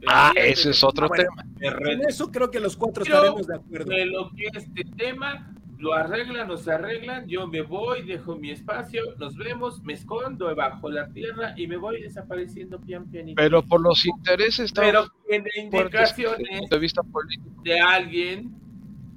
Ah, 0.07 0.33
ese 0.35 0.71
es 0.71 0.83
otro 0.83 1.07
tema. 1.07 1.45
En 1.61 2.01
eso 2.01 2.29
creo 2.29 2.51
que 2.51 2.59
los 2.59 2.75
cuatro 2.75 3.05
estaremos 3.05 3.47
de 3.47 3.55
acuerdo. 3.55 3.91
De 3.91 4.05
lo 4.07 4.29
que 4.31 4.47
este 4.53 4.83
tema 4.97 5.55
lo 5.83 5.93
arreglan, 5.93 6.47
nos 6.47 6.65
arreglan, 6.69 7.27
yo 7.27 7.45
me 7.45 7.61
voy, 7.61 8.03
dejo 8.03 8.37
mi 8.37 8.51
espacio, 8.51 9.03
nos 9.19 9.35
vemos, 9.35 9.83
me 9.83 9.91
escondo 9.91 10.55
bajo 10.55 10.89
la 10.89 11.09
tierra 11.09 11.55
y 11.57 11.67
me 11.67 11.75
voy 11.75 12.01
desapareciendo 12.01 12.79
pian 12.79 13.03
pianito. 13.11 13.35
Pero 13.35 13.61
por 13.61 13.81
los 13.81 14.05
intereses 14.05 14.71
Pero 14.71 15.11
en 15.27 15.43
indicaciones 15.57 16.69
de, 16.69 16.79
vista 16.79 17.03
político. 17.03 17.61
de 17.63 17.81
alguien 17.81 18.55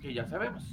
que 0.00 0.12
ya 0.12 0.26
sabemos. 0.26 0.64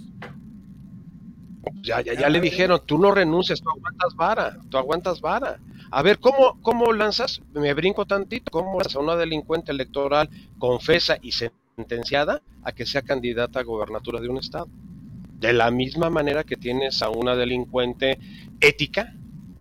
Ya, 1.83 2.01
ya, 2.01 2.13
ya 2.15 2.27
le 2.27 2.41
dijeron, 2.41 2.81
tú 2.83 2.97
no 2.97 3.11
renuncias, 3.11 3.61
tú 3.61 3.69
aguantas 3.69 4.15
vara, 4.15 4.57
tú 4.71 4.79
aguantas 4.79 5.21
vara. 5.21 5.59
A 5.91 6.01
ver, 6.01 6.17
¿cómo, 6.17 6.59
cómo 6.63 6.91
lanzas? 6.91 7.39
Me 7.53 7.71
brinco 7.75 8.07
tantito, 8.07 8.49
¿cómo 8.49 8.79
lanzas 8.79 8.95
a 8.95 8.99
una 8.99 9.15
delincuente 9.15 9.71
electoral 9.71 10.27
confesa 10.57 11.19
y 11.21 11.33
sentenciada 11.33 12.41
a 12.63 12.71
que 12.71 12.87
sea 12.87 13.03
candidata 13.03 13.59
a 13.59 13.63
gobernatura 13.63 14.19
de 14.19 14.29
un 14.29 14.39
estado? 14.39 14.67
De 15.43 15.51
la 15.51 15.71
misma 15.71 16.09
manera 16.09 16.45
que 16.45 16.55
tienes 16.55 17.01
a 17.01 17.09
una 17.09 17.35
delincuente 17.35 18.17
ética, 18.61 19.13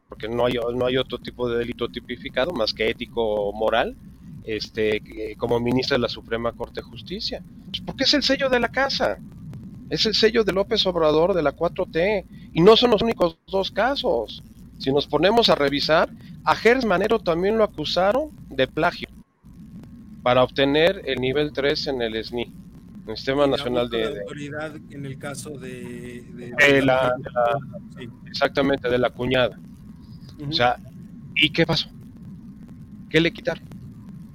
porque 0.08 0.28
no 0.28 0.46
hay, 0.46 0.52
no 0.76 0.86
hay 0.86 0.96
otro 0.96 1.18
tipo 1.18 1.50
de 1.50 1.58
delito 1.58 1.88
tipificado 1.88 2.52
más 2.52 2.72
que 2.72 2.88
ético 2.88 3.52
moral, 3.52 3.96
este, 4.44 5.34
como 5.36 5.58
ministra 5.58 5.96
de 5.96 6.02
la 6.02 6.08
Suprema 6.08 6.52
Corte 6.52 6.82
de 6.82 6.86
Justicia. 6.86 7.42
Pues 7.66 7.80
porque 7.80 8.04
es 8.04 8.14
el 8.14 8.22
sello 8.22 8.48
de 8.48 8.60
la 8.60 8.68
casa, 8.68 9.18
es 9.90 10.06
el 10.06 10.14
sello 10.14 10.44
de 10.44 10.52
López 10.52 10.86
Obrador 10.86 11.34
de 11.34 11.42
la 11.42 11.56
4T, 11.56 12.26
y 12.52 12.60
no 12.60 12.76
son 12.76 12.92
los 12.92 13.02
únicos 13.02 13.38
dos 13.48 13.72
casos. 13.72 14.44
Si 14.78 14.92
nos 14.92 15.08
ponemos 15.08 15.48
a 15.48 15.56
revisar, 15.56 16.10
a 16.44 16.54
Gers 16.54 16.84
Manero 16.84 17.18
también 17.18 17.58
lo 17.58 17.64
acusaron 17.64 18.30
de 18.50 18.68
plagio 18.68 19.08
para 20.22 20.44
obtener 20.44 21.02
el 21.06 21.20
nivel 21.20 21.52
3 21.52 21.88
en 21.88 22.02
el 22.02 22.24
SNI 22.24 22.61
el 23.06 23.16
Sistema 23.16 23.46
Nacional 23.46 23.88
de, 23.90 23.98
de, 23.98 24.20
autoridad 24.20 24.76
en 24.90 25.06
el 25.06 25.18
caso 25.18 25.50
de, 25.50 26.24
de, 26.58 26.82
la, 26.82 27.14
exactamente 28.26 28.88
de 28.88 28.98
la 28.98 29.10
cuñada. 29.10 29.58
O 30.48 30.52
sea, 30.52 30.76
¿y 31.34 31.50
qué 31.50 31.66
pasó? 31.66 31.88
¿Qué 33.10 33.20
le 33.20 33.32
quitaron? 33.32 33.64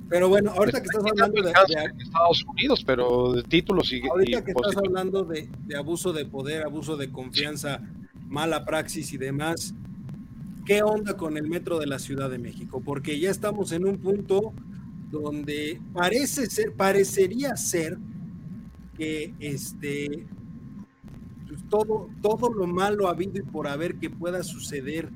Pero 0.10 0.30
bueno, 0.30 0.52
ahorita 0.52 0.82
que 0.82 0.86
estás 0.86 1.04
hablando 1.06 1.42
de, 1.42 1.52
Estados 1.52 2.46
Unidos, 2.46 2.84
pero 2.86 3.34
de 3.34 3.44
títulos 3.44 3.92
y 3.92 4.08
ahorita 4.08 4.44
que 4.44 4.52
estás 4.52 4.78
hablando 4.78 5.24
de, 5.24 5.50
abuso 5.78 6.14
de 6.14 6.26
poder, 6.26 6.64
abuso 6.64 6.96
de 6.96 7.12
confianza, 7.12 7.82
mala 8.28 8.64
praxis 8.64 9.12
y 9.14 9.18
demás, 9.18 9.74
¿qué 10.66 10.82
onda 10.82 11.18
con 11.18 11.38
el 11.38 11.48
metro 11.48 11.80
de 11.80 11.88
la 11.88 12.00
Ciudad 12.00 12.30
de 12.30 12.38
México? 12.38 12.82
Porque 12.84 13.20
ya 13.20 13.32
estamos 13.32 13.72
en 13.74 13.86
un 13.86 13.98
punto 13.98 14.54
donde 15.12 15.82
parece 15.94 16.48
ser, 16.48 16.74
parecería 16.74 17.58
ser 17.58 17.98
que 18.98 19.34
este 19.40 20.26
pues, 21.48 21.64
todo, 21.70 22.10
todo 22.22 22.54
lo 22.54 22.68
malo 22.68 23.08
habido 23.08 23.38
y 23.38 23.44
por 23.44 23.68
haber 23.68 23.96
que 23.96 24.10
pueda 24.10 24.44
suceder 24.44 25.10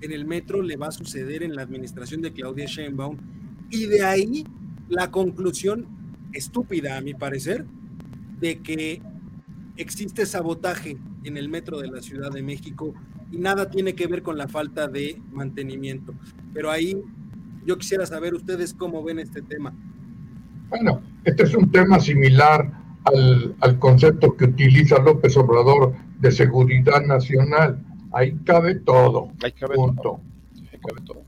en 0.00 0.12
el 0.12 0.24
metro 0.24 0.62
le 0.62 0.76
va 0.76 0.88
a 0.88 0.92
suceder 0.92 1.42
en 1.42 1.54
la 1.54 1.62
administración 1.62 2.22
de 2.22 2.32
Claudia 2.32 2.66
Sheinbaum 2.66 3.16
y 3.70 3.86
de 3.86 4.04
ahí 4.04 4.44
la 4.88 5.10
conclusión 5.10 5.86
estúpida 6.32 6.96
a 6.96 7.00
mi 7.00 7.14
parecer 7.14 7.64
de 8.40 8.60
que 8.60 9.02
existe 9.76 10.26
sabotaje 10.26 10.96
en 11.24 11.36
el 11.36 11.48
metro 11.48 11.78
de 11.78 11.88
la 11.88 12.02
Ciudad 12.02 12.30
de 12.30 12.42
México 12.42 12.94
y 13.30 13.38
nada 13.38 13.70
tiene 13.70 13.94
que 13.94 14.06
ver 14.06 14.22
con 14.22 14.38
la 14.38 14.48
falta 14.48 14.86
de 14.86 15.20
mantenimiento. 15.32 16.14
Pero 16.54 16.70
ahí 16.70 16.96
yo 17.64 17.76
quisiera 17.76 18.06
saber 18.06 18.34
ustedes 18.34 18.72
cómo 18.74 19.02
ven 19.02 19.18
este 19.18 19.42
tema. 19.42 19.74
Bueno, 20.68 21.02
este 21.24 21.44
es 21.44 21.54
un 21.54 21.70
tema 21.70 21.98
similar 21.98 22.85
al, 23.06 23.78
concepto 23.78 24.36
que 24.36 24.46
utiliza 24.46 24.98
López 24.98 25.36
Obrador 25.36 25.94
de 26.20 26.32
seguridad 26.32 27.02
nacional. 27.02 27.78
Ahí 28.12 28.36
cabe 28.44 28.76
todo. 28.76 29.30
Ahí 29.42 29.52
cabe 29.52 29.76
Todo. 29.76 30.20
Ahí 30.72 30.78
cabe 30.80 31.00
todo. 31.04 31.22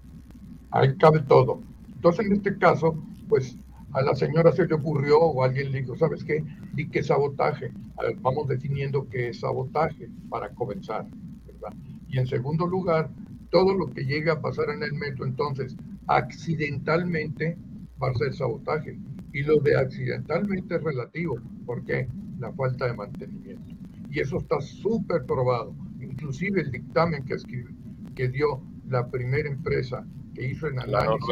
Ahí 0.71 0.97
cabe 0.97 1.21
todo. 1.21 1.61
Entonces, 1.95 2.27
en 2.27 2.33
este 2.33 2.59
caso, 2.59 2.97
pues 3.29 3.57
a 3.93 4.03
la 4.03 4.15
señora 4.15 4.53
se 4.53 4.67
le 4.67 4.75
ocurrió 4.75 5.19
o 5.19 5.43
alguien 5.43 5.73
le 5.73 5.83
dijo, 5.83 5.97
¿sabes 5.97 6.25
qué? 6.25 6.45
Di 6.75 6.89
que 6.89 7.03
sabotaje. 7.03 7.73
vamos 8.21 8.49
definiendo 8.49 9.09
qué 9.09 9.29
es 9.29 9.41
sabotaje 9.41 10.09
para 10.29 10.51
comenzar. 10.51 11.07
¿verdad? 11.47 11.77
Y 12.09 12.19
en 12.19 12.27
segundo 12.27 12.67
lugar, 12.67 13.11
todo 13.51 13.75
lo 13.75 13.91
que 13.91 14.05
llega 14.05 14.35
a 14.35 14.41
pasar 14.41 14.71
en 14.71 14.83
el 14.83 14.93
metro, 14.93 15.25
entonces, 15.25 15.77
accidentalmente 16.07 17.57
va 18.03 18.11
a 18.11 18.15
ser 18.15 18.35
sabotaje. 18.35 18.99
Y 19.33 19.43
lo 19.43 19.59
de 19.61 19.77
accidentalmente 19.77 20.77
es 20.77 20.83
relativo, 20.83 21.37
porque 21.67 22.09
la 22.39 22.53
falta 22.53 22.87
de 22.87 22.95
mantenimiento. 22.95 23.75
Y 24.11 24.21
eso 24.21 24.39
está 24.39 24.61
súper 24.61 25.25
probado. 25.27 25.75
Inclusive 26.01 26.63
el 26.63 26.71
dictamen 26.71 27.25
que 27.25 27.35
escribe, 27.35 27.75
que 28.15 28.29
dio 28.29 28.63
la 28.89 29.09
primera 29.11 29.49
empresa 29.49 30.07
que 30.35 30.49
hizo 30.49 30.67
en 30.69 30.81
análisis, 30.81 31.27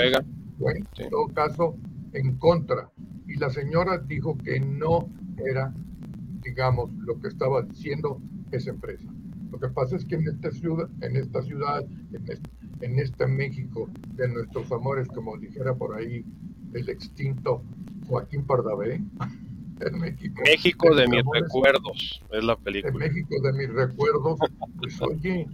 fue 0.59 0.74
en 0.76 1.11
todo 1.11 1.28
caso 1.28 1.76
en 2.12 2.36
contra. 2.36 2.90
Y 3.26 3.36
la 3.36 3.51
señora 3.51 3.99
dijo 3.99 4.36
que 4.38 4.61
no 4.61 5.09
era, 5.44 5.72
digamos, 6.42 6.92
lo 6.99 7.20
que 7.20 7.28
estaba 7.28 7.62
diciendo 7.62 8.20
esa 8.53 8.70
empresa. 8.70 9.09
Lo 9.51 9.59
que 9.59 9.68
pasa 9.68 9.97
es 9.97 10.05
que 10.05 10.16
en 10.16 10.28
esta 10.28 10.51
ciudad, 10.51 10.88
en 11.01 11.16
esta 11.16 11.42
ciudad, 11.42 11.84
en 12.12 12.28
este, 12.28 12.38
en 12.80 12.99
este 12.99 13.26
México 13.26 13.88
de 14.14 14.28
nuestros 14.28 14.70
amores, 14.70 15.09
como 15.09 15.36
dijera 15.38 15.74
por 15.74 15.94
ahí 15.97 16.24
el 16.79 16.89
extinto 16.89 17.62
Joaquín 18.07 18.45
Pardavé. 18.45 19.03
En 19.79 20.01
México, 20.01 20.41
México 20.43 20.95
de 20.95 21.07
mis 21.07 21.22
recuerdos, 21.35 22.22
es 22.33 22.45
la 22.45 22.57
película. 22.57 22.93
En 22.95 22.99
México 22.99 23.35
de 23.43 23.53
mis 23.53 23.68
recuerdos, 23.68 24.39
pues 24.79 25.03
oye, 25.03 25.47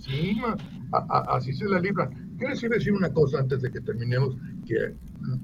sí, 0.00 0.40
así 1.28 1.52
se 1.52 1.66
la 1.66 1.78
libran. 1.78 2.34
Quiero 2.36 2.52
decir, 2.52 2.68
decir 2.68 2.92
una 2.92 3.12
cosa 3.12 3.38
antes 3.38 3.62
de 3.62 3.70
que 3.70 3.80
terminemos, 3.80 4.36
que 4.66 4.96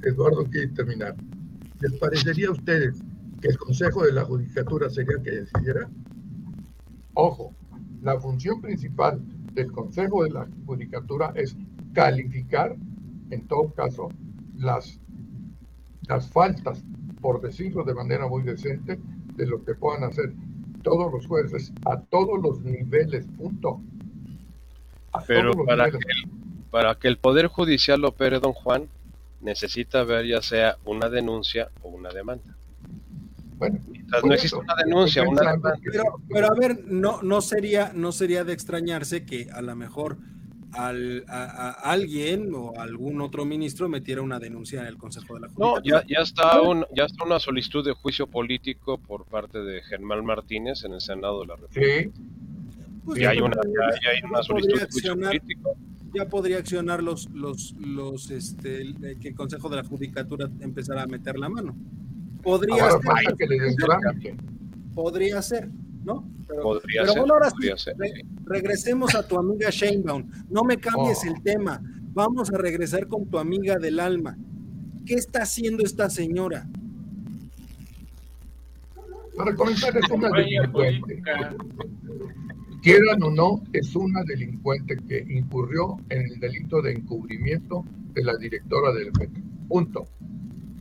Eduardo 0.08 0.44
quiere 0.50 0.66
terminar. 0.68 1.14
¿Les 1.80 1.92
parecería 2.00 2.48
a 2.48 2.50
ustedes 2.50 3.00
que 3.40 3.46
el 3.46 3.58
Consejo 3.58 4.04
de 4.04 4.12
la 4.12 4.24
Judicatura 4.24 4.90
sería 4.90 5.16
el 5.16 5.22
que 5.22 5.30
decidiera? 5.30 5.88
Ojo, 7.14 7.54
la 8.02 8.18
función 8.20 8.60
principal 8.60 9.20
del 9.54 9.70
Consejo 9.70 10.24
de 10.24 10.30
la 10.30 10.48
Judicatura 10.66 11.32
es 11.36 11.56
calificar, 11.92 12.76
en 13.30 13.46
todo 13.46 13.72
caso, 13.72 14.08
las 14.60 15.00
las 16.10 16.28
faltas, 16.28 16.82
por 17.20 17.40
decirlo 17.40 17.84
de 17.84 17.94
manera 17.94 18.26
muy 18.26 18.42
decente, 18.42 18.98
de 19.36 19.46
lo 19.46 19.64
que 19.64 19.74
puedan 19.74 20.04
hacer 20.04 20.32
todos 20.82 21.12
los 21.12 21.26
jueces 21.26 21.72
a 21.86 22.00
todos 22.00 22.42
los 22.42 22.60
niveles, 22.62 23.26
punto. 23.38 23.80
Pero 25.26 25.52
para 25.64 25.90
que, 25.90 25.98
el, 25.98 26.30
para 26.70 26.94
que 26.96 27.08
el 27.08 27.16
Poder 27.16 27.46
Judicial 27.46 28.04
opere, 28.04 28.40
don 28.40 28.52
Juan, 28.52 28.88
necesita 29.40 30.02
ver 30.04 30.26
ya 30.26 30.42
sea 30.42 30.76
una 30.84 31.08
denuncia 31.08 31.70
o 31.82 31.88
una 31.90 32.10
demanda. 32.10 32.56
Bueno, 33.58 33.78
Mientras 33.88 34.24
no 34.24 34.32
existe 34.32 34.56
una 34.56 34.74
denuncia, 34.84 35.22
una 35.22 35.42
demanda, 35.42 35.74
Pero, 35.84 36.04
pero 36.28 36.46
a 36.46 36.54
ver, 36.54 36.84
no, 36.86 37.22
no, 37.22 37.40
sería, 37.40 37.92
no 37.94 38.10
sería 38.10 38.42
de 38.42 38.52
extrañarse 38.52 39.24
que 39.24 39.48
a 39.52 39.60
lo 39.60 39.76
mejor 39.76 40.16
al, 40.72 41.24
a, 41.28 41.44
a 41.70 41.70
alguien 41.92 42.50
o 42.54 42.72
algún 42.78 43.20
otro 43.20 43.44
ministro 43.44 43.88
metiera 43.88 44.22
una 44.22 44.38
denuncia 44.38 44.80
en 44.80 44.86
el 44.86 44.96
Consejo 44.96 45.34
de 45.34 45.40
la 45.40 45.46
No, 45.48 45.54
Judicatura. 45.76 46.02
ya, 46.02 46.16
ya, 46.16 46.22
está 46.22 46.60
un, 46.62 46.84
ya 46.94 47.04
está 47.04 47.24
una 47.24 47.38
solicitud 47.40 47.84
de 47.84 47.92
juicio 47.92 48.26
político 48.26 48.98
por 48.98 49.24
parte 49.26 49.58
de 49.60 49.82
Germán 49.82 50.24
Martínez 50.24 50.84
en 50.84 50.92
el 50.94 51.00
Senado 51.00 51.40
de 51.40 51.46
la 51.48 51.56
República. 51.56 52.10
sí, 52.14 52.20
Pues 53.04 53.18
Y 53.18 53.22
ya 53.22 53.30
hay 53.30 53.40
una, 53.40 53.56
ya, 53.56 54.00
ya 54.02 54.10
hay 54.10 54.22
una 54.30 54.42
solicitud 54.42 54.80
de 54.80 54.86
juicio 54.90 55.16
político. 55.18 55.76
ya 56.14 56.24
podría 56.26 56.58
accionar 56.58 57.02
los, 57.02 57.28
los, 57.30 57.74
los, 57.78 58.30
este, 58.30 58.82
el- 58.82 59.18
que 59.20 59.28
el 59.28 59.34
Consejo 59.34 59.68
de 59.68 59.76
la 59.76 59.84
Judicatura 59.84 60.48
empezara 60.60 61.02
a 61.02 61.06
meter 61.06 61.38
la 61.38 61.48
mano. 61.48 61.74
Podría 62.42 62.84
ahora 62.84 63.00
ser, 63.26 63.36
que 63.36 63.46
le 63.46 63.56
podría 64.94 65.42
ser, 65.42 65.68
¿no? 66.04 66.28
Pero, 66.48 66.62
Podría 66.62 67.02
pero 67.02 67.12
ser, 67.12 67.20
bueno, 67.20 67.34
ahora 67.34 67.50
sí, 67.50 67.56
podría 67.56 67.76
ser, 67.76 67.96
re- 67.98 68.12
sí. 68.14 68.22
regresemos 68.46 69.14
a 69.14 69.26
tu 69.26 69.38
amiga 69.38 69.70
Sheinbaum. 69.70 70.28
No 70.50 70.64
me 70.64 70.76
cambies 70.78 71.20
Oh. 71.24 71.34
el 71.34 71.42
tema. 71.42 71.80
Vamos 72.12 72.52
a 72.52 72.58
regresar 72.58 73.06
con 73.06 73.26
tu 73.26 73.38
amiga 73.38 73.78
del 73.78 74.00
alma. 74.00 74.36
¿Qué 75.06 75.14
está 75.14 75.42
haciendo 75.42 75.84
esta 75.84 76.10
señora? 76.10 76.66
Para 79.36 79.54
comenzar, 79.54 79.96
es 79.96 80.10
una 80.10 80.28
delincuente. 80.30 81.22
Quieran 82.82 83.22
o 83.22 83.30
no, 83.30 83.62
es 83.72 83.94
una 83.94 84.22
delincuente 84.24 84.96
que 85.08 85.24
incurrió 85.28 85.98
en 86.08 86.22
el 86.22 86.40
delito 86.40 86.80
de 86.82 86.92
encubrimiento 86.92 87.84
de 88.14 88.24
la 88.24 88.36
directora 88.36 88.92
del 88.92 89.12
metro. 89.18 89.42
Punto. 89.68 90.06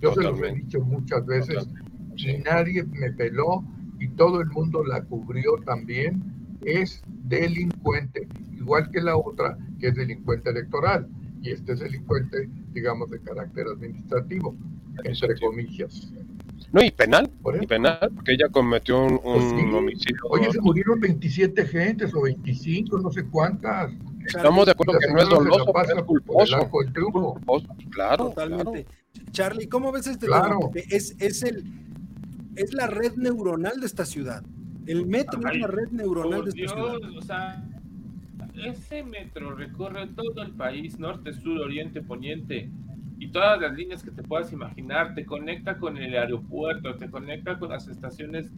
Yo 0.02 0.14
se 0.14 0.24
los 0.24 0.42
he 0.42 0.54
dicho 0.56 0.80
muchas 0.80 1.26
veces 1.26 1.56
Totalmente. 1.58 1.92
y 2.16 2.38
nadie 2.40 2.84
me 2.86 3.12
peló 3.12 3.64
y 4.00 4.08
todo 4.10 4.42
el 4.42 4.48
mundo 4.50 4.84
la 4.84 5.04
cubrió 5.04 5.54
también. 5.66 6.22
Es 6.62 7.02
delincuente, 7.08 8.28
igual 8.58 8.90
que 8.92 9.02
la 9.02 9.16
otra 9.18 9.58
que 9.80 9.88
es 9.90 9.96
delincuente 9.96 10.50
electoral. 10.50 11.08
Y 11.42 11.52
este 11.52 11.74
es 11.74 11.80
delincuente, 11.80 12.50
digamos, 12.74 13.10
de 13.10 13.20
carácter 13.22 13.66
administrativo, 13.68 14.56
entre 15.06 15.40
comillas. 15.40 16.12
No, 16.74 16.84
y 16.84 16.92
penal, 16.92 17.30
Por 17.42 17.64
y 17.64 17.66
penal, 17.66 18.12
porque 18.14 18.34
ella 18.34 18.50
cometió 18.50 19.02
un, 19.04 19.14
un 19.14 19.20
Pues 19.22 19.50
sí. 19.50 19.56
homicidio. 19.74 20.20
Oye, 20.30 20.52
se 20.52 20.60
murieron 20.62 21.00
27 21.00 21.66
gentes 21.66 22.14
o 22.14 22.22
25, 22.24 23.00
no 23.00 23.10
sé 23.12 23.24
cuántas. 23.26 23.92
Estamos 24.28 24.66
de 24.66 24.74
acuerdo 24.74 25.00
que 25.00 25.12
no 25.12 25.20
es 25.22 25.30
doloso, 25.30 25.74
es 25.82 26.04
culposo. 26.04 26.70
Culposo, 26.70 27.68
Claro, 27.92 28.26
Totalmente. 28.26 28.86
Charlie, 29.32 29.68
¿cómo 29.68 29.92
ves 29.92 30.08
este 30.08 30.28
Claro. 30.28 30.60
es, 30.76 31.16
es 31.20 31.42
el 31.44 31.64
es 32.60 32.74
la 32.74 32.88
red 32.88 33.16
neuronal 33.16 33.80
de 33.80 33.86
esta 33.86 34.06
ciudad. 34.06 34.44
El 34.86 35.06
metro 35.06 35.40
Ay, 35.46 35.56
es 35.56 35.62
la 35.62 35.68
red 35.68 35.90
neuronal 35.92 36.44
de 36.44 36.50
esta 36.50 36.76
Dios, 36.76 36.98
ciudad. 36.98 37.18
o 37.18 37.22
sea, 37.22 37.64
ese 38.66 39.04
metro 39.04 39.56
recorre 39.56 40.08
todo 40.08 40.42
el 40.42 40.52
país, 40.52 41.00
norte, 41.00 41.32
sur, 41.34 41.58
oriente, 41.62 42.02
poniente, 42.02 42.70
y 43.18 43.30
todas 43.30 43.62
las 43.62 43.74
líneas 43.74 44.04
que 44.04 44.12
te 44.12 44.24
puedas 44.24 44.52
imaginar, 44.52 45.16
te 45.16 45.26
conecta 45.26 45.78
con 45.78 45.98
el 45.98 46.18
aeropuerto, 46.18 46.96
te 46.98 47.10
conecta 47.10 47.58
con 47.58 47.70
las 47.70 47.88
estaciones 47.88 48.52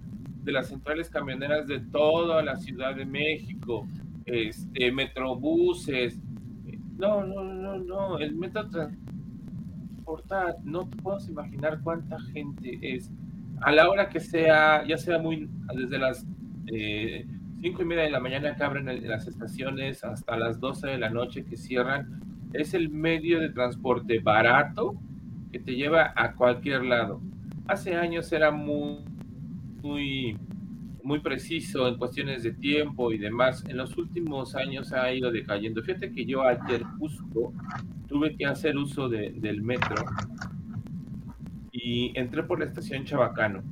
de 0.44 0.52
las 0.52 0.70
centrales 0.70 1.10
camioneras 1.10 1.68
de 1.68 1.80
toda 1.80 2.42
la 2.42 2.56
Ciudad 2.56 2.96
de 2.96 3.06
México, 3.06 3.88
este, 4.26 4.92
metrobuses. 4.92 6.18
No, 6.98 7.24
no, 7.24 7.44
no, 7.44 7.78
no, 7.78 8.18
el 8.18 8.36
metro 8.36 8.68
transporta, 8.68 10.56
no 10.64 10.88
te 10.88 10.98
puedes 10.98 11.28
imaginar 11.30 11.82
cuánta 11.84 12.20
gente 12.20 12.80
es. 12.82 13.12
A 13.62 13.72
la 13.72 13.90
hora 13.90 14.10
que 14.10 14.20
sea, 14.20 14.86
ya 14.88 14.98
sea 14.98 15.20
muy, 15.20 15.50
desde 15.76 15.98
las 16.00 16.26
eh, 16.74 17.26
cinco 17.62 17.82
y 17.82 17.86
media 17.86 18.04
de 18.04 18.12
la 18.12 18.20
mañana 18.20 18.56
que 18.56 18.64
abren 18.64 18.88
el- 18.90 19.08
las 19.08 19.28
estaciones 19.28 20.04
hasta 20.04 20.38
las 20.38 20.60
12 20.60 20.88
de 20.88 20.98
la 20.98 21.10
noche 21.10 21.44
que 21.46 21.58
cierran, 21.58 22.22
es 22.54 22.74
el 22.74 22.90
medio 22.90 23.40
de 23.40 23.50
transporte 23.50 24.20
barato 24.20 24.96
que 25.52 25.60
te 25.60 25.76
lleva 25.76 26.14
a 26.16 26.34
cualquier 26.34 26.84
lado. 26.86 27.22
Hace 27.68 27.96
años 27.96 28.32
era 28.32 28.52
muy, 28.52 29.00
muy, 29.82 30.38
muy 31.04 31.20
preciso 31.20 31.88
en 31.88 31.98
cuestiones 31.98 32.44
de 32.44 32.54
tiempo 32.54 33.12
y 33.12 33.18
demás. 33.18 33.64
En 33.68 33.78
los 33.78 33.98
últimos 33.98 34.56
años 34.56 34.92
ha 34.94 35.12
ido 35.14 35.32
decayendo. 35.32 35.82
Fíjate 35.84 36.12
que 36.12 36.26
yo 36.26 36.44
ayer 36.44 36.84
justo 37.00 37.54
tuve 38.08 38.36
que 38.36 38.46
hacer 38.46 38.78
uso 38.78 39.08
de- 39.10 39.32
del 39.38 39.62
metro 39.62 39.96
y 41.72 42.18
entré 42.18 42.44
por 42.44 42.60
la 42.60 42.66
estación 42.66 43.06
Chabacano. 43.06 43.64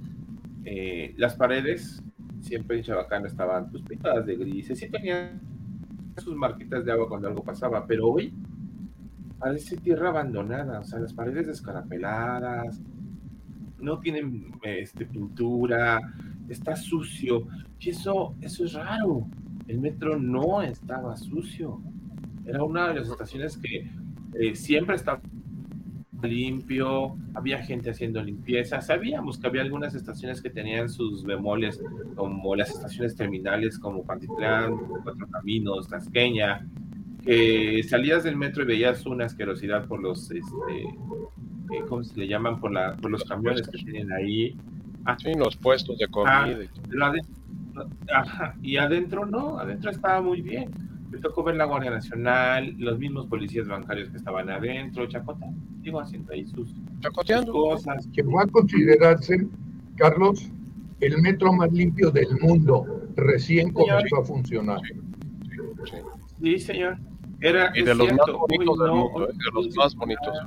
Eh, 0.66 1.14
las 1.18 1.36
paredes 1.36 2.04
siempre 2.41 2.78
en 2.78 2.84
Chabacano 2.84 3.28
estaban 3.28 3.70
pues 3.70 3.84
pintadas 3.84 4.26
de 4.26 4.36
grises, 4.36 4.80
sí 4.80 4.89
tenían 4.89 5.41
sus 6.18 6.36
marquitas 6.36 6.86
de 6.86 6.91
agua 6.91 7.08
cuando 7.08 7.28
algo 7.28 7.43
pasaba, 7.43 7.86
pero 7.86 8.08
hoy 8.08 8.34
parece 9.38 9.78
tierra 9.78 10.10
abandonada, 10.10 10.80
o 10.80 10.84
sea, 10.84 11.00
las 11.00 11.14
paredes 11.14 11.47
descarapeladas, 11.47 12.82
no 13.80 14.00
tienen 14.00 14.52
este, 14.64 15.06
pintura, 15.06 16.00
está 16.50 16.76
sucio, 16.76 17.47
y 17.80 17.89
eso, 17.89 18.36
eso 18.41 18.66
es 18.66 18.74
raro. 18.74 19.26
El 19.68 19.80
metro 19.80 20.20
no 20.20 20.62
estaba 20.62 21.16
sucio. 21.16 21.82
Era 22.45 22.64
una 22.64 22.89
de 22.89 22.95
las 22.95 23.10
estaciones 23.10 23.58
que 23.58 23.89
eh, 24.34 24.56
siempre 24.56 24.95
estaba 24.95 25.22
limpio, 26.28 27.15
había 27.34 27.63
gente 27.63 27.91
haciendo 27.91 28.22
limpieza, 28.22 28.82
sabíamos 28.82 29.38
que 29.38 29.47
había 29.47 29.61
algunas 29.61 29.95
estaciones 29.95 30.41
que 30.41 30.49
tenían 30.49 30.89
sus 30.89 31.24
bemoles, 31.24 31.82
como 32.15 32.55
las 32.55 32.70
estaciones 32.70 33.15
terminales 33.15 33.80
como 33.80 34.03
Pantitlán, 34.03 34.76
Cuatro 35.03 35.28
Caminos, 35.32 35.88
Tasqueña, 35.88 36.67
que 37.24 37.84
salías 37.84 38.24
del 38.24 38.36
metro 38.36 38.63
y 38.63 38.67
veías 38.67 39.05
una 39.05 39.26
asquerosidad 39.26 39.86
por 39.88 40.01
los, 40.01 40.32
este, 40.32 40.82
eh, 40.82 41.84
¿cómo 41.88 42.03
se 42.03 42.17
le 42.20 42.28
llaman? 42.28 42.59
Por, 42.59 42.72
la, 42.72 42.95
por 42.95 43.11
los 43.11 43.24
camiones 43.24 43.67
que 43.67 43.78
tienen 43.78 44.11
ahí. 44.11 44.57
Ah, 45.05 45.17
Sí, 45.20 45.34
los 45.34 45.55
puestos 45.55 45.97
de 45.97 46.07
comida. 46.07 46.45
todo. 46.45 46.84
pero 46.89 47.05
adentro, 47.05 47.36
ajá, 48.13 48.55
y 48.61 48.78
adentro 48.78 49.26
no, 49.26 49.57
adentro 49.59 49.91
estaba 49.91 50.22
muy 50.22 50.41
bien. 50.41 50.89
Me 51.12 51.18
tocó 51.20 51.43
ver 51.43 51.55
la 51.55 51.66
Guardia 51.66 51.89
Nacional, 51.91 52.76
los 52.78 52.99
mismos 52.99 53.26
policías 53.28 53.68
bancarios 53.68 54.10
que 54.10 54.18
estaban 54.18 54.49
adentro, 54.49 55.07
chacota, 55.07 55.47
digo, 55.82 55.99
haciendo 55.99 56.32
ahí 56.34 56.45
sus, 56.45 56.70
sus 56.70 56.78
Chacoteando. 57.01 57.51
cosas. 57.51 58.07
Llegó 58.12 58.39
a 58.39 58.45
considerarse, 58.47 59.47
Carlos, 59.97 60.51
el 60.99 61.20
metro 61.22 61.51
más 61.53 61.72
limpio 61.72 62.12
del 62.12 62.28
mundo. 62.41 62.86
Recién 63.16 63.72
comenzó 63.74 64.18
a 64.22 64.24
funcionar. 64.26 64.80
Sí. 64.88 65.97
Sí, 66.41 66.60
señor. 66.60 66.97
Era, 67.41 67.72
Y 67.76 67.84
de 67.84 67.95
los 67.95 68.07
más 68.14 68.18
bonitos 68.38 68.80
del 68.80 68.91
mundo, 68.91 69.28
de 69.28 69.34
los 69.53 69.76
más 69.78 69.95
bonitos. 69.95 70.38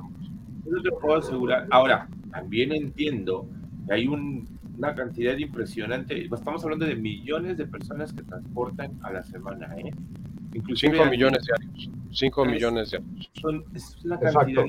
Eso 0.65 0.81
te 0.81 0.91
puedo 0.91 1.17
asegurar. 1.17 1.67
Ahora, 1.71 2.07
también 2.31 2.71
entiendo 2.71 3.47
que 3.87 3.93
hay 3.95 4.07
un- 4.07 4.47
una 4.77 4.95
cantidad 4.95 5.37
impresionante, 5.37 6.25
estamos 6.25 6.63
hablando 6.63 6.85
de 6.85 6.95
millones 6.95 7.57
de 7.57 7.65
personas 7.67 8.13
que 8.13 8.23
transportan 8.23 8.91
a 9.03 9.11
la 9.11 9.23
semana, 9.23 9.67
¿eh? 9.77 9.91
Inclusive 10.53 10.91
5 10.93 11.03
aquí 11.03 11.11
millones 11.17 11.43
diarios. 11.45 11.89
5 12.11 12.45
Es- 12.45 12.51
millones 12.51 12.91
diarios. 12.91 13.31
son, 13.41 13.63
es 13.73 13.97
una 14.05 14.15
Exacto. 14.15 14.39
cantidad 14.39 14.65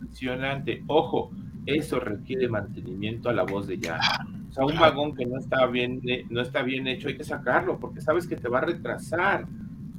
impresionante. 0.00 0.82
Ojo, 0.86 1.30
eso 1.66 2.00
requiere 2.00 2.48
mantenimiento 2.48 3.28
a 3.28 3.32
la 3.32 3.42
voz 3.44 3.66
de 3.66 3.78
ya. 3.78 3.98
O 4.48 4.52
sea, 4.52 4.64
un 4.64 4.78
vagón 4.78 5.14
que 5.14 5.26
no 5.26 5.38
está 5.38 5.66
bien, 5.66 6.00
eh, 6.06 6.24
no 6.30 6.40
está 6.40 6.62
bien 6.62 6.86
hecho, 6.86 7.08
hay 7.08 7.16
que 7.16 7.24
sacarlo 7.24 7.78
porque 7.78 8.00
sabes 8.00 8.26
que 8.26 8.36
te 8.36 8.48
va 8.48 8.58
a 8.58 8.62
retrasar. 8.62 9.46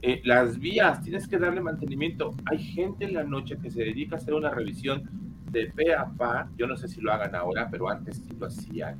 Eh, 0.02 0.22
las 0.24 0.58
vías, 0.58 1.02
tienes 1.02 1.28
que 1.28 1.38
darle 1.38 1.60
mantenimiento. 1.62 2.34
Hay 2.46 2.58
gente 2.60 3.04
en 3.06 3.14
la 3.14 3.24
noche 3.24 3.58
que 3.62 3.70
se 3.70 3.84
dedica 3.84 4.16
a 4.16 4.20
hacer 4.20 4.34
una 4.34 4.50
revisión 4.50 5.04
de 5.52 5.68
pe 5.68 5.94
a 5.94 6.06
pa. 6.06 6.50
Yo 6.58 6.68
no 6.68 6.78
sé 6.78 6.88
si 6.88 7.02
lo 7.02 7.12
hagan 7.12 7.36
ahora, 7.36 7.68
pero 7.70 7.90
antes 7.90 8.16
sí 8.18 8.34
lo 8.40 8.46
hacían. 8.48 8.98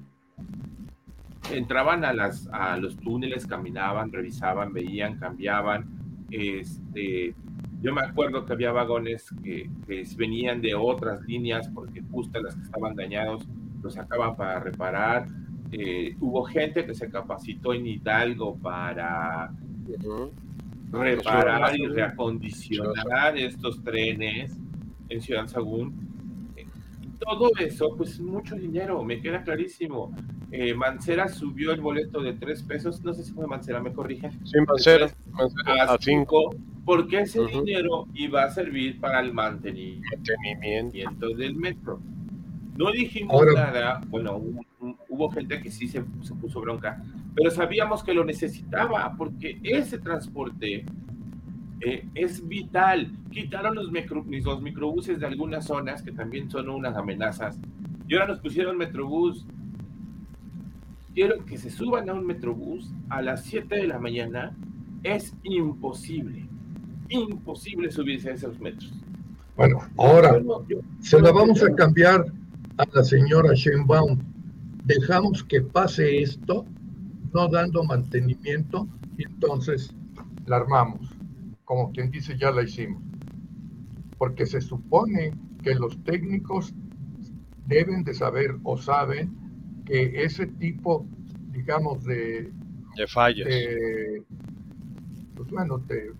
Entraban 1.52 2.06
a, 2.06 2.14
las, 2.14 2.48
a 2.52 2.78
los 2.78 2.98
túneles, 2.98 3.48
caminaban, 3.48 4.12
revisaban, 4.12 4.74
veían, 4.74 5.18
cambiaban. 5.18 5.86
Este, 6.30 7.34
yo 7.82 7.94
me 7.94 8.02
acuerdo 8.02 8.46
que 8.46 8.54
había 8.54 8.72
vagones 8.72 9.30
que, 9.44 9.70
que 9.88 10.04
venían 10.18 10.62
de 10.62 10.76
otras 10.76 11.22
líneas 11.24 11.70
porque 11.74 12.02
justo 12.12 12.42
las 12.42 12.56
que 12.56 12.64
estaban 12.64 12.96
dañados 12.96 13.48
los 13.82 13.94
sacaban 13.94 14.36
para 14.36 14.60
reparar. 14.60 15.28
Eh, 15.72 16.16
hubo 16.20 16.44
gente 16.44 16.86
que 16.86 16.96
se 16.96 17.10
capacitó 17.10 17.74
en 17.74 17.86
Hidalgo 17.86 18.58
para 18.58 19.52
reparar 20.92 21.78
y 21.78 21.86
reacondicionar 21.88 23.38
estos 23.38 23.84
trenes 23.84 24.58
en 25.10 25.22
Ciudad 25.22 25.48
Sagún. 25.48 26.09
Todo 27.20 27.52
eso, 27.60 27.96
pues 27.98 28.20
mucho 28.20 28.56
dinero, 28.56 29.04
me 29.04 29.22
queda 29.22 29.44
clarísimo. 29.44 30.14
Eh, 30.52 30.74
Mancera 30.74 31.28
subió 31.28 31.72
el 31.74 31.82
boleto 31.82 32.22
de 32.22 32.34
tres 32.34 32.64
pesos, 32.64 33.04
no 33.04 33.14
sé 33.14 33.24
si 33.24 33.34
fue 33.34 33.46
Mancera, 33.46 33.82
me 33.82 33.94
corrigen. 33.94 34.32
Sin 34.46 34.64
Mancera, 34.64 35.10
Mancera 35.32 35.84
A 35.84 35.94
a 35.94 35.98
5. 35.98 36.00
cinco, 36.00 36.56
porque 36.86 37.20
ese 37.20 37.46
dinero 37.46 38.08
iba 38.14 38.44
a 38.44 38.50
servir 38.50 39.00
para 39.00 39.20
el 39.20 39.34
mantenimiento, 39.34 41.30
del 41.38 41.56
metro. 41.56 42.00
No 42.78 42.92
dijimos 42.92 43.46
nada, 43.54 44.02
bueno, 44.08 44.42
hubo, 45.10 45.30
gente 45.30 45.62
que 45.62 45.70
sí 45.70 45.88
se, 45.90 46.02
puso 46.02 46.62
bronca, 46.62 47.04
pero 47.36 47.52
sabíamos 47.52 48.04
que 48.04 48.14
lo 48.14 48.24
necesitaba 48.24 49.14
porque 49.18 49.60
ese 49.64 50.00
transporte 50.00 50.86
eh, 51.82 52.08
es 52.16 52.48
vital. 52.48 53.12
Quitaron 53.32 53.76
los, 53.76 53.92
micro, 53.92 54.26
los 54.28 54.62
microbuses 54.62 55.20
de 55.20 55.26
algunas 55.26 55.66
zonas 55.66 56.02
que 56.02 56.12
también 56.12 56.50
son 56.50 56.70
unas 56.70 56.96
amenazas 56.96 57.58
y 58.08 58.16
ahora 58.16 58.28
nos 58.28 58.40
pusieron 58.40 58.78
metrobús. 58.78 59.46
Quiero 61.14 61.46
que 61.46 61.58
se 61.58 61.70
suban 61.70 62.10
a 62.10 62.14
un 62.14 62.26
metrobús 62.26 62.92
a 63.10 63.22
las 63.22 63.44
7 63.44 63.76
de 63.76 63.88
la 63.88 64.00
mañana. 64.00 64.56
Es 65.04 65.34
imposible 65.44 66.50
imposible 67.10 67.92
subirse 67.92 68.30
a 68.30 68.34
esos 68.34 68.60
metros. 68.60 68.94
Bueno, 69.56 69.82
ahora 69.98 70.40
se 71.02 71.20
la 71.20 71.32
vamos 71.32 71.62
a 71.64 71.74
cambiar 71.76 72.26
a 72.78 72.86
la 72.94 73.04
señora 73.04 73.54
Sheinbaum. 73.54 74.18
Dejamos 74.86 75.44
que 75.44 75.62
pase 75.62 76.22
esto, 76.22 76.66
no 77.34 77.48
dando 77.50 77.84
mantenimiento, 77.84 78.88
y 79.18 79.24
entonces 79.24 79.94
la 80.46 80.58
armamos. 80.58 81.02
Como 81.70 81.92
quien 81.92 82.10
dice, 82.10 82.36
ya 82.36 82.50
la 82.50 82.64
hicimos. 82.64 83.04
Porque 84.18 84.48
se 84.48 84.60
supone 84.60 85.34
que 85.62 85.76
los 85.76 86.04
técnicos 86.04 86.74
deben 87.68 88.04
de 88.04 88.16
saber 88.16 88.56
o 88.64 88.76
saben 88.76 89.36
que 89.86 90.24
ese 90.24 90.48
tipo, 90.48 91.06
digamos, 91.52 92.04
de, 92.06 92.52
de 92.96 93.08
fallas, 93.08 93.48
pues 95.36 95.50
bueno, 95.52 95.78
de 95.78 96.12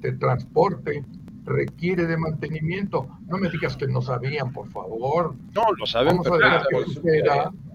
de 0.00 0.12
transporte 0.12 1.04
requiere 1.44 2.06
de 2.06 2.16
mantenimiento. 2.16 3.08
No 3.26 3.38
me 3.38 3.48
digas 3.48 3.76
que 3.76 3.86
no 3.86 4.02
sabían, 4.02 4.52
por 4.52 4.68
favor. 4.68 5.34
No, 5.54 5.64
lo 5.78 5.86
saben 5.86 6.18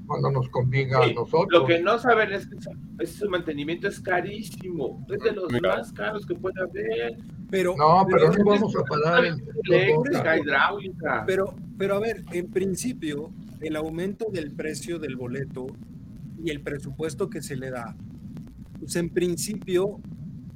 cuando 0.07 0.31
nos 0.31 0.49
convenga 0.49 1.03
a 1.03 1.13
nosotros. 1.13 1.47
Lo 1.49 1.65
que 1.65 1.79
no 1.79 1.97
saben 1.97 2.33
es 2.33 2.47
que 2.47 3.05
su 3.07 3.29
mantenimiento 3.29 3.87
es 3.87 3.99
carísimo. 3.99 5.05
Es 5.09 5.19
de 5.19 5.31
los 5.31 5.51
más 5.61 5.91
caros 5.93 6.25
que 6.25 6.35
puede 6.35 6.61
haber. 6.61 7.17
Pero, 7.49 7.75
no, 7.77 8.05
pero, 8.09 8.31
no 8.31 8.43
vamos 8.43 8.75
a 8.75 8.83
pagar 8.83 9.25
el, 9.25 9.41
hidráulica. 10.41 11.23
Pero, 11.25 11.55
pero 11.77 11.95
a 11.95 11.99
ver, 11.99 12.23
en 12.31 12.51
principio, 12.51 13.31
el 13.61 13.75
aumento 13.75 14.25
del 14.31 14.51
precio 14.51 14.99
del 14.99 15.15
boleto 15.15 15.67
y 16.43 16.49
el 16.49 16.61
presupuesto 16.61 17.29
que 17.29 17.41
se 17.41 17.55
le 17.55 17.69
da, 17.69 17.95
pues 18.79 18.95
en 18.95 19.09
principio 19.09 19.99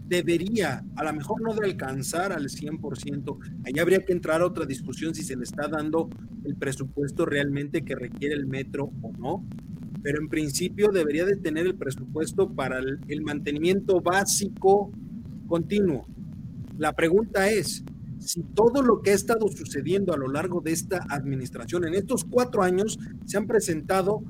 debería, 0.08 0.84
a 0.96 1.04
lo 1.04 1.14
mejor 1.14 1.42
no 1.42 1.54
de 1.54 1.66
alcanzar 1.66 2.32
al 2.32 2.46
100%, 2.46 3.38
ahí 3.66 3.80
habría 3.80 4.00
que 4.00 4.14
entrar 4.14 4.42
a 4.42 4.46
otra 4.46 4.66
discusión 4.66 5.14
si 5.14 5.24
se 5.24 5.36
le 5.36 5.44
está 5.44 5.68
dando 5.68 6.10
el 6.46 6.56
presupuesto 6.56 7.26
realmente 7.26 7.84
que 7.84 7.96
requiere 7.96 8.36
el 8.36 8.48
metro 8.48 8.92
o 9.02 9.12
no, 9.18 9.46
pero 10.02 10.22
en 10.22 10.30
principio 10.30 10.90
debería 10.92 11.26
de 11.26 11.36
tener 11.36 11.66
el 11.66 11.76
presupuesto 11.76 12.50
para 12.54 12.80
el, 12.80 13.22
mantenimiento 13.22 14.00
básico 14.00 14.92
continuo. 15.48 16.06
La 16.78 16.94
pregunta 16.94 17.50
es, 17.50 17.84
si 18.20 18.42
todo 18.54 18.82
lo 18.82 19.02
que 19.02 19.12
ha 19.12 19.16
estado 19.16 19.48
sucediendo 19.50 20.14
a 20.14 20.18
lo 20.18 20.30
largo 20.30 20.62
de 20.62 20.72
esta 20.72 21.06
administración, 21.10 21.86
en 21.86 21.96
estos 21.96 22.24
cuatro 22.24 22.64
años, 22.64 22.98
se 23.26 23.38
han 23.38 23.48
presentado 23.48 24.24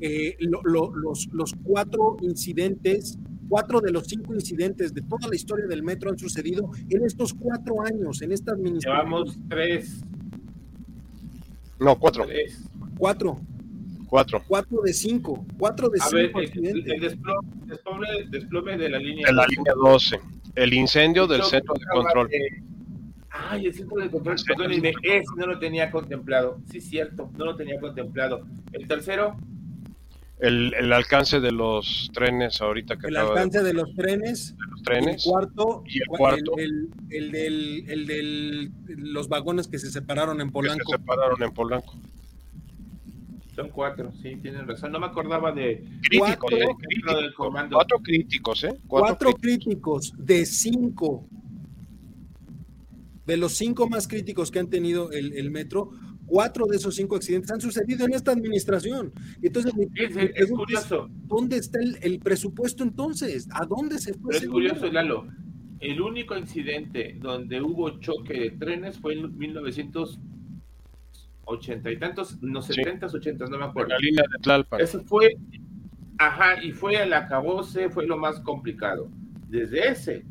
eh, 0.00 0.36
los, 0.38 1.28
los 1.32 1.54
cuatro 1.64 2.16
incidentes 2.20 3.18
Cuatro 3.48 3.80
de 3.80 3.92
los 3.92 4.06
cinco 4.06 4.34
incidentes 4.34 4.92
de 4.92 5.02
toda 5.02 5.28
la 5.28 5.36
historia 5.36 5.66
del 5.66 5.82
metro 5.82 6.10
han 6.10 6.18
sucedido 6.18 6.70
en 6.88 7.04
estos 7.04 7.34
cuatro 7.34 7.82
años, 7.82 8.22
en 8.22 8.32
esta 8.32 8.52
administración. 8.52 9.06
Llevamos 9.06 9.38
tres. 9.48 10.04
No, 11.78 11.98
cuatro. 11.98 12.26
Cuatro. 12.98 13.40
Cuatro. 14.08 14.42
Cuatro 14.46 14.80
de 14.82 14.92
cinco. 14.92 15.46
Cuatro 15.58 15.88
de 15.88 15.98
cinco 16.00 16.42
incidentes. 16.42 16.92
El, 16.92 17.00
desplome, 18.30 18.76
de 18.76 18.88
la 18.88 18.98
línea 18.98 19.26
De 19.26 19.32
la 19.32 19.46
línea 19.46 19.74
12. 19.74 20.20
El 20.54 20.72
incendio 20.72 21.26
del 21.26 21.42
centro 21.42 21.74
de 21.74 21.84
control. 21.92 22.28
Ay, 23.30 23.66
el 23.66 23.74
centro 23.74 24.00
de 24.00 24.10
control. 24.10 24.36
ese 24.36 25.24
no 25.36 25.46
lo 25.46 25.58
tenía 25.58 25.90
contemplado. 25.90 26.60
Sí, 26.70 26.80
cierto, 26.80 27.30
no 27.36 27.44
lo 27.44 27.56
tenía 27.56 27.78
contemplado. 27.80 28.46
El 28.72 28.88
tercero 28.88 29.36
el, 30.38 30.74
el, 30.74 30.92
alcance 30.92 31.40
de 31.40 31.50
los 31.50 32.10
trenes 32.12 32.60
ahorita 32.60 32.96
que 32.96 33.06
el 33.06 33.16
alcance 33.16 33.62
de, 33.62 33.72
los 33.72 33.94
trenes 33.94 34.54
los 34.58 34.82
trenes 34.82 35.26
el 35.26 35.32
cuarto 35.32 35.82
y 35.86 35.98
el 35.98 36.06
cuarto. 36.08 36.58
el, 36.58 36.90
el, 37.10 37.32
del 37.32 37.84
el 37.88 38.06
del 38.06 38.72
los 38.86 39.28
vagones 39.28 39.66
que 39.66 39.78
se 39.78 39.90
separaron 39.90 40.40
en 40.40 40.50
Polanco 40.50 40.90
se 40.90 40.98
separaron 40.98 41.42
en 41.42 41.52
Polanco. 41.52 41.94
Son 43.54 43.70
cuatro 43.70 44.12
sí 44.22 44.36
tienen 44.36 44.68
razón. 44.68 44.92
No 44.92 45.00
me 45.00 45.06
acordaba 45.06 45.50
de 45.52 45.82
críticos 46.02 46.36
cuatro, 46.36 46.58
eh, 46.58 46.76
crítico, 46.78 47.16
del 47.16 47.34
comando. 47.34 47.76
cuatro 47.76 47.98
críticos 48.00 48.64
eh 48.64 48.74
cuatro, 48.86 49.16
cuatro 49.16 49.32
críticos. 49.34 50.10
críticos 50.10 50.26
de 50.26 50.44
cinco. 50.44 51.26
De 53.24 53.38
los 53.38 53.54
cinco 53.54 53.88
más 53.88 54.06
críticos 54.06 54.50
que 54.50 54.58
han 54.58 54.68
tenido 54.68 55.10
el, 55.10 55.32
el 55.32 55.50
metro 55.50 55.90
Cuatro 56.26 56.66
de 56.66 56.76
esos 56.76 56.94
cinco 56.94 57.16
accidentes 57.16 57.50
han 57.52 57.60
sucedido 57.60 58.06
en 58.06 58.14
esta 58.14 58.32
administración. 58.32 59.12
Entonces, 59.40 59.72
es, 60.34 60.50
curioso. 60.50 61.08
¿Dónde 61.24 61.58
está 61.58 61.78
el, 62.02 62.18
presupuesto 62.18 62.82
entonces? 62.82 63.48
¿A 63.52 63.64
dónde 63.64 63.98
se 63.98 64.12
fue? 64.14 64.36
es 64.36 64.46
curioso, 64.46 64.90
Lalo. 64.90 65.28
El 65.78 66.00
único 66.00 66.34
incidente 66.36 67.16
donde 67.20 67.60
hubo 67.60 68.00
choque 68.00 68.40
de 68.40 68.50
trenes 68.52 68.98
fue 68.98 69.12
en 69.12 69.36
1980 69.38 71.90
y 71.90 71.98
tantos, 71.98 72.42
no, 72.42 72.62
70, 72.62 73.06
80, 73.06 73.44
no 73.46 73.58
me 73.58 73.66
acuerdo. 73.66 73.90
La 73.90 73.98
línea 73.98 74.22
de 74.22 74.38
Tlalpan. 74.42 74.80
Eso 74.80 75.04
fue, 75.04 75.36
ajá, 76.18 76.64
y 76.64 76.72
fue 76.72 76.96
al 76.96 77.12
acabose, 77.12 77.90
fue 77.90 78.06
lo 78.06 78.16
más 78.16 78.40
complicado. 78.40 79.10
Desde 79.48 79.90
ese 79.90 80.24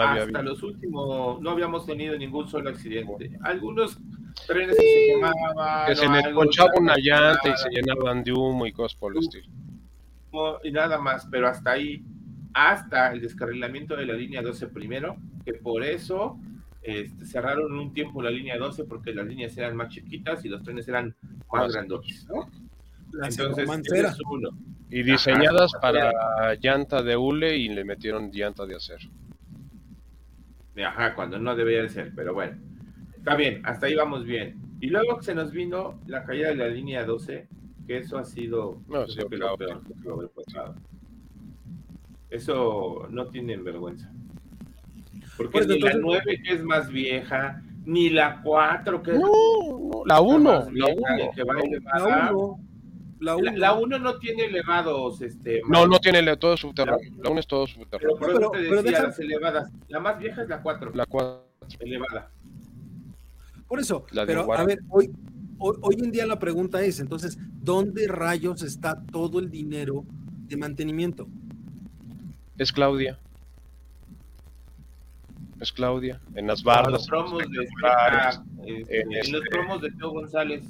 hasta 0.00 0.42
los 0.42 0.62
últimos, 0.62 1.40
no 1.40 1.50
habíamos 1.50 1.86
tenido 1.86 2.16
ningún 2.16 2.48
solo 2.48 2.70
accidente. 2.70 3.38
Algunos 3.42 3.98
trenes 4.46 4.76
que 4.76 4.82
se 4.82 5.06
quemaban. 5.14 5.86
Que 5.86 5.96
se 5.96 6.08
les 6.08 6.28
ponchaba 6.28 6.70
una 6.78 6.96
llanta 6.96 7.48
y 7.48 7.56
se 7.56 7.68
llenaban 7.70 8.22
de 8.22 8.32
humo 8.32 8.66
y 8.66 8.72
cosas 8.72 8.98
por 8.98 9.12
el 9.12 9.18
estilo. 9.22 9.46
Y 10.62 10.72
nada 10.72 10.98
más, 10.98 11.26
pero 11.30 11.48
hasta 11.48 11.72
ahí, 11.72 12.02
hasta 12.54 13.12
el 13.12 13.20
descarrilamiento 13.20 13.96
de 13.96 14.06
la 14.06 14.14
línea 14.14 14.42
12 14.42 14.68
primero, 14.68 15.16
que 15.44 15.54
por 15.54 15.84
eso 15.84 16.38
este, 16.82 17.24
cerraron 17.26 17.78
un 17.78 17.92
tiempo 17.92 18.22
la 18.22 18.30
línea 18.30 18.58
12 18.58 18.84
porque 18.84 19.14
las 19.14 19.26
líneas 19.26 19.56
eran 19.56 19.76
más 19.76 19.88
chiquitas 19.90 20.44
y 20.44 20.48
los 20.48 20.62
trenes 20.62 20.88
eran 20.88 21.14
más 21.52 21.72
grandes, 21.72 22.26
¿no? 22.28 22.50
Entonces, 23.22 23.68
es 23.92 24.18
uno. 24.28 24.50
Y 24.90 25.02
diseñadas 25.02 25.72
para 25.80 26.54
llanta 26.60 27.02
de 27.02 27.16
hule 27.16 27.56
y 27.56 27.68
le 27.68 27.84
metieron 27.84 28.30
llanta 28.32 28.66
de 28.66 28.76
acero. 28.76 29.08
Ajá, 30.84 31.14
cuando 31.14 31.38
no 31.38 31.54
debería 31.54 31.82
de 31.82 31.88
ser, 31.90 32.12
pero 32.14 32.34
bueno. 32.34 32.58
Está 33.22 33.36
bien, 33.36 33.62
hasta 33.64 33.86
ahí 33.86 33.94
vamos 33.94 34.24
bien. 34.24 34.60
Y 34.80 34.88
luego 34.88 35.22
se 35.22 35.32
nos 35.32 35.52
vino 35.52 36.00
la 36.08 36.24
caída 36.24 36.48
de 36.48 36.56
la 36.56 36.66
línea 36.66 37.04
12, 37.04 37.46
que 37.86 37.98
eso 37.98 38.18
ha 38.18 38.24
sido 38.24 38.82
no, 38.88 39.06
sí, 39.06 39.20
lo 39.30 39.56
peor, 39.56 39.80
Eso 42.30 43.06
no 43.10 43.26
tienen 43.26 43.62
vergüenza. 43.62 44.10
Porque 45.36 45.52
pues, 45.52 45.68
ni 45.68 45.78
la 45.78 45.94
9 45.94 46.42
que 46.42 46.52
es 46.52 46.64
más 46.64 46.90
vieja, 46.90 47.62
ni 47.84 48.10
la 48.10 48.42
4 48.42 49.02
que 49.04 49.12
no, 49.12 49.20
no, 49.20 50.02
la 50.04 50.20
1, 50.20 50.70
la 50.72 50.86
1. 50.88 52.58
La 53.20 53.36
1 53.36 53.52
la, 53.52 53.74
1 53.74 53.98
no 54.00 54.18
tiene 54.18 54.46
elevados. 54.46 55.22
Este, 55.22 55.62
no, 55.68 55.86
no 55.86 56.00
tiene 56.00 56.36
todo 56.36 56.56
subterráneo. 56.56 57.08
La 57.22 57.30
1 57.30 57.38
es 57.38 57.46
todo 57.46 57.68
subterráneo. 57.68 58.16
Pero 58.18 58.34
por 58.34 58.42
eso 58.42 58.50
te 58.50 58.82
decía, 58.82 59.04
las 59.04 59.18
elevadas. 59.20 59.70
La 59.86 60.00
más 60.00 60.18
vieja 60.18 60.42
es 60.42 60.48
la 60.48 60.60
4. 60.60 60.90
La 60.92 61.06
4. 61.06 61.46
Elevada. 61.78 62.32
Por 63.72 63.80
eso, 63.80 64.04
pero 64.26 64.52
a 64.52 64.64
ver, 64.64 64.80
hoy, 64.90 65.10
hoy, 65.56 65.96
en 65.98 66.12
día 66.12 66.26
la 66.26 66.38
pregunta 66.38 66.82
es, 66.82 67.00
entonces, 67.00 67.38
¿dónde 67.40 68.06
rayos 68.06 68.62
está 68.62 69.02
todo 69.10 69.38
el 69.38 69.50
dinero 69.50 70.04
de 70.46 70.58
mantenimiento? 70.58 71.26
Es 72.58 72.70
Claudia. 72.70 73.18
Es 75.58 75.72
Claudia. 75.72 76.20
En 76.34 76.48
las 76.48 76.62
barras. 76.62 76.92
Los 76.92 77.06
promos 77.06 77.38
de, 77.38 77.46
en, 78.66 79.08
los 79.08 79.26
este 79.26 79.40
promos 79.50 79.80
de 79.80 79.90
Teo 79.92 80.10
González. 80.10 80.64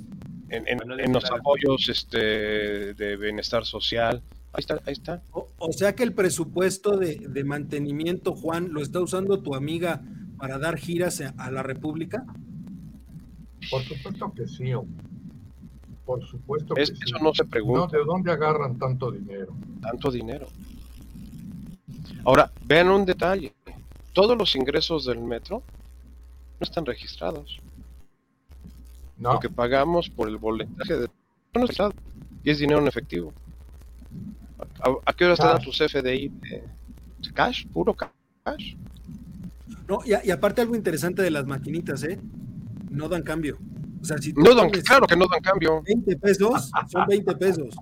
En, 0.51 0.65
en, 0.69 1.13
los 1.13 1.29
apoyos 1.29 1.89
este, 1.89 2.95
de 2.95 3.17
bienestar 3.17 3.65
social. 3.65 4.23
Ahí 4.53 4.61
está, 4.61 4.81
ahí 4.87 4.93
está. 4.93 5.21
O, 5.33 5.73
sea 5.73 5.97
que 5.97 6.05
el 6.05 6.13
presupuesto 6.13 6.97
de, 6.99 7.17
de, 7.17 7.43
mantenimiento, 7.43 8.37
Juan, 8.37 8.73
lo 8.73 8.81
está 8.81 9.01
usando 9.01 9.43
tu 9.43 9.57
amiga 9.57 10.03
para 10.39 10.59
dar 10.59 10.77
giras 10.77 11.21
a 11.21 11.51
la 11.51 11.65
República. 11.65 12.25
Por 13.71 13.83
supuesto 13.83 14.33
que 14.35 14.47
sí. 14.47 14.73
Por 16.05 16.25
supuesto 16.27 16.75
que 16.75 16.83
Eso 16.83 16.95
no 17.23 17.33
se 17.35 17.45
pregunta. 17.45 17.97
¿De 17.97 18.05
dónde 18.05 18.33
agarran 18.33 18.79
tanto 18.79 19.11
dinero? 19.11 19.55
Tanto 19.81 20.11
dinero. 20.11 20.47
Ahora, 22.25 22.51
vean 22.65 22.89
un 22.91 23.05
detalle. 23.05 23.53
todos 24.13 24.37
los 24.37 24.55
ingresos 24.57 25.07
del 25.07 25.21
metro 25.21 25.63
no 26.61 26.65
están 26.65 26.85
registrados. 26.85 27.59
No, 29.17 29.35
Lo 29.35 29.41
que 29.41 29.49
pagamos 29.49 30.11
por 30.11 30.29
el 30.29 30.37
boletaje 30.37 30.97
de 30.97 31.09
no 31.55 31.65
está 31.65 31.91
y 32.45 32.51
es 32.51 32.59
dinero 32.59 32.81
en 32.81 32.89
efectivo. 32.89 33.33
¿A, 34.81 34.91
a 35.11 35.13
qué 35.15 35.25
hora 35.25 35.37
te 35.37 35.43
dan 35.45 35.57
Cash. 35.59 35.65
tus 35.65 35.79
FDI? 35.79 36.29
de 36.29 36.63
¿Cash? 37.33 37.67
¿Puro 37.69 37.95
ca- 37.95 38.13
cash? 38.45 38.75
No, 39.89 40.01
y, 40.05 40.13
a- 40.15 40.25
y 40.25 40.31
aparte 40.31 40.61
algo 40.63 40.75
interesante 40.77 41.23
de 41.23 41.31
las 41.31 41.47
maquinitas, 41.47 42.03
¿eh? 42.05 42.19
No 42.93 43.09
dan 43.09 43.23
cambio. 43.23 43.59
O 44.01 44.05
sea, 44.05 44.19
si 44.19 44.33
tú 44.33 44.41
No 44.41 44.55
dan, 44.55 44.69
pones 44.69 44.85
claro 44.85 45.07
que 45.07 45.17
no 45.17 45.27
dan 45.31 45.41
cambio. 45.43 45.83
20 45.87 46.17
pesos, 46.17 46.71
son 46.89 47.07
20 47.09 47.35
pesos. 47.37 47.75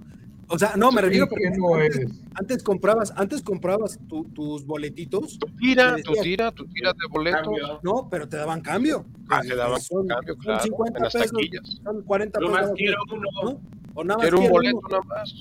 O 0.53 0.59
sea, 0.59 0.75
no, 0.77 0.91
me 0.91 1.01
refiero 1.01 1.29
porque 1.29 1.45
que 1.45 1.59
no 1.59 1.75
antes, 1.75 2.07
antes 2.35 2.63
comprabas, 2.65 3.13
antes 3.17 3.41
comprabas 3.41 3.99
tu- 4.09 4.25
tus 4.35 4.67
boletitos, 4.67 5.39
Tu 5.39 5.47
tira, 5.57 5.95
Te 5.97 6.03
tu 6.03 6.11
decía- 6.11 6.23
tira, 6.25 6.53
tu 6.53 6.67
tira 6.67 6.93
de 6.93 7.07
boletos. 7.09 7.43
Cambio. 7.43 7.81
no, 7.85 8.09
pero 8.11 8.29
te 8.29 8.37
daban 8.37 8.61
cambio. 8.61 9.07
Ah, 9.29 9.43
te 9.43 9.55
daban 9.55 9.81
Son- 9.81 10.07
cambio, 10.09 10.35
son 10.35 10.43
claro, 10.43 10.63
50 10.65 10.99
en 10.99 11.05
las 11.05 11.13
pesos, 11.13 11.31
taquillas. 11.31 11.81
son 11.85 12.03
40 12.03 12.41
Yo 12.41 12.47
pesos. 12.49 12.61
más 12.63 12.73
quiero 12.75 12.97
uno. 13.13 13.29
¿no? 13.45 13.61
O 13.95 14.05
nada 14.05 14.19
más 14.19 14.23
Quiero 14.25 14.37
un 14.39 14.43
quiero 14.43 14.53
boleto 14.55 14.79
uno. 14.79 14.89
nada 14.89 15.03
más. 15.05 15.35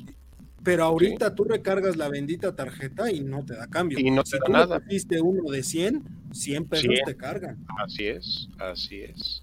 Pero 0.63 0.83
ahorita 0.83 1.33
tú 1.35 1.43
recargas 1.45 1.95
la 1.97 2.09
bendita 2.09 2.55
tarjeta 2.55 3.11
y 3.11 3.21
no 3.21 3.43
te 3.43 3.55
da 3.55 3.65
cambio. 3.67 3.97
Y 3.99 4.11
no 4.11 4.23
si 4.23 4.31
te 4.33 4.37
da 4.39 4.45
tú 4.45 4.51
nada. 4.51 4.77
le 4.77 4.85
pusiste 4.85 5.21
uno 5.21 5.49
de 5.51 5.63
100, 5.63 6.03
100 6.33 6.65
pesos 6.65 6.83
100. 6.85 7.05
te 7.05 7.15
cargan. 7.17 7.65
Así 7.83 8.05
es, 8.05 8.47
así 8.59 9.01
es. 9.01 9.41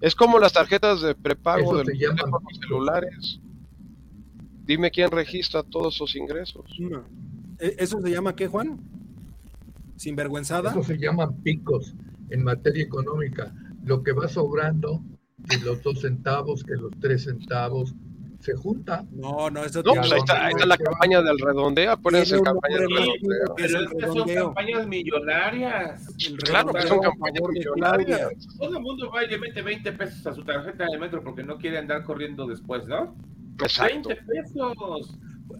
Es 0.00 0.14
como 0.14 0.38
las 0.38 0.52
tarjetas 0.52 1.02
de 1.02 1.14
prepago 1.14 1.76
de 1.78 1.84
los 1.84 2.58
celulares. 2.60 3.40
Dime 4.64 4.90
quién 4.90 5.10
registra 5.10 5.62
todos 5.62 5.94
esos 5.96 6.14
ingresos. 6.16 6.64
No. 6.78 7.04
¿E- 7.58 7.76
¿Eso 7.78 8.00
se 8.00 8.10
llama 8.10 8.34
qué, 8.34 8.46
Juan? 8.46 8.78
¿Sinvergüenzada? 9.96 10.70
Eso 10.70 10.82
se 10.82 10.96
llaman 10.96 11.42
picos 11.42 11.94
en 12.30 12.44
materia 12.44 12.82
económica. 12.84 13.52
Lo 13.84 14.02
que 14.02 14.12
va 14.12 14.28
sobrando, 14.28 15.02
que 15.48 15.58
los 15.58 15.82
dos 15.82 16.00
centavos, 16.00 16.64
que 16.64 16.74
los 16.76 16.92
tres 17.00 17.24
centavos, 17.24 17.94
se 18.40 18.54
junta. 18.54 19.04
No, 19.12 19.50
no, 19.50 19.64
eso 19.64 19.82
No, 19.82 19.92
tiene 19.92 20.00
pues 20.00 20.12
ahí 20.12 20.18
está, 20.18 20.44
ahí 20.46 20.52
está 20.52 20.66
la 20.66 20.76
campaña 20.78 21.22
del 21.22 21.38
redondeo. 21.38 21.92
Acuérdense, 21.92 22.38
un 22.38 22.44
campaña 22.44 22.76
del 22.78 22.88
redondeo. 22.90 23.54
Pero 23.56 23.80
es 23.80 23.88
que 23.88 24.06
son 24.06 24.28
campañas 24.34 24.86
millonarias. 24.86 26.06
Claro 26.44 26.72
que 26.72 26.82
son 26.82 27.00
campañas 27.00 27.42
millonarias. 27.50 28.30
Todo 28.58 28.76
el 28.76 28.82
mundo 28.82 29.10
va 29.10 29.24
y 29.24 29.28
le 29.28 29.38
mete 29.38 29.62
20 29.62 29.92
pesos 29.92 30.26
a 30.26 30.34
su 30.34 30.42
tarjeta 30.44 30.86
de 30.90 30.98
metro 30.98 31.22
porque 31.22 31.42
no 31.42 31.58
quiere 31.58 31.78
andar 31.78 32.02
corriendo 32.04 32.46
después, 32.46 32.86
¿no? 32.86 33.14
Exacto. 33.62 34.08
20 34.08 34.16
pesos. 34.26 35.18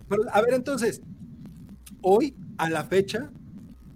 Pero, 0.09 0.23
a 0.33 0.41
ver, 0.41 0.55
entonces, 0.55 1.03
hoy, 2.03 2.35
a 2.59 2.71
la 2.71 2.85
fecha, 2.85 3.31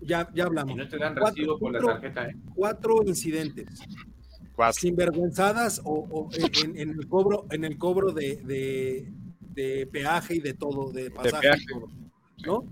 ya, 0.03 0.29
ya 0.35 0.45
Y 0.45 0.47
hablamos. 0.47 0.77
no 0.77 0.87
te 0.89 0.99
dan 0.99 1.15
Cuatro- 1.15 1.35
recibo 1.35 1.59
por 1.59 1.73
la 1.73 1.81
tarjeta, 1.81 2.29
¿eh? 2.29 2.37
Cuatro 2.55 3.03
incidentes. 3.07 3.81
Sinvergüenzadas 4.73 5.81
o, 5.85 6.07
o 6.11 6.29
en, 6.33 6.79
en 6.79 6.91
el 6.91 7.09
cobro, 7.09 7.47
en 7.51 7.65
el 7.65 7.77
cobro 7.77 8.13
de, 8.13 8.37
de, 8.37 9.13
de 9.41 9.87
peaje 9.87 10.37
y 10.37 10.41
de 10.41 10.55
todo, 10.55 10.93
de 10.93 11.11
pasaje. 11.11 11.49
todo, 11.73 11.89
¿No? 12.47 12.65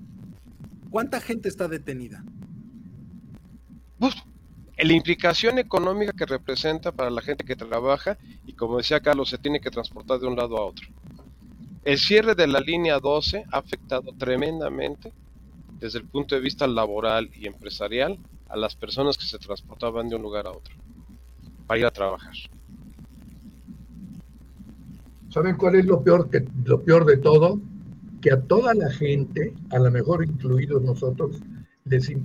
¿Cuánta 0.91 1.21
gente 1.21 1.49
está 1.49 1.69
detenida? 1.69 2.25
Uf, 3.99 4.15
la 4.79 4.93
implicación 4.93 5.59
económica 5.59 6.13
que 6.13 6.27
representa 6.27 6.93
para 6.93 7.11
la 7.11 7.23
gente 7.23 7.45
que 7.45 7.57
trabaja 7.57 8.19
y 8.47 8.53
como 8.53 8.79
decía 8.79 9.01
Carlos, 9.01 9.31
se 9.31 9.39
tiene 9.39 9.61
que 9.61 9.71
transportar 9.71 10.21
de 10.21 10.27
un 10.27 10.37
lado 10.37 10.57
a 10.59 10.67
otro. 10.67 10.87
El 11.85 11.99
cierre 11.99 12.35
de 12.35 12.47
la 12.47 12.61
línea 12.61 13.01
12 13.01 13.45
ha 13.51 13.59
afectado 13.59 14.13
tremendamente 14.17 15.13
desde 15.81 15.99
el 15.99 16.05
punto 16.05 16.37
de 16.37 16.41
vista 16.41 16.67
laboral 16.67 17.31
y 17.35 17.47
empresarial 17.47 18.19
a 18.49 18.57
las 18.57 18.77
personas 18.77 19.19
que 19.19 19.25
se 19.25 19.39
transportaban 19.39 20.09
de 20.09 20.15
un 20.15 20.23
lugar 20.23 20.47
a 20.47 20.53
otro 20.53 20.77
para 21.67 21.81
ir 21.81 21.87
a 21.87 21.91
trabajar. 21.91 22.35
¿Saben 25.29 25.57
cuál 25.57 25.77
es 25.77 25.87
lo 25.87 26.03
peor, 26.03 26.29
que, 26.29 26.47
lo 26.65 26.85
peor 26.85 27.07
de 27.07 27.17
todo? 27.17 27.61
Que 28.21 28.33
a 28.33 28.43
toda 28.43 28.75
la 28.75 28.91
gente, 28.91 29.55
a 29.71 29.79
lo 29.79 29.91
mejor 29.91 30.25
incluidos 30.25 30.83
nosotros, 30.83 31.43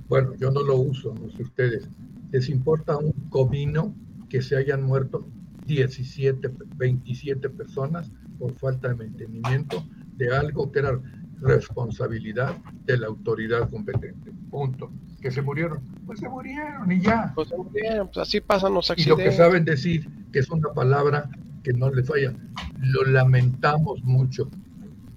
bueno, 0.08 0.34
yo 0.36 0.50
no 0.50 0.62
lo 0.62 0.76
uso, 0.76 1.14
no 1.14 1.30
sé 1.30 1.42
ustedes, 1.42 1.88
les 2.30 2.48
importa 2.48 2.96
un 2.96 3.12
comino 3.30 3.94
que 4.28 4.42
se 4.42 4.56
hayan 4.56 4.82
muerto 4.82 5.26
17, 5.64 6.50
27 6.76 7.48
personas 7.50 8.12
por 8.38 8.54
falta 8.54 8.88
de 8.88 8.94
mantenimiento 8.94 9.84
de 10.16 10.34
algo 10.34 10.70
que 10.70 10.80
era 10.80 11.00
responsabilidad 11.40 12.56
de 12.84 12.98
la 12.98 13.06
autoridad 13.08 13.68
competente. 13.70 14.32
Punto. 14.50 14.90
Que 15.20 15.30
se 15.30 15.42
murieron. 15.42 15.80
Pues 16.06 16.20
se 16.20 16.28
murieron 16.28 16.90
y 16.92 17.00
ya. 17.00 17.32
Pues, 17.34 17.48
bien, 17.72 18.06
pues 18.06 18.18
así 18.18 18.40
pasan 18.40 18.74
los 18.74 18.86
Y 18.90 18.90
lo 18.90 18.96
que 18.96 19.02
accidentes. 19.24 19.36
saben 19.36 19.64
decir, 19.64 20.08
que 20.32 20.38
es 20.40 20.50
una 20.50 20.72
palabra 20.72 21.28
que 21.62 21.72
no 21.72 21.90
les 21.90 22.06
falla, 22.06 22.32
lo 22.80 23.04
lamentamos 23.04 24.02
mucho. 24.04 24.48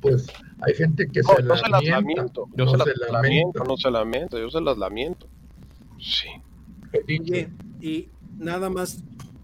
Pues 0.02 0.28
hay 0.62 0.74
gente 0.74 1.08
que 1.08 1.22
No, 1.22 1.30
se 1.36 1.44
yo 1.44 1.56
se 1.56 1.70
las 1.70 1.84
lamenta, 1.84 1.96
lamento, 2.02 2.48
yo 2.56 2.66
no 2.66 2.72
se 2.72 2.78
las 2.78 2.88
se 2.88 2.94
lamento, 3.12 3.12
lamenta. 3.14 3.64
no 3.66 3.78
se 3.78 3.92
lamento, 3.92 4.40
yo 4.40 4.50
se 4.50 4.62
las 4.62 4.78
lamento. 4.78 5.28
Sí. 6.00 6.28
Oye, 7.08 7.50
y 7.80 8.10
nada 8.38 8.70
más, 8.70 9.04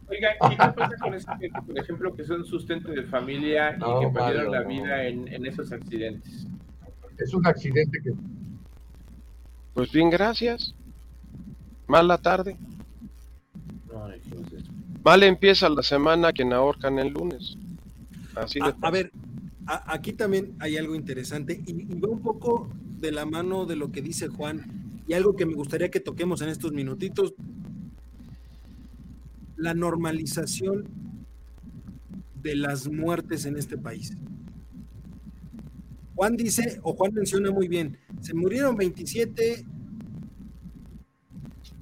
Oiga, 0.10 0.30
¿y 0.42 0.50
qué 0.56 0.56
pasa 0.74 0.96
con 1.02 1.14
ese 1.14 1.28
gente, 1.38 1.62
por 1.66 1.78
ejemplo, 1.78 2.16
que 2.16 2.24
son 2.24 2.46
sustento 2.46 2.90
de 2.92 3.04
familia 3.04 3.76
y 3.76 3.80
No, 3.80 4.00
que 4.00 4.08
perdieron 4.08 4.52
la 4.52 4.62
no. 4.64 4.70
vida 4.70 5.06
en, 5.06 5.28
en 5.28 5.46
esos 5.46 5.72
accidentes? 5.72 6.48
Es 7.18 7.34
un 7.34 7.46
accidente 7.46 8.00
que 8.04 8.12
Pues 9.74 9.92
bien, 9.92 10.10
gracias. 10.10 10.74
Mala 11.88 12.18
tarde. 12.18 12.58
Ay. 13.96 14.22
Mal 15.04 15.24
empieza 15.24 15.70
la 15.70 15.84
semana 15.84 16.34
quien 16.34 16.52
ahorcan 16.54 17.00
el 17.00 17.14
lunes. 17.14 17.58
Así 18.36 18.60
de 18.60 18.66
a, 18.66 18.76
a 18.82 18.92
ver, 18.92 19.12
a- 19.66 19.94
aquí 19.94 20.14
también 20.14 20.56
hay 20.60 20.78
algo 20.78 20.96
interesante 20.96 21.62
y, 21.66 21.72
y 21.94 22.00
va 22.00 22.10
un 22.10 22.22
poco 22.22 22.70
de 23.00 23.12
la 23.12 23.26
mano 23.26 23.66
de 23.66 23.76
lo 23.76 23.92
que 23.92 24.02
dice 24.02 24.28
Juan 24.28 24.66
y 25.08 25.14
algo 25.14 25.36
que 25.36 25.46
me 25.46 25.54
gustaría 25.54 25.90
que 25.90 26.00
toquemos 26.02 26.42
en 26.42 26.50
estos 26.50 26.74
minutitos, 26.74 27.34
la 29.56 29.74
normalización 29.74 30.86
de 32.44 32.56
las 32.56 32.88
muertes 32.90 33.46
en 33.46 33.58
este 33.58 33.78
país. 33.78 34.14
Juan 36.18 36.36
dice, 36.36 36.80
o 36.84 36.94
Juan 36.94 37.14
menciona 37.14 37.52
muy 37.52 37.68
bien, 37.68 37.96
se 38.22 38.34
murieron 38.34 38.76
27, 38.76 39.64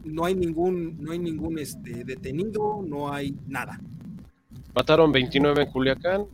no 0.04 0.26
hay 0.26 0.36
ningún, 0.36 1.02
no 1.02 1.14
hay 1.14 1.20
ningún 1.20 1.58
este, 1.58 2.04
detenido, 2.04 2.84
no 2.86 3.14
hay 3.14 3.34
nada. 3.48 3.80
Mataron 4.76 5.14
29 5.14 5.64
en 5.64 5.72
Culiacán. 5.72 6.26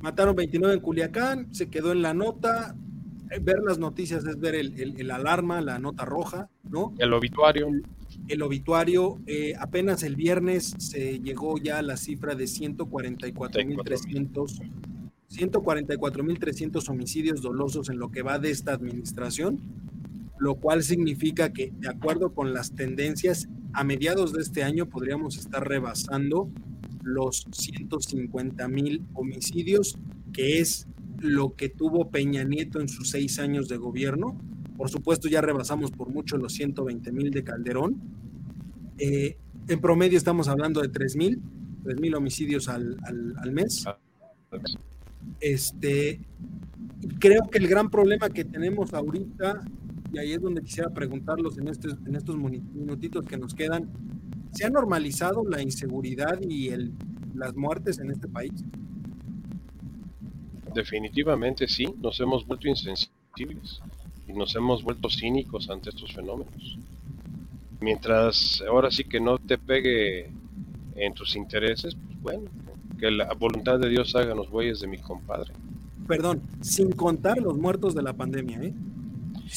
Mataron 0.00 0.34
29 0.34 0.74
en 0.74 0.80
Culiacán, 0.80 1.54
se 1.54 1.68
quedó 1.68 1.92
en 1.92 2.00
la 2.00 2.14
nota. 2.14 2.74
Eh, 3.30 3.38
Ver 3.42 3.58
las 3.62 3.78
noticias 3.78 4.24
es 4.24 4.40
ver 4.40 4.54
el, 4.54 4.80
el- 4.80 4.98
el 4.98 5.10
alarma, 5.10 5.60
la 5.60 5.78
nota 5.78 6.06
roja, 6.06 6.48
¿no? 6.70 6.94
El 6.98 7.12
obituario. 7.12 7.68
El 8.26 8.40
obituario, 8.42 9.18
eh, 9.26 9.52
apenas 9.60 10.02
el 10.02 10.16
viernes 10.16 10.74
se 10.78 11.20
llegó 11.20 11.58
ya 11.58 11.76
a 11.78 11.82
la 11.82 11.96
cifra 11.98 12.34
de 12.34 12.44
144.300 12.46 14.62
144.300 15.30 16.88
homicidios 16.88 17.42
dolosos 17.42 17.88
en 17.88 17.98
lo 17.98 18.10
que 18.10 18.22
va 18.22 18.38
de 18.38 18.50
esta 18.50 18.72
administración, 18.72 19.60
lo 20.38 20.56
cual 20.56 20.82
significa 20.82 21.52
que, 21.52 21.72
de 21.78 21.88
acuerdo 21.88 22.32
con 22.32 22.52
las 22.52 22.72
tendencias, 22.72 23.48
a 23.72 23.84
mediados 23.84 24.32
de 24.32 24.42
este 24.42 24.64
año 24.64 24.86
podríamos 24.88 25.36
estar 25.38 25.66
rebasando 25.66 26.50
los 27.02 27.46
150.000 27.48 29.06
homicidios, 29.14 29.98
que 30.32 30.60
es 30.60 30.86
lo 31.18 31.54
que 31.54 31.68
tuvo 31.68 32.10
Peña 32.10 32.44
Nieto 32.44 32.80
en 32.80 32.88
sus 32.88 33.10
seis 33.10 33.38
años 33.38 33.68
de 33.68 33.76
gobierno. 33.76 34.36
Por 34.76 34.88
supuesto, 34.88 35.28
ya 35.28 35.40
rebasamos 35.42 35.90
por 35.90 36.08
mucho 36.08 36.36
los 36.38 36.58
120.000 36.58 37.30
de 37.30 37.44
Calderón. 37.44 38.00
Eh, 38.98 39.36
en 39.68 39.80
promedio 39.80 40.16
estamos 40.18 40.48
hablando 40.48 40.80
de 40.80 40.90
3.000, 40.90 41.38
3.000 41.84 42.16
homicidios 42.16 42.68
al, 42.68 42.96
al- 43.04 43.34
al 43.38 43.52
mes. 43.52 43.84
Este, 45.40 46.20
creo 47.18 47.42
que 47.50 47.58
el 47.58 47.68
gran 47.68 47.90
problema 47.90 48.28
que 48.28 48.44
tenemos 48.44 48.92
ahorita, 48.92 49.60
y 50.12 50.18
ahí 50.18 50.32
es 50.32 50.40
donde 50.40 50.62
quisiera 50.62 50.90
preguntarlos 50.90 51.56
en 51.58 51.68
estos, 51.68 51.96
en 52.06 52.16
estos 52.16 52.36
minutitos 52.36 53.26
que 53.26 53.38
nos 53.38 53.54
quedan, 53.54 53.88
¿se 54.52 54.66
ha 54.66 54.70
normalizado 54.70 55.44
la 55.48 55.62
inseguridad 55.62 56.38
y 56.42 56.68
el, 56.68 56.92
las 57.34 57.54
muertes 57.56 57.98
en 57.98 58.10
este 58.10 58.28
país? 58.28 58.52
Definitivamente 60.74 61.66
sí, 61.66 61.86
nos 62.00 62.20
hemos 62.20 62.46
vuelto 62.46 62.68
insensibles 62.68 63.82
y 64.26 64.32
nos 64.32 64.54
hemos 64.54 64.84
vuelto 64.84 65.08
cínicos 65.08 65.68
ante 65.70 65.90
estos 65.90 66.12
fenómenos. 66.12 66.78
Mientras 67.80 68.62
ahora 68.68 68.90
sí 68.90 69.04
que 69.04 69.20
no 69.20 69.38
te 69.38 69.58
pegue 69.58 70.30
en 70.94 71.14
tus 71.14 71.34
intereses, 71.34 71.96
pues 71.96 72.20
bueno, 72.20 72.59
que 72.98 73.10
la 73.10 73.32
voluntad 73.34 73.78
de 73.78 73.88
Dios 73.88 74.14
haga 74.16 74.34
los 74.34 74.50
bueyes 74.50 74.80
de 74.80 74.88
mi 74.88 74.98
compadre. 74.98 75.52
Perdón, 76.06 76.42
sin 76.60 76.92
contar 76.92 77.38
los 77.38 77.56
muertos 77.56 77.94
de 77.94 78.02
la 78.02 78.12
pandemia, 78.12 78.62
¿eh? 78.62 78.74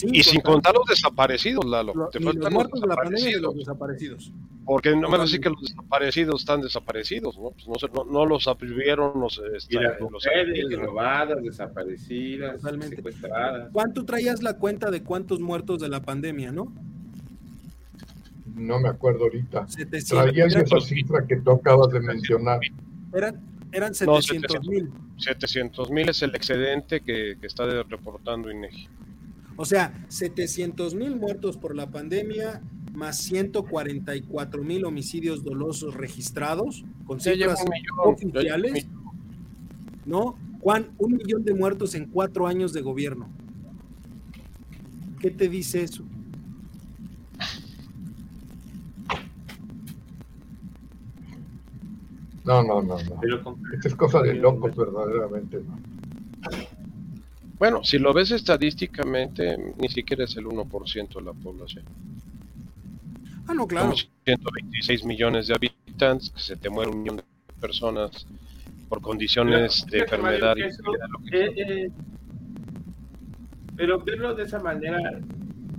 y 0.02 0.24
sin 0.24 0.42
contar 0.42 0.74
los 0.74 0.86
desaparecidos, 0.88 1.66
Lalo. 1.66 1.94
Lo, 1.94 2.10
Te 2.10 2.20
ni 2.20 2.32
los 2.34 2.52
muertos 2.52 2.82
de 2.82 2.88
la 2.88 2.96
pandemia 2.96 3.30
y 3.38 3.40
los 3.40 3.56
desaparecidos. 3.56 4.32
Porque 4.66 4.96
no 4.96 5.10
me 5.10 5.18
decir 5.18 5.42
que 5.42 5.50
los 5.50 5.62
desaparecidos 5.62 6.42
están 6.42 6.62
desaparecidos, 6.62 7.38
¿no? 7.38 7.52
Pues 7.52 7.68
no, 7.68 8.04
no, 8.06 8.12
no 8.12 8.26
los 8.26 8.48
abrieron 8.48 9.20
los, 9.20 9.42
este, 9.56 9.76
Y 9.76 9.80
las 9.80 10.00
los 10.00 10.12
mujeres 10.12 10.80
robadas, 10.80 11.44
desaparecidas, 11.44 12.62
Totalmente. 12.62 12.96
secuestradas. 12.96 13.70
¿Cuánto 13.74 14.06
traías 14.06 14.42
la 14.42 14.58
cuenta 14.58 14.90
de 14.90 15.04
cuántos 15.04 15.42
muertos 15.42 15.82
de 15.82 15.90
la 15.90 16.02
pandemia, 16.02 16.52
no? 16.52 16.74
No 18.56 18.80
me 18.80 18.90
acuerdo 18.90 19.26
ahorita. 19.26 19.68
700. 19.68 20.08
Traía 20.08 20.48
yo 20.48 20.60
Eran, 20.60 20.66
esa 20.66 20.80
cifra 20.80 21.26
que 21.28 21.38
tú 21.38 21.52
acabas 21.52 21.90
de 21.90 22.00
mencionar. 22.00 22.60
Eran, 23.14 23.42
eran 23.72 23.92
No, 24.06 24.22
700 24.22 24.68
mil. 24.68 24.90
700 25.18 25.92
mil 25.92 26.10
es 26.10 26.22
el 26.22 26.36
excedente 26.36 27.02
que, 27.02 27.38
que 27.40 27.48
está 27.48 27.66
reportando 27.84 28.52
INEGI. 28.52 28.88
O 29.56 29.66
sea, 29.66 30.06
700 30.10 30.96
mil 30.96 31.16
muertos 31.16 31.58
por 31.58 31.76
la 31.76 31.90
pandemia, 31.92 32.62
más 32.94 33.18
144 33.18 34.64
mil 34.64 34.86
homicidios 34.86 35.44
dolosos 35.44 35.94
registrados, 35.94 36.84
con 37.06 37.20
cifras 37.20 37.64
millón, 37.64 38.16
oficiales. 38.16 38.88
¿no? 40.06 40.36
Juan, 40.60 40.90
un 40.98 41.18
millón 41.18 41.44
de 41.44 41.54
muertos 41.54 41.94
en 41.96 42.06
cuatro 42.06 42.48
años 42.48 42.74
de 42.74 42.82
gobierno. 42.82 43.30
¿Qué 45.20 45.30
te 45.30 45.50
dice 45.50 45.84
eso? 45.84 46.04
No, 52.46 52.62
no, 52.64 52.82
no, 52.82 52.98
no. 52.98 53.20
Pero 53.22 53.44
con- 53.44 53.62
Esta 53.74 53.88
es 53.88 53.96
cosa 53.96 54.22
de 54.22 54.34
locos, 54.34 54.76
verdaderamente. 54.76 55.58
¿no? 55.58 55.78
Bueno, 57.58 57.84
si 57.84 57.98
lo 58.00 58.14
ves 58.14 58.32
estadísticamente, 58.32 59.58
ni 59.78 59.88
siquiera 59.88 60.26
es 60.26 60.36
el 60.36 60.46
1% 60.48 61.20
de 61.20 61.22
la 61.26 61.34
población. 61.34 61.86
Ah, 63.48 63.54
no, 63.54 63.66
claro. 63.68 63.86
Somos 63.88 64.10
126 64.26 65.06
millones 65.06 65.48
de 65.48 65.56
habitantes, 65.56 66.30
que 66.32 66.40
se 66.42 66.56
te 66.58 66.70
muere 66.70 66.92
un 66.92 67.02
millón 67.02 67.18
de 67.18 67.24
personas 67.62 68.26
por 68.90 69.02
condiciones 69.02 69.86
Pero, 69.90 70.06
de 70.12 70.18
Mario, 70.18 70.66
enfermedad. 70.66 71.08
y 71.32 71.36
eh, 71.36 71.54
eh, 71.86 71.92
pero 73.76 74.00
verlo 74.04 74.36
de 74.36 74.44
esa 74.44 74.60
manera 74.60 75.20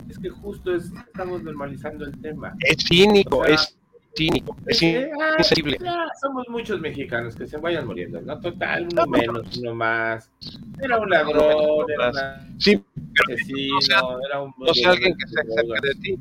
es 0.09 0.19
que 0.19 0.29
justo 0.31 0.75
es- 0.75 0.91
estamos 1.07 1.43
normalizando 1.43 2.05
el 2.07 2.19
tema. 2.21 2.55
Es 2.61 2.77
cínico, 2.89 3.39
O 3.39 3.45
sea, 3.45 3.55
es 3.55 3.77
cínico, 4.15 4.57
es 4.67 4.83
ah, 4.83 5.37
insensible. 5.39 5.79
ya, 5.81 6.07
somos 6.21 6.45
muchos 6.49 6.81
mexicanos 6.81 7.35
que 7.37 7.47
se 7.47 7.57
vayan 7.59 7.87
muriendo, 7.87 8.21
¿no? 8.21 8.39
Total, 8.41 8.87
uno 8.91 9.07
menos, 9.07 9.57
uno 9.59 9.75
más. 9.75 10.31
Era 10.79 10.99
un 10.99 11.11
ladrón, 11.11 11.87
era 11.89 12.09
un 12.11 12.15
Sí, 12.59 12.83
asesino, 13.23 13.75
no 13.75 13.81
sea- 13.81 14.01
era 14.29 14.41
un... 14.41 14.53
no 14.59 14.75
sé 14.75 14.85
alguien 14.87 15.15
que 15.17 15.27
se 15.29 15.41
acerque 15.41 15.87
de 15.89 15.95
ti. 16.01 16.19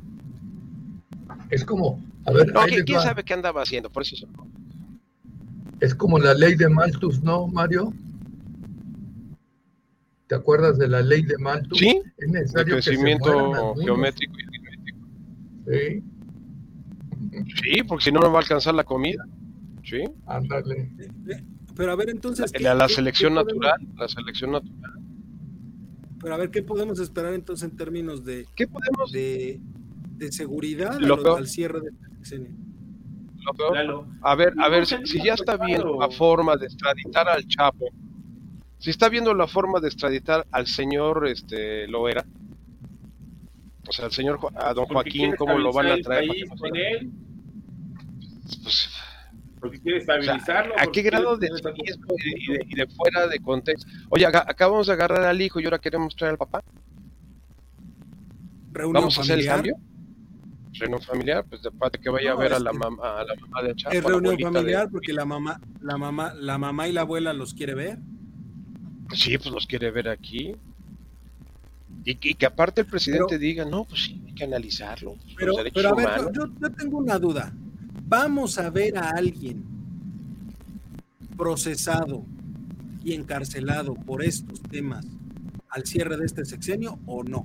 Es 1.50 1.64
como, 1.64 2.00
a 2.26 2.32
ver, 2.32 2.52
No, 2.52 2.62
¿quién, 2.66 2.84
quién 2.84 3.00
sabe 3.00 3.22
qué 3.24 3.34
andaba 3.34 3.62
haciendo? 3.62 3.90
Por 3.90 4.02
eso 4.02 4.16
se- 4.16 4.26
es 5.80 5.94
como 5.94 6.18
la 6.18 6.34
ley 6.34 6.54
de 6.56 6.68
Malthus, 6.68 7.22
¿no, 7.22 7.46
Mario? 7.48 7.92
¿Te 10.26 10.34
acuerdas 10.34 10.78
de 10.78 10.88
la 10.88 11.02
ley 11.02 11.22
de 11.22 11.36
Malthus? 11.38 11.78
Sí, 11.78 12.00
Es 12.16 12.28
necesario 12.28 12.76
que 12.76 12.82
se 12.82 12.90
crecimiento 12.90 13.26
mueran 13.26 13.54
algunos. 13.54 13.84
geométrico 13.84 14.34
y 14.38 14.44
aritmético. 14.46 15.06
Sí, 15.66 16.02
Sí, 17.62 17.82
porque 17.86 18.04
si 18.04 18.12
no, 18.12 18.20
no 18.20 18.30
va 18.30 18.38
a 18.38 18.42
alcanzar 18.42 18.74
la 18.74 18.84
comida. 18.84 19.24
Sí, 19.84 20.02
ándale. 20.26 20.90
Pero 21.76 21.92
a 21.92 21.96
ver, 21.96 22.10
entonces. 22.10 22.50
¿qué- 22.52 22.62
la, 22.62 22.74
la 22.74 22.86
qué- 22.86 22.94
selección 22.94 23.34
podemos- 23.34 23.54
natural, 23.54 23.88
la 23.96 24.08
selección 24.08 24.52
natural. 24.52 24.92
Pero 26.20 26.34
a 26.34 26.38
ver, 26.38 26.50
¿qué 26.50 26.62
podemos 26.62 26.98
esperar 27.00 27.34
entonces 27.34 27.68
en 27.70 27.76
términos 27.76 28.24
de, 28.24 28.46
¿Qué 28.56 28.66
podemos? 28.66 29.12
de, 29.12 29.60
de 30.16 30.32
seguridad 30.32 30.98
Lo 30.98 31.16
lo- 31.16 31.22
peor- 31.22 31.38
al 31.38 31.46
cierre 31.46 31.80
de 31.80 31.88
este 31.90 32.08
sexenio? 32.16 32.50
Lo 33.44 33.52
peor? 33.52 34.06
A 34.22 34.34
ver, 34.34 34.54
a 34.58 34.68
No, 34.68 34.70
ver, 34.70 34.86
si, 34.86 35.22
ya 35.22 35.34
está 35.34 35.58
viendo 35.58 35.98
la 36.00 36.08
forma 36.10 36.56
de 36.56 36.64
extraditar 36.66 37.28
al 37.28 37.46
Chapo, 37.46 37.86
si 38.78 38.88
está 38.88 39.10
viendo 39.10 39.34
la 39.34 39.46
forma 39.46 39.80
de 39.80 39.88
extraditar 39.88 40.46
al 40.50 40.66
señor 40.66 41.26
este 41.28 41.86
Loera, 41.88 42.24
o 43.86 43.92
sea, 43.92 44.06
al 44.06 44.12
señor 44.12 44.38
a 44.54 44.72
don 44.72 44.86
Joaquín, 44.86 45.34
¿cómo 45.36 45.58
lo 45.58 45.72
van 45.74 45.86
a 45.88 45.96
traer? 45.98 46.04
para 46.04 46.20
que 46.22 46.28
país 46.28 46.48
nos 46.48 46.60
con 46.60 46.72
diga? 46.72 46.88
él, 46.88 47.10
Pues, 48.62 48.90
porque 49.60 49.80
quiere 49.80 49.98
estabilizarlo. 49.98 50.74
¿A 50.78 50.86
qué 50.92 51.02
grado 51.02 51.36
de 51.38 51.46
y 51.46 51.50
de, 51.50 51.96
y 52.36 52.52
de- 52.52 52.66
y 52.68 52.74
de 52.74 52.86
fuera 52.88 53.26
de 53.26 53.38
contexto? 53.40 53.90
Oye, 54.10 54.26
aga- 54.26 54.44
acabamos 54.46 54.86
de 54.86 54.92
agarrar 54.92 55.22
al 55.24 55.40
hijo 55.40 55.58
y 55.60 55.64
ahora 55.64 55.78
queremos 55.78 56.14
traer 56.14 56.32
al 56.32 56.38
papá. 56.38 56.62
Reunión 58.72 58.94
¿Vamos 59.02 59.18
a 59.18 59.20
hacer 59.22 59.38
el 59.38 59.46
familiar. 59.46 59.76
cambio? 59.76 59.88
Reunión 60.76 61.00
familiar, 61.02 61.44
pues 61.48 61.62
de 61.62 61.70
parte 61.70 61.98
que 62.00 62.10
vaya 62.10 62.30
No, 62.30 62.36
a 62.36 62.42
ver 62.42 62.52
a 62.52 62.58
la 62.58 62.72
mamá, 62.72 63.20
a 63.20 63.24
la 63.24 63.34
mamá 63.36 63.62
de 63.62 63.74
Chapo. 63.76 63.94
Es 63.94 64.00
a 64.00 64.02
la 64.02 64.08
reunión 64.08 64.36
de- 64.36 64.42
familiar 64.42 64.88
porque 64.90 65.12
la 65.12 65.24
mamá, 65.24 65.60
la 65.80 65.96
mamá, 65.96 66.34
la 66.34 66.58
mamá 66.58 66.88
y 66.88 66.92
la 66.92 67.02
abuela 67.02 67.32
los 67.32 67.54
quiere 67.54 67.74
ver. 67.74 67.98
Sí, 69.14 69.38
pues 69.38 69.50
los 69.54 69.66
quiere 69.66 69.90
ver 69.92 70.08
aquí. 70.08 70.56
Y, 72.04 72.16
que- 72.16 72.30
y 72.30 72.34
que 72.34 72.44
aparte 72.46 72.80
el 72.82 72.86
presidente 72.88 73.38
diga, 73.38 73.64
no, 73.64 73.84
pues 73.84 74.02
sí, 74.04 74.20
hay 74.26 74.34
que 74.34 74.44
analizarlo. 74.44 75.14
pues, 75.14 75.34
Pero, 75.38 75.54
pero 75.72 75.88
a 75.90 75.94
ver, 75.94 76.08
yo, 76.34 76.46
yo 76.60 76.70
tengo 76.72 76.98
una 76.98 77.18
duda. 77.18 77.52
¿Vamos 78.06 78.58
a 78.58 78.70
ver 78.70 78.96
a 78.98 79.10
alguien 79.10 79.64
procesado 81.36 82.24
y 83.02 83.12
encarcelado 83.14 83.94
por 83.94 84.22
estos 84.24 84.60
temas 84.62 85.06
al 85.70 85.84
cierre 85.86 86.16
de 86.16 86.24
este 86.26 86.44
sexenio 86.44 86.98
o 87.06 87.22
no? 87.24 87.44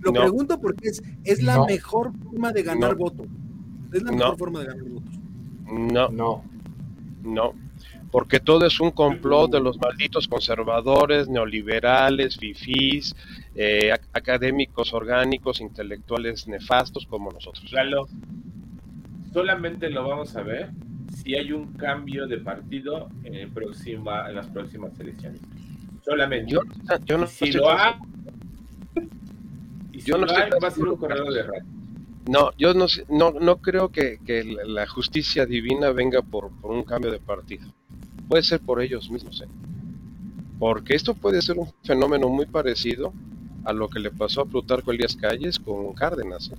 Lo 0.00 0.12
No. 0.12 0.20
pregunto 0.20 0.60
porque 0.60 0.88
es, 0.88 1.02
es 1.24 1.42
la 1.42 1.56
No. 1.56 1.66
mejor 1.66 2.12
forma 2.24 2.52
de 2.52 2.62
ganar 2.62 2.92
No. 2.92 2.96
votos. 2.96 3.26
Es 3.92 4.02
la 4.02 4.10
No. 4.10 4.16
mejor 4.18 4.38
forma 4.38 4.60
de 4.60 4.66
ganar 4.66 4.84
votos. 4.84 5.14
No, 5.70 6.08
No. 6.08 6.44
no. 7.22 7.52
Porque 8.10 8.40
todo 8.40 8.66
es 8.66 8.78
un 8.80 8.90
complot 8.90 9.52
de 9.52 9.60
los 9.60 9.78
malditos 9.78 10.28
conservadores, 10.28 11.28
neoliberales, 11.28 12.36
fifís, 12.36 13.14
eh, 13.54 13.90
ac- 13.92 14.06
académicos 14.12 14.92
orgánicos, 14.92 15.60
intelectuales 15.62 16.46
nefastos 16.46 17.06
como 17.06 17.30
nosotros. 17.30 17.72
Lalo, 17.72 18.08
solamente 19.32 19.90
lo 19.90 20.08
vamos 20.08 20.34
a 20.36 20.42
ver 20.42 20.70
si 21.22 21.34
hay 21.34 21.52
un 21.52 21.72
cambio 21.74 22.26
de 22.26 22.38
partido 22.38 23.08
en, 23.24 23.34
el 23.34 23.48
próxima, 23.50 24.28
en 24.28 24.36
las 24.36 24.46
próximas 24.48 24.98
elecciones. 24.98 25.40
Solamente. 26.04 26.50
Yo, 26.52 26.60
yo 27.04 27.18
no 27.18 27.26
si 27.26 27.52
lo 27.52 27.64
y 29.92 30.00
si 30.00 30.06
Yo 30.10 30.14
no 30.18 30.20
lo 30.20 30.26
estoy 30.26 30.42
hay, 30.44 30.50
tan 30.50 30.58
va 30.62 30.68
a 30.68 30.70
ser 30.70 30.72
seguro 30.72 30.92
un 30.94 30.98
corredor 30.98 31.32
de 31.32 31.42
radio. 31.42 31.64
No, 32.28 32.50
yo 32.56 32.72
no, 32.74 32.86
no, 33.08 33.32
no 33.40 33.56
creo 33.56 33.88
que, 33.90 34.18
que 34.24 34.44
la- 34.44 34.64
la 34.64 34.86
justicia 34.86 35.44
divina 35.44 35.90
venga 35.90 36.22
por, 36.22 36.50
por 36.60 36.70
un 36.70 36.82
cambio 36.84 37.10
de 37.10 37.18
partido. 37.18 37.66
Puede 38.28 38.42
ser 38.42 38.60
por 38.60 38.80
ellos 38.80 39.10
mismos, 39.10 39.42
¿eh? 39.42 39.48
Porque 40.58 40.94
esto 40.94 41.14
puede 41.14 41.42
ser 41.42 41.58
un 41.58 41.68
fenómeno 41.82 42.28
muy 42.28 42.46
parecido 42.46 43.12
a 43.64 43.72
lo 43.72 43.88
que 43.88 43.98
le 43.98 44.10
pasó 44.10 44.42
a 44.42 44.44
Plutarco 44.46 44.92
Elías 44.92 45.16
Calles 45.16 45.58
con 45.58 45.92
Cárdenas. 45.94 46.50
¿eh? 46.52 46.56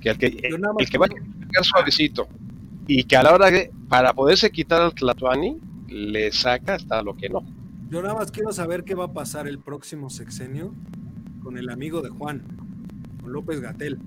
Que 0.00 0.10
el 0.10 0.18
que, 0.18 0.26
el 0.26 0.88
que 0.90 0.98
vaya 0.98 1.14
a 1.58 1.64
suavecito 1.64 2.28
y 2.86 3.04
que 3.04 3.16
a 3.16 3.22
la 3.22 3.34
hora 3.34 3.50
de, 3.50 3.70
para 3.88 4.12
poderse 4.14 4.50
quitar 4.50 4.80
al 4.80 4.94
Tlatuani, 4.94 5.58
le 5.88 6.30
saca 6.32 6.74
hasta 6.76 7.02
lo 7.02 7.16
que 7.16 7.28
no. 7.28 7.42
Yo 7.90 8.00
nada 8.02 8.14
más 8.14 8.30
quiero 8.30 8.52
saber 8.52 8.84
qué 8.84 8.94
va 8.94 9.06
a 9.06 9.12
pasar 9.12 9.48
el 9.48 9.58
próximo 9.58 10.08
sexenio 10.10 10.72
con 11.42 11.58
el 11.58 11.68
amigo 11.70 12.00
de 12.02 12.10
Juan, 12.10 12.42
con 13.20 13.32
López 13.32 13.60
Gatel. 13.60 13.98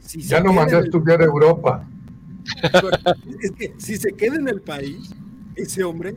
Si 0.00 0.22
se 0.22 0.28
Ya 0.30 0.40
no 0.40 0.50
queda 0.50 0.60
mandé 0.60 0.74
a 0.74 0.78
en 0.78 0.84
el- 0.84 0.88
estudiar 0.90 1.20
a 1.20 1.24
Europa. 1.24 1.86
es 3.42 3.50
que 3.52 3.74
si 3.78 3.96
se 3.96 4.12
queda 4.12 4.36
en 4.36 4.48
el 4.48 4.60
país, 4.62 5.14
ese 5.56 5.84
hombre, 5.84 6.16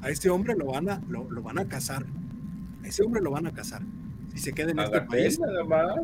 a 0.00 0.10
ese 0.10 0.30
hombre 0.30 0.54
lo 0.56 0.66
van 0.66 0.88
a, 0.88 1.00
lo, 1.08 1.30
lo 1.30 1.42
van 1.42 1.58
a 1.58 1.66
casar. 1.66 2.06
A 2.82 2.86
ese 2.86 3.02
hombre 3.02 3.20
lo 3.20 3.30
van 3.32 3.46
a 3.46 3.52
casar. 3.52 3.82
Si 4.32 4.38
se 4.38 4.52
queda 4.52 4.70
en 4.70 4.78
A 4.80 4.84
este 4.84 5.00
país, 5.02 5.38
nada 5.40 5.64
más. 5.64 5.96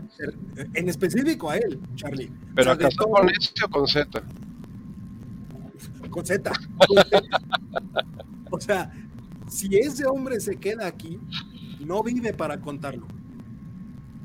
en 0.75 0.89
específico 0.89 1.51
a 1.51 1.57
él, 1.59 1.81
Charlie. 1.95 2.31
Pero 2.55 2.73
O 2.73 2.75
sea, 2.75 2.75
de 2.77 2.85
¿acaso 2.87 2.97
todo- 3.05 3.13
con 3.13 3.29
S 3.31 3.53
o 3.65 3.69
con 3.69 3.87
Z? 3.87 4.23
con 6.11 6.25
Z. 6.27 6.53
o 8.51 8.61
sea, 8.61 8.91
si 9.49 9.77
ese 9.77 10.07
hombre 10.07 10.41
se 10.41 10.57
queda 10.57 10.87
aquí, 10.87 11.19
no 11.81 12.03
vive 12.03 12.33
para 12.33 12.59
contarlo. 12.61 13.07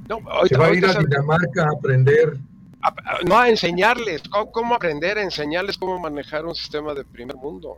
No, 0.09 0.17
Se 0.19 0.55
ahorita- 0.55 0.57
va 0.59 0.65
a 0.67 0.73
ir 0.73 0.85
a 0.85 0.93
Dinamarca 0.99 1.63
a 1.65 1.71
aprender. 1.77 2.37
a- 2.81 2.87
a- 2.89 3.19
no 3.27 3.37
a 3.37 3.49
enseñarles 3.49 4.23
cómo, 4.29 4.51
cómo 4.51 4.75
aprender, 4.75 5.17
a 5.17 5.21
enseñarles 5.23 5.77
cómo 5.77 5.99
manejar 5.99 6.45
un 6.45 6.55
sistema 6.55 6.93
de 6.93 7.03
primer 7.05 7.35
mundo. 7.35 7.77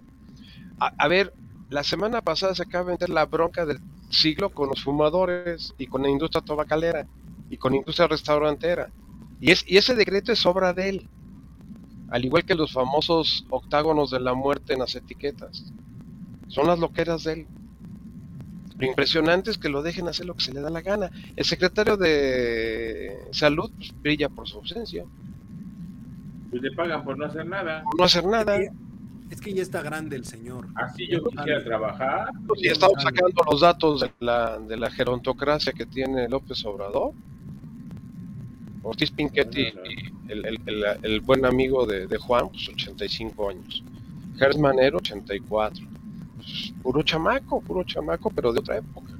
A, 0.79 0.93
a 0.97 1.07
ver, 1.07 1.33
la 1.69 1.83
semana 1.83 2.21
pasada 2.21 2.55
se 2.55 2.63
acaba 2.63 2.85
de 2.85 2.91
meter 2.93 3.09
la 3.09 3.25
bronca 3.25 3.65
del 3.65 3.79
siglo 4.13 4.49
con 4.49 4.69
los 4.69 4.83
fumadores 4.83 5.73
y 5.77 5.87
con 5.87 6.03
la 6.03 6.09
industria 6.09 6.41
tabacalera 6.41 7.07
y 7.49 7.57
con 7.57 7.73
la 7.73 7.79
industria 7.79 8.07
restaurantera. 8.07 8.89
Y, 9.39 9.51
es, 9.51 9.65
y 9.67 9.77
ese 9.77 9.95
decreto 9.95 10.31
es 10.31 10.45
obra 10.45 10.73
de 10.73 10.89
él, 10.89 11.09
al 12.09 12.23
igual 12.23 12.45
que 12.45 12.55
los 12.55 12.71
famosos 12.71 13.45
octágonos 13.49 14.11
de 14.11 14.19
la 14.19 14.33
muerte 14.33 14.73
en 14.73 14.79
las 14.79 14.95
etiquetas. 14.95 15.71
Son 16.47 16.67
las 16.67 16.79
loqueras 16.79 17.23
de 17.23 17.33
él. 17.33 17.47
Lo 18.77 18.87
impresionante 18.87 19.51
es 19.51 19.57
que 19.57 19.69
lo 19.69 19.81
dejen 19.81 20.07
hacer 20.07 20.25
lo 20.25 20.35
que 20.35 20.43
se 20.43 20.53
le 20.53 20.61
da 20.61 20.69
la 20.69 20.81
gana. 20.81 21.09
El 21.35 21.45
secretario 21.45 21.97
de 21.97 23.17
salud 23.31 23.71
pues, 23.77 23.93
brilla 24.01 24.29
por 24.29 24.47
su 24.47 24.57
ausencia. 24.57 25.05
Pues 26.49 26.61
le 26.61 26.71
pagan 26.71 27.03
por 27.03 27.17
no 27.17 27.25
hacer 27.25 27.45
nada. 27.45 27.83
Por 27.83 27.99
no 27.99 28.03
hacer 28.05 28.25
nada. 28.25 28.59
Es 29.33 29.41
que 29.41 29.51
ya 29.51 29.63
está 29.63 29.81
grande 29.81 30.15
el 30.15 30.25
señor. 30.25 30.67
Así 30.75 31.07
yo 31.07 31.23
quisiera 31.23 31.63
trabajar. 31.63 32.29
Pues, 32.45 32.61
y 32.61 32.67
estamos 32.67 33.01
sacando 33.01 33.41
los 33.49 33.61
datos 33.61 34.01
de 34.01 34.11
la, 34.19 34.59
de 34.59 34.77
la 34.77 34.91
gerontocracia 34.91 35.73
que 35.73 35.87
tiene 35.87 36.29
López 36.29 36.63
Obrador. 36.65 37.13
Ortiz 38.83 39.09
Pinchetti, 39.09 39.73
el, 40.27 40.45
el, 40.45 40.59
el, 40.67 40.83
el 41.01 41.21
buen 41.21 41.47
amigo 41.47 41.87
de, 41.87 42.05
de, 42.05 42.17
Juan, 42.19 42.47
pues 42.49 42.69
85 42.69 43.49
años. 43.49 43.83
Gers 44.37 44.59
Manero, 44.59 44.97
84. 44.97 45.83
Pues, 46.35 46.71
puro 46.83 47.01
chamaco, 47.01 47.59
puro 47.59 47.83
chamaco, 47.85 48.29
pero 48.29 48.53
de 48.53 48.59
otra 48.59 48.77
época. 48.77 49.13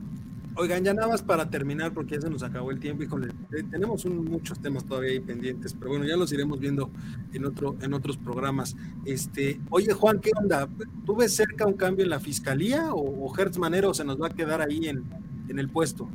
Oigan, 0.55 0.83
ya 0.83 0.93
nada 0.93 1.07
más 1.07 1.23
para 1.23 1.49
terminar, 1.49 1.93
porque 1.93 2.15
ya 2.15 2.21
se 2.21 2.29
nos 2.29 2.43
acabó 2.43 2.69
el 2.69 2.79
tiempo, 2.79 3.03
híjole, 3.03 3.29
eh, 3.51 3.63
tenemos 3.71 4.05
un, 4.05 4.23
muchos 4.25 4.59
temas 4.59 4.85
todavía 4.85 5.11
ahí 5.11 5.19
pendientes, 5.19 5.73
pero 5.73 5.91
bueno, 5.91 6.05
ya 6.05 6.15
los 6.15 6.31
iremos 6.31 6.59
viendo 6.59 6.91
en 7.33 7.45
otro, 7.45 7.75
en 7.81 7.93
otros 7.93 8.17
programas. 8.17 8.75
Este, 9.03 9.59
oye 9.71 9.93
Juan, 9.93 10.19
¿qué 10.19 10.31
onda? 10.39 10.69
¿Tú 11.05 11.15
ves 11.15 11.35
cerca 11.35 11.65
un 11.65 11.73
cambio 11.73 12.03
en 12.03 12.11
la 12.11 12.19
fiscalía 12.19 12.93
o, 12.93 13.01
o 13.01 13.35
Hertz 13.35 13.57
Manero 13.57 13.93
se 13.95 14.05
nos 14.05 14.21
va 14.21 14.27
a 14.27 14.29
quedar 14.29 14.61
ahí 14.61 14.87
en, 14.87 15.03
en 15.49 15.57
el 15.57 15.69
puesto? 15.69 16.07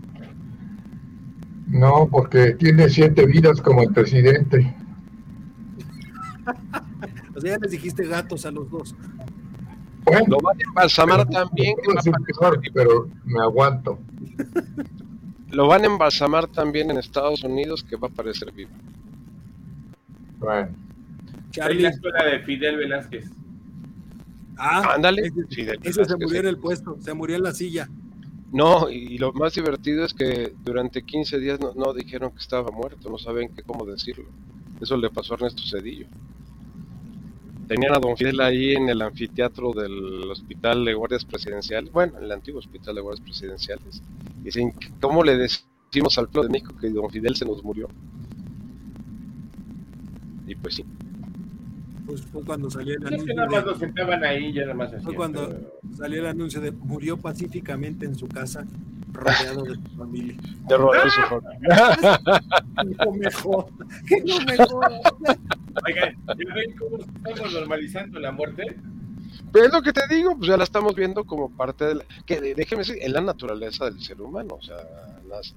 No, 1.67 2.09
porque 2.11 2.53
tiene 2.53 2.89
siete 2.89 3.27
vidas 3.27 3.61
como 3.61 3.83
el 3.83 3.93
presidente. 3.93 4.75
o 7.37 7.41
sea, 7.41 7.53
ya 7.53 7.59
les 7.59 7.73
dijiste 7.73 8.07
gatos 8.07 8.47
a 8.47 8.53
los 8.53 8.71
dos. 8.71 8.95
Bueno, 10.05 10.27
lo 10.29 10.39
van 10.39 10.57
a 10.57 10.63
embalsamar 10.69 11.29
también. 11.29 11.75
Mejor, 12.27 12.61
pero 12.73 13.09
me 13.25 13.41
aguanto. 13.41 13.99
Lo 15.51 15.67
van 15.67 15.85
a 15.85 15.87
embalsamar 15.87 16.47
también 16.49 16.91
en 16.91 16.99
Estados 16.99 17.43
Unidos, 17.43 17.83
que 17.83 17.97
va 17.97 18.09
a 18.09 18.11
parecer 18.11 18.53
vivo. 18.53 18.71
Bueno. 20.39 20.69
Charlie. 21.51 21.83
la 21.83 21.89
escuela 21.89 22.25
de 22.25 22.41
Fidel 22.41 22.77
Velázquez. 22.77 23.31
Ah, 24.57 24.95
ándale. 24.95 25.23
Ese, 25.23 25.47
Fidel 25.47 25.79
ese 25.83 26.05
se 26.05 26.17
murió 26.17 26.41
en 26.41 26.47
el 26.47 26.59
puesto, 26.59 26.97
se 27.01 27.15
murió 27.15 27.37
en 27.37 27.43
la 27.43 27.53
silla. 27.53 27.89
No, 28.53 28.89
y 28.89 29.19
lo 29.19 29.33
más 29.33 29.55
divertido 29.55 30.05
es 30.05 30.15
que 30.15 30.55
durante 30.65 31.03
15 31.03 31.39
días 31.39 31.61
no, 31.61 31.75
no 31.75 31.93
dijeron 31.93 32.31
que 32.31 32.39
estaba 32.39 32.71
muerto, 32.71 33.11
no 33.11 33.19
saben 33.19 33.55
qué, 33.55 33.63
cómo 33.63 33.85
decirlo. 33.85 34.27
Eso 34.81 34.97
le 34.97 35.11
pasó 35.11 35.35
a 35.35 35.37
Ernesto 35.37 35.63
Cedillo. 35.65 36.07
Tenían 37.69 37.95
a 37.95 37.99
Don 37.99 38.17
Fidel 38.17 38.41
ahí 38.41 38.73
en 38.73 38.89
el 38.89 39.03
anfiteatro 39.03 39.73
del 39.73 40.31
Hospital 40.31 40.87
de 40.87 40.95
Guardias 40.95 41.27
Presidenciales, 41.27 41.93
bueno, 41.93 42.17
en 42.17 42.25
el 42.25 42.33
antiguo 42.33 42.61
Hospital 42.61 42.95
de 42.95 43.01
Guardias 43.03 43.23
Presidenciales. 43.23 44.03
Dicen, 44.43 44.73
¿cómo 45.01 45.23
le 45.23 45.37
decimos 45.37 46.17
al 46.17 46.29
pueblo 46.29 46.49
de 46.49 46.53
México 46.53 46.75
que 46.81 46.89
Don 46.89 47.11
Fidel 47.11 47.37
se 47.37 47.45
nos 47.45 47.63
murió? 47.63 47.89
Y 50.47 50.55
pues 50.55 50.77
sí. 50.77 50.85
Pues 52.07 52.23
fue 52.23 52.43
cuando 52.43 52.71
salió 52.71 52.95
el 52.95 53.07
anuncio. 53.07 53.19
Es 53.19 53.25
que 53.27 53.35
nada 53.35 53.51
más 53.51 53.65
de... 53.65 53.71
lo 53.71 53.79
sentaban 53.79 54.25
ahí, 54.25 54.51
ya 54.51 54.63
nada 54.63 54.75
más 54.75 54.93
así. 54.95 55.05
Fue 55.05 55.15
cuando 55.15 55.49
pero... 55.49 55.95
salió 55.95 56.21
el 56.21 56.27
anuncio 56.27 56.63
de 56.63 56.73
murió 56.73 57.19
pacíficamente 57.19 58.07
en 58.07 58.15
su 58.15 58.29
casa, 58.29 58.67
rodeado 59.19 59.63
de 59.65 59.75
su 59.91 59.97
familia. 59.97 60.37
De 60.69 60.77
rodeado 60.77 61.05
de 61.05 61.11
su 61.11 61.21
familia. 61.23 61.99
no 63.05 63.13
mejor. 63.13 63.67
Que 64.07 64.21
no 64.23 64.41
mejor. 64.45 64.93
Oigan, 65.87 66.17
¿ya 66.27 66.55
ven 66.55 66.77
cómo 66.79 66.99
estamos 66.99 67.53
normalizando 67.53 68.19
la 68.21 68.33
muerte? 68.33 68.77
Pero 69.53 69.67
es 69.67 69.73
lo 69.73 69.83
que 69.83 69.93
te 69.93 70.03
digo, 70.15 70.37
pues 70.37 70.49
ya 70.49 70.57
la 70.57 70.65
estamos 70.65 70.95
viendo 70.95 71.25
como 71.25 71.51
parte 71.51 71.85
de 71.85 71.95
la, 71.97 72.05
que 72.27 72.41
déjeme 72.55 72.81
decir, 72.81 72.99
es 73.01 73.11
la 73.11 73.21
naturaleza 73.21 73.87
del 73.87 74.01
ser 74.03 74.21
humano, 74.21 74.57
o 74.61 74.63
sea, 74.63 74.77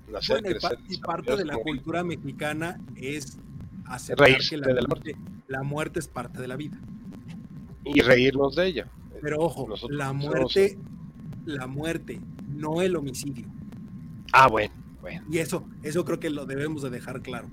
nacer, 0.09 0.41
bueno, 0.41 0.59
crecer. 0.59 0.77
Y, 0.89 0.97
parte 0.97 1.35
de 1.35 1.43
la 1.45 1.53
morir. 1.53 1.63
cultura 1.75 2.03
mexicana 2.03 2.79
es 2.95 3.37
aceptar 3.85 4.27
Reírse 4.27 4.51
que 4.51 4.57
la 4.61 4.67
de 4.67 4.73
la 4.75 4.87
muerte, 4.87 5.15
la 5.47 5.63
muerte 5.63 5.99
es 5.99 6.07
parte 6.07 6.39
de 6.41 6.47
la 6.47 6.55
vida. 6.55 6.77
Y 7.83 7.99
reírnos 8.01 8.55
de 8.55 8.67
ella. 8.67 8.87
Pero 9.21 9.39
ojo, 9.39 9.67
Nosotros 9.67 9.97
la 9.97 10.07
somos- 10.07 10.25
muerte, 10.25 10.77
la 11.45 11.67
muerte, 11.67 12.19
no 12.47 12.81
el 12.81 12.95
homicidio. 12.95 13.47
Ah, 14.33 14.47
bueno, 14.47 14.73
bueno. 15.01 15.23
Y 15.29 15.39
eso, 15.39 15.65
eso 15.83 16.05
creo 16.05 16.19
que 16.19 16.29
lo 16.29 16.45
debemos 16.45 16.81
de 16.81 16.89
dejar 16.89 17.21
claro. 17.21 17.49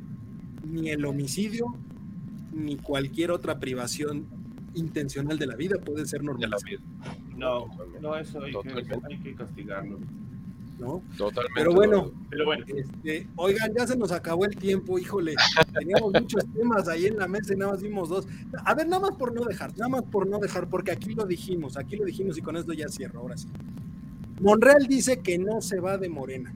Ni 0.64 0.90
el 0.90 1.04
homicidio, 1.04 1.74
ni 2.52 2.76
cualquier 2.76 3.30
otra 3.30 3.58
privación 3.58 4.26
intencional 4.74 5.38
de 5.38 5.46
la 5.46 5.56
vida 5.56 5.76
puede 5.84 6.06
ser 6.06 6.22
normal. 6.22 6.54
No, 7.36 7.66
no, 8.00 8.16
eso 8.16 8.42
hay 8.42 8.52
que, 8.52 8.58
Totalmente. 8.58 9.06
hay 9.06 9.18
que 9.18 9.34
castigarlo. 9.34 9.98
¿No? 10.78 11.02
Totalmente. 11.16 11.52
Pero 11.56 11.72
bueno, 11.74 12.10
Pero 12.30 12.44
bueno, 12.46 12.64
Este, 12.68 13.26
oigan, 13.36 13.72
ya 13.76 13.86
se 13.86 13.96
nos 13.96 14.12
acabó 14.12 14.44
el 14.44 14.56
tiempo, 14.56 14.98
híjole. 14.98 15.34
Teníamos 15.76 16.12
muchos 16.12 16.44
temas 16.54 16.88
ahí 16.88 17.06
en 17.06 17.16
la 17.18 17.26
mesa 17.28 17.52
y 17.54 17.56
nada 17.56 17.72
más 17.72 17.82
vimos 17.82 18.08
dos. 18.08 18.26
A 18.64 18.74
ver, 18.74 18.86
nada 18.86 19.02
más 19.02 19.12
por 19.18 19.34
no 19.34 19.44
dejar, 19.44 19.70
nada 19.76 19.88
más 19.88 20.02
por 20.04 20.28
no 20.28 20.38
dejar, 20.38 20.68
porque 20.68 20.90
aquí 20.92 21.14
lo 21.14 21.24
dijimos, 21.26 21.76
aquí 21.76 21.96
lo 21.96 22.04
dijimos 22.04 22.38
y 22.38 22.42
con 22.42 22.56
esto 22.56 22.72
ya 22.72 22.88
cierro, 22.88 23.20
ahora 23.20 23.36
sí. 23.36 23.48
Monreal 24.40 24.86
dice 24.86 25.18
que 25.20 25.36
no 25.38 25.60
se 25.60 25.80
va 25.80 25.98
de 25.98 26.08
Morena. 26.08 26.54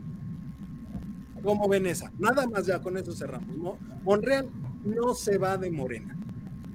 ¿Cómo 1.42 1.68
ven 1.68 1.86
esa? 1.86 2.12
Nada 2.18 2.46
más 2.46 2.64
ya 2.66 2.80
con 2.80 2.96
eso 2.96 3.12
cerramos. 3.12 3.56
Mo- 3.56 3.78
Monreal 4.04 4.48
no 4.84 5.14
se 5.14 5.36
va 5.38 5.56
de 5.58 5.70
Morena. 5.72 6.16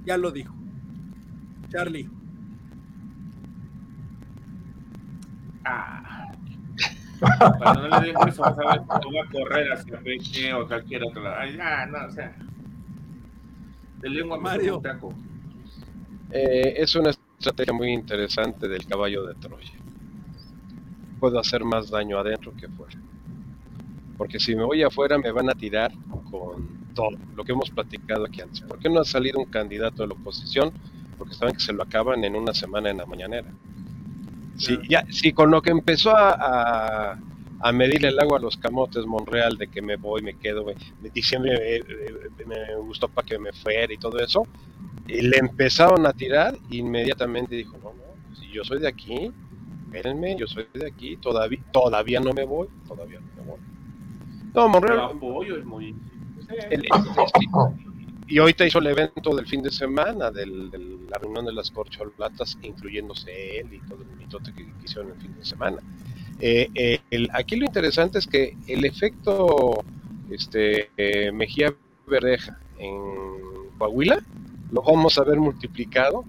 Ya 0.04 0.18
lo 0.18 0.30
dijo. 0.30 0.54
Charlie. 1.70 2.10
ah. 5.64 6.27
Cuando 7.58 7.88
no 7.88 8.00
le 8.00 8.06
den 8.08 8.28
eso, 8.28 8.42
vas 8.42 8.58
a 8.58 8.72
ver 8.72 8.82
cómo 8.86 9.18
va 9.18 9.24
a 9.24 9.30
correr 9.30 9.72
hacia 9.72 9.98
Peche 10.00 10.52
o 10.52 10.66
cualquier 10.66 11.02
otro 11.04 11.22
lado. 11.22 11.36
Ay, 11.38 11.56
ya, 11.56 11.86
no, 11.86 12.06
o 12.06 12.10
sea. 12.10 12.34
De 14.00 14.10
lengua 14.10 14.38
Mario. 14.38 14.80
taco. 14.80 15.12
Eh, 16.30 16.74
es 16.76 16.94
una 16.94 17.10
estrategia 17.10 17.72
muy 17.72 17.92
interesante 17.92 18.68
del 18.68 18.86
caballo 18.86 19.24
de 19.26 19.34
Troya. 19.34 19.72
Puedo 21.18 21.38
hacer 21.38 21.64
más 21.64 21.90
daño 21.90 22.18
adentro 22.18 22.52
que 22.54 22.66
afuera. 22.66 22.98
Porque 24.16 24.38
si 24.38 24.54
me 24.54 24.64
voy 24.64 24.82
afuera 24.82 25.18
me 25.18 25.30
van 25.30 25.48
a 25.48 25.54
tirar 25.54 25.92
con 26.30 26.92
todo 26.94 27.10
lo 27.34 27.44
que 27.44 27.52
hemos 27.52 27.70
platicado 27.70 28.26
aquí 28.26 28.40
antes. 28.40 28.60
¿Por 28.62 28.78
qué 28.78 28.90
no 28.90 29.00
ha 29.00 29.04
salido 29.04 29.38
un 29.38 29.46
candidato 29.46 30.02
de 30.02 30.08
la 30.08 30.14
oposición? 30.14 30.72
Porque 31.16 31.34
saben 31.34 31.54
que 31.54 31.60
se 31.60 31.72
lo 31.72 31.82
acaban 31.82 32.24
en 32.24 32.36
una 32.36 32.52
semana 32.52 32.90
en 32.90 32.98
la 32.98 33.06
mañanera. 33.06 33.48
Si, 34.58 34.78
ya, 34.88 35.04
si 35.10 35.32
con 35.32 35.50
lo 35.50 35.62
que 35.62 35.70
empezó 35.70 36.16
a, 36.16 36.32
a, 36.32 37.18
a 37.60 37.72
medir 37.72 38.04
el 38.06 38.18
agua 38.18 38.38
a 38.38 38.42
los 38.42 38.56
camotes 38.56 39.06
Monreal 39.06 39.56
de 39.56 39.68
que 39.68 39.80
me 39.82 39.96
voy, 39.96 40.20
me 40.22 40.34
quedo, 40.34 40.64
me, 40.64 40.74
me- 41.00 41.10
diciembre 41.10 41.54
eh, 41.76 41.76
eh, 41.78 42.44
me 42.46 42.74
gustó 42.76 43.08
para 43.08 43.24
que 43.24 43.38
me 43.38 43.52
fuera 43.52 43.92
y 43.92 43.98
todo 43.98 44.18
eso, 44.18 44.46
y 45.06 45.22
le 45.22 45.38
empezaron 45.38 46.06
a 46.06 46.12
tirar, 46.12 46.54
inmediatamente 46.70 47.54
dijo, 47.54 47.78
no, 47.78 47.92
no, 47.94 48.34
si 48.34 48.52
yo 48.52 48.64
soy 48.64 48.80
de 48.80 48.88
aquí, 48.88 49.30
espérenme, 49.86 50.36
yo 50.36 50.46
soy 50.46 50.66
de 50.74 50.86
aquí, 50.88 51.16
todavía, 51.16 51.60
todavía 51.72 52.20
no 52.20 52.32
me 52.32 52.44
voy, 52.44 52.68
todavía 52.86 53.20
no 53.20 53.42
me 53.42 53.48
voy. 53.48 53.60
No, 53.60 54.50
Pero 54.52 54.68
Monreal, 54.68 55.00
apoyo 55.00 55.54
el 55.54 55.64
movimiento. 55.64 56.08
el- 56.70 56.86
y 58.28 58.38
ahorita 58.38 58.66
hizo 58.66 58.78
el 58.78 58.88
evento 58.88 59.34
del 59.34 59.46
fin 59.46 59.62
de 59.62 59.70
semana, 59.70 60.30
del, 60.30 60.70
de 60.70 60.78
la 61.10 61.18
reunión 61.18 61.46
de 61.46 61.52
las 61.52 61.70
corcholatas, 61.70 62.58
incluyéndose 62.62 63.60
él 63.60 63.72
y 63.72 63.78
todo 63.88 64.02
el 64.02 64.16
mitote 64.18 64.52
que, 64.52 64.64
que 64.64 64.84
hicieron 64.84 65.12
el 65.12 65.16
fin 65.20 65.34
de 65.34 65.44
semana. 65.44 65.78
Eh, 66.40 66.68
eh, 66.74 67.00
el- 67.10 67.30
aquí 67.32 67.56
lo 67.56 67.64
interesante 67.64 68.18
es 68.18 68.26
que 68.26 68.56
el 68.66 68.84
efecto 68.84 69.82
este, 70.30 70.90
eh, 70.96 71.32
Mejía 71.32 71.74
Verdeja 72.06 72.58
en 72.78 73.00
Coahuila 73.78 74.20
lo 74.70 74.82
vamos 74.82 75.18
a 75.18 75.24
ver 75.24 75.38
multiplicado 75.38 76.24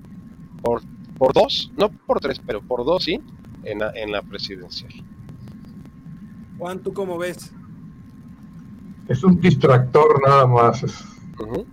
por, 0.62 0.82
por 1.18 1.34
dos, 1.34 1.72
no 1.78 1.90
por 1.90 2.20
tres, 2.22 2.40
pero 2.46 2.62
por 2.62 2.86
dos 2.86 3.04
sí, 3.04 3.20
en 3.66 3.80
la, 3.80 3.92
en 3.94 4.12
la 4.12 4.22
presidencial. 4.22 4.92
Juan, 6.58 6.80
¿tú 6.80 6.94
cómo 6.94 7.18
ves? 7.18 7.52
Es 9.10 9.24
un 9.24 9.40
distractor 9.40 10.22
nada 10.26 10.46
más. 10.48 10.84
Ujú. 11.40 11.66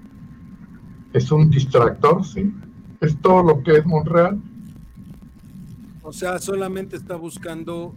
Es 1.17 1.33
un 1.33 1.51
distractor, 1.51 2.25
sí. 2.25 2.53
Es 3.01 3.21
todo 3.21 3.43
lo 3.43 3.63
que 3.63 3.79
es 3.79 3.87
Monreal. 3.87 4.39
O 6.03 6.13
sea, 6.13 6.39
solamente 6.39 6.97
está 6.97 7.17
buscando 7.17 7.95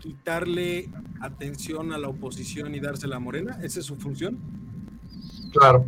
quitarle 0.00 0.90
atención 1.20 1.92
a 1.92 1.98
la 1.98 2.08
oposición 2.08 2.74
y 2.74 2.80
dársela 2.80 3.16
a 3.16 3.20
Morena. 3.20 3.58
¿Esa 3.62 3.80
es 3.80 3.86
su 3.86 3.96
función? 3.96 4.38
Claro. 5.52 5.86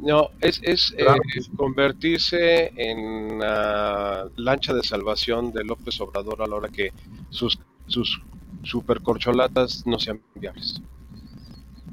No, 0.00 0.30
es, 0.40 0.60
es 0.64 0.94
eh, 0.96 1.04
Claro 1.04 1.48
convertirse 1.56 2.72
en 2.74 3.38
la 3.38 4.28
lancha 4.36 4.72
de 4.72 4.82
salvación 4.82 5.52
de 5.52 5.62
López 5.64 6.00
Obrador 6.00 6.42
a 6.42 6.46
la 6.46 6.56
hora 6.56 6.68
que 6.68 6.92
sus, 7.28 7.58
sus 7.86 8.20
supercorcholatas 8.62 9.86
no 9.86 9.98
sean 9.98 10.20
viables. 10.34 10.80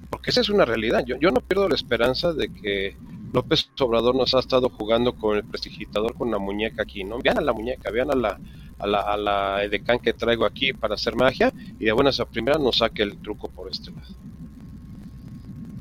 Porque 0.09 0.31
esa 0.31 0.41
es 0.41 0.49
una 0.49 0.65
realidad. 0.65 1.03
Yo, 1.05 1.17
yo 1.19 1.31
no 1.31 1.41
pierdo 1.41 1.69
la 1.69 1.75
esperanza 1.75 2.33
de 2.33 2.49
que 2.49 2.95
López 3.33 3.69
Obrador 3.79 4.15
nos 4.15 4.33
ha 4.33 4.39
estado 4.39 4.69
jugando 4.69 5.13
con 5.13 5.37
el 5.37 5.43
prestigitador 5.43 6.13
con 6.15 6.31
la 6.31 6.39
muñeca 6.39 6.83
aquí, 6.83 7.03
¿no? 7.03 7.19
Vean 7.19 7.37
a 7.37 7.41
la 7.41 7.53
muñeca, 7.53 7.91
vean 7.91 8.11
a 8.11 8.15
la, 8.15 8.39
a 8.79 8.87
la, 8.87 9.01
a 9.01 9.17
la 9.17 9.63
edecán 9.63 9.99
que 9.99 10.13
traigo 10.13 10.45
aquí 10.45 10.73
para 10.73 10.95
hacer 10.95 11.15
magia 11.15 11.51
y 11.79 11.85
de 11.85 11.91
buenas 11.91 12.19
a 12.19 12.25
primeras 12.25 12.61
nos 12.61 12.77
saque 12.77 13.03
el 13.03 13.17
truco 13.17 13.49
por 13.49 13.69
este 13.69 13.91
lado. 13.91 14.15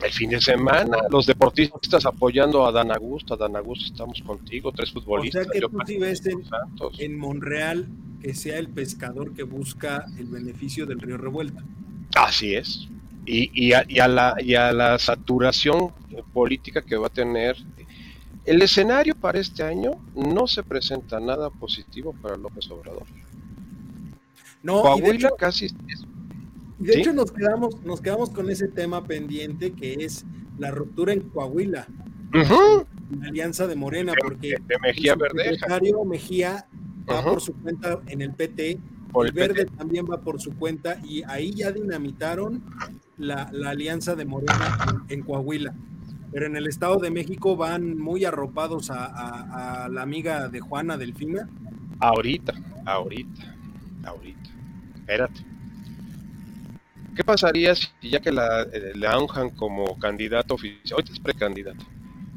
El 0.02 0.12
fin 0.12 0.30
de 0.30 0.40
semana, 0.40 0.98
los 1.10 1.26
deportistas 1.26 2.04
apoyando 2.04 2.66
a 2.66 2.72
Dan 2.72 2.92
Augusto, 2.92 3.34
a 3.34 3.36
Dan 3.36 3.56
Augusto 3.56 3.86
estamos 3.86 4.20
contigo, 4.22 4.70
tres 4.70 4.92
futbolistas. 4.92 5.46
O 5.46 5.50
sea 5.50 5.52
que 5.52 5.60
tú 5.60 5.78
sí 5.86 5.96
ves 5.96 6.26
en, 6.26 6.42
en 6.98 7.18
Monreal 7.18 7.86
que 8.20 8.34
sea 8.34 8.58
el 8.58 8.68
pescador 8.68 9.32
que 9.34 9.42
busca 9.42 10.04
el 10.18 10.26
beneficio 10.26 10.84
del 10.84 11.00
río 11.00 11.16
revuelto. 11.16 11.62
Así 12.14 12.54
es. 12.54 12.88
Y, 13.26 13.50
y, 13.52 13.72
a, 13.72 13.84
y, 13.88 13.98
a 13.98 14.08
la, 14.08 14.36
y 14.38 14.54
a 14.54 14.72
la 14.72 14.98
saturación 14.98 15.92
política 16.32 16.82
que 16.82 16.96
va 16.96 17.08
a 17.08 17.10
tener. 17.10 17.56
El 18.44 18.62
escenario 18.62 19.16
para 19.16 19.40
este 19.40 19.64
año 19.64 19.92
no 20.14 20.46
se 20.46 20.62
presenta 20.62 21.18
nada 21.18 21.50
positivo 21.50 22.14
para 22.22 22.36
López 22.36 22.70
Obrador. 22.70 23.02
No, 24.62 24.82
Coahuila 24.82 25.08
de 25.10 25.16
hecho, 25.16 25.36
casi. 25.36 25.68
De 26.78 26.92
¿sí? 26.92 27.00
hecho, 27.00 27.12
nos 27.12 27.32
quedamos, 27.32 27.82
nos 27.84 28.00
quedamos 28.00 28.30
con 28.30 28.48
ese 28.50 28.68
tema 28.68 29.02
pendiente 29.04 29.72
que 29.72 29.94
es 29.94 30.24
la 30.58 30.70
ruptura 30.70 31.12
en 31.12 31.22
Coahuila. 31.22 31.86
Uh 32.34 32.38
-huh. 32.38 32.86
La 33.20 33.28
alianza 33.28 33.66
de 33.66 33.76
Morena, 33.76 34.12
porque 34.20 34.50
de, 34.50 34.58
de 34.66 34.78
Mejía 34.80 35.14
el 35.14 35.54
secretario 35.54 36.04
Mejía 36.04 36.66
va 37.08 37.20
uh 37.20 37.22
-huh. 37.22 37.30
por 37.30 37.40
su 37.40 37.54
cuenta 37.54 38.00
en 38.06 38.20
el 38.20 38.32
PT, 38.32 38.78
por 39.12 39.26
el, 39.26 39.32
Verde 39.32 39.64
PT. 39.64 39.76
también 39.76 40.04
va 40.10 40.20
por 40.20 40.40
su 40.40 40.56
cuenta, 40.56 41.00
y 41.04 41.22
ahí 41.24 41.52
ya 41.52 41.70
dinamitaron 41.70 42.62
la, 43.18 43.50
alianza 43.66 44.14
de 44.14 44.24
Morena 44.24 45.04
en, 45.08 45.22
Coahuila. 45.22 45.74
Pero 46.32 46.46
en 46.46 46.56
el 46.56 46.66
Estado 46.66 46.98
de 46.98 47.10
México 47.10 47.56
van 47.56 47.96
muy 47.98 48.24
arropados 48.24 48.90
a, 48.90 49.88
la 49.90 50.02
amiga 50.02 50.48
de 50.48 50.60
Juana 50.60 50.96
Delfina. 50.96 51.48
Ahorita, 52.00 52.54
ahorita, 52.84 53.54
ahorita. 54.04 54.50
Espérate. 54.96 55.46
¿Qué 57.14 57.24
pasaría 57.24 57.74
si 57.74 57.88
ya 58.02 58.20
que 58.20 58.30
la, 58.30 58.62
eh, 58.62 58.92
la 58.94 59.18
unjan 59.18 59.50
como 59.50 59.98
candidato 59.98 60.54
oficial, 60.54 60.82
ahorita 60.92 61.12
es 61.12 61.20
precandidato, 61.20 61.86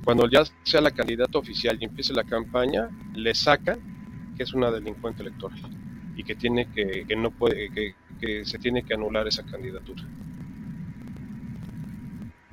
cuando 0.05 0.29
ya 0.29 0.43
sea 0.63 0.79
la 0.79 0.91
candidata 0.91 1.37
oficial 1.37 1.77
y 1.81 1.85
empiece 1.85 2.13
la 2.13 2.23
campaña, 2.23 2.89
le 3.13 3.35
sacan 3.35 3.77
que 4.37 4.43
es 4.43 4.53
una 4.53 4.71
delincuente 4.71 5.21
electoral 5.21 5.59
y 6.15 6.23
que 6.23 6.35
tiene 6.35 6.69
que, 6.71 7.05
que 7.05 7.15
no 7.17 7.31
puede, 7.31 7.69
que 8.19 8.45
se 8.45 8.57
tiene 8.57 8.83
que 8.83 8.93
anular 8.93 9.27
esa 9.27 9.43
candidatura? 9.43 10.03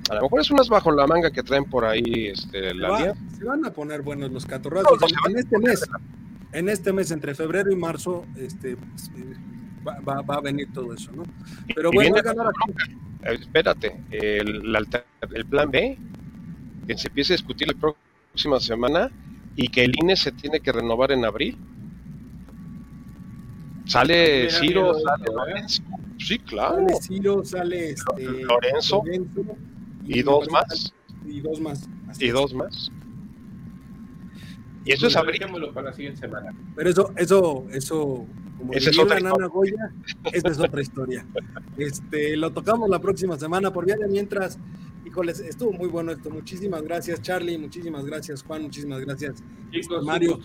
A 0.09 0.15
lo 0.15 0.21
mejor 0.21 0.41
es 0.41 0.51
unas 0.51 0.69
bajo 0.69 0.91
la 0.91 1.05
manga 1.05 1.31
que 1.31 1.43
traen 1.43 1.65
por 1.65 1.83
ahí 1.83 2.27
este, 2.27 2.73
la 2.73 2.89
va, 2.89 3.13
Se 3.37 3.43
van 3.43 3.65
a 3.65 3.71
poner 3.71 4.01
buenos 4.01 4.31
los 4.31 4.45
catorrazos. 4.45 4.99
No, 5.01 5.07
no, 5.07 5.29
en, 5.29 5.37
este 5.37 5.59
mes, 5.59 5.81
en 6.53 6.69
este 6.69 6.93
mes, 6.93 7.11
entre 7.11 7.35
febrero 7.35 7.71
y 7.71 7.75
marzo, 7.75 8.25
este, 8.37 8.77
va, 9.85 9.99
va, 9.99 10.21
va 10.21 10.35
a 10.35 10.41
venir 10.41 10.71
todo 10.73 10.93
eso, 10.93 11.11
¿no? 11.11 11.23
Pero 11.75 11.89
y 11.91 11.95
bueno, 11.95 12.13
viene 12.13 12.21
ganar 12.21 12.47
aquí. 12.47 12.95
Espérate, 13.23 13.99
el, 14.11 15.45
plan 15.49 15.71
B, 15.71 15.97
que 16.87 16.97
se 16.97 17.09
empiece 17.09 17.33
a 17.33 17.35
discutir 17.35 17.67
la 17.67 17.73
próxima 17.73 18.59
semana 18.59 19.11
y 19.57 19.67
que 19.67 19.83
el 19.83 19.91
INE 20.01 20.15
se 20.15 20.31
tiene 20.31 20.61
que 20.61 20.71
renovar 20.71 21.11
en 21.11 21.25
abril. 21.25 21.57
Sale 23.85 24.49
Ciro, 24.49 24.93
sale 24.99 25.25
Lorenzo. 25.33 25.83
Sí, 26.17 26.39
claro. 26.39 26.75
Sale 26.75 27.01
Ciro, 27.01 27.43
sale 27.43 27.89
este, 27.89 28.23
Lorenzo. 28.23 29.03
Lorenzo 29.03 29.57
y, 30.07 30.19
y 30.19 30.21
dos 30.23 30.49
más. 30.51 30.93
Y 31.25 31.41
dos 31.41 31.59
más. 31.59 31.87
y 32.19 32.29
dos 32.29 32.53
más. 32.53 32.91
Y 34.87 34.93
eso 34.93 35.07
es 35.07 35.15
abril. 35.17 35.41
para 35.73 35.89
la 35.89 35.93
siguiente 35.93 36.21
semana. 36.21 36.55
Pero 36.75 36.89
eso, 36.89 37.11
eso, 37.17 37.65
eso, 37.71 38.25
como 38.57 38.73
Esa 38.73 38.89
es 38.89 38.97
otra 38.97 39.19
nana 39.19 39.47
Goya, 39.47 39.91
esa 40.31 40.47
es 40.47 40.59
otra 40.59 40.81
historia. 40.81 41.25
Este, 41.77 42.37
lo 42.37 42.51
tocamos 42.51 42.89
la 42.89 42.99
próxima 42.99 43.37
semana 43.37 43.71
por 43.71 43.85
vía 43.85 43.97
de 43.97 44.07
mientras. 44.07 44.57
Híjoles, 45.05 45.41
estuvo 45.41 45.73
muy 45.73 45.89
bueno 45.89 46.13
esto. 46.13 46.29
Muchísimas 46.29 46.81
gracias, 46.83 47.21
Charlie. 47.21 47.57
Muchísimas 47.57 48.05
gracias, 48.05 48.43
Juan. 48.43 48.63
Muchísimas 48.63 49.01
gracias, 49.01 49.43
Chicos, 49.71 50.05
Mario. 50.05 50.39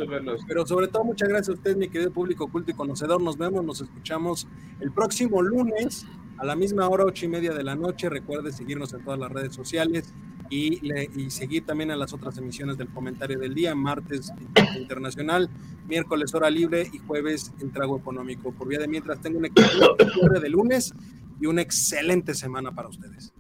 Pero 0.49 0.67
sobre 0.67 0.89
todo, 0.89 1.05
muchas 1.05 1.29
gracias 1.29 1.51
a 1.51 1.53
usted, 1.53 1.77
mi 1.77 1.89
querido 1.89 2.13
público 2.13 2.49
culto 2.49 2.73
y 2.73 2.75
conocedor. 2.75 3.23
Nos 3.23 3.39
vemos, 3.39 3.65
nos 3.65 3.81
escuchamos 3.81 4.49
el 4.81 4.91
próximo 4.91 5.41
lunes 5.41 6.05
a 6.39 6.45
la 6.45 6.57
misma 6.57 6.89
hora, 6.89 7.05
ocho 7.05 7.27
y 7.27 7.29
media 7.29 7.53
de 7.53 7.63
la 7.63 7.75
noche. 7.75 8.09
Recuerde 8.09 8.53
seguirnos 8.53 8.93
en 8.93 9.05
todas 9.05 9.19
las 9.19 9.31
redes 9.31 9.55
sociales 9.55 10.13
y, 10.51 10.81
le, 10.87 11.09
y, 11.17 11.31
seguir 11.31 11.65
también 11.65 11.91
a 11.91 11.97
las 11.97 12.13
otras 12.13 12.37
emisiones 12.39 12.77
del 12.77 12.89
comentario 12.89 13.39
del 13.39 13.55
día, 13.55 13.75
martes 13.75 14.33
internacional, 14.77 15.49
miércoles 15.89 16.35
hora 16.35 16.51
libre 16.51 16.91
y 16.93 16.99
jueves 16.99 17.53
en 17.61 17.71
trago 17.71 17.97
económico. 17.99 18.53
Por 18.53 18.69
vía 18.69 18.79
de 18.79 18.89
mientras 18.89 19.21
tengo 19.21 19.39
un 19.39 19.47
equipo 19.47 19.97
de 20.41 20.49
lunes 20.49 20.93
y 21.41 21.47
una 21.47 21.63
excelente 21.63 22.35
semana 22.35 22.73
para 22.73 22.89
ustedes. 22.89 23.33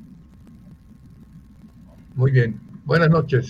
Muy 2.14 2.30
bien. 2.30 2.60
Buenas 2.84 3.10
noches. 3.10 3.46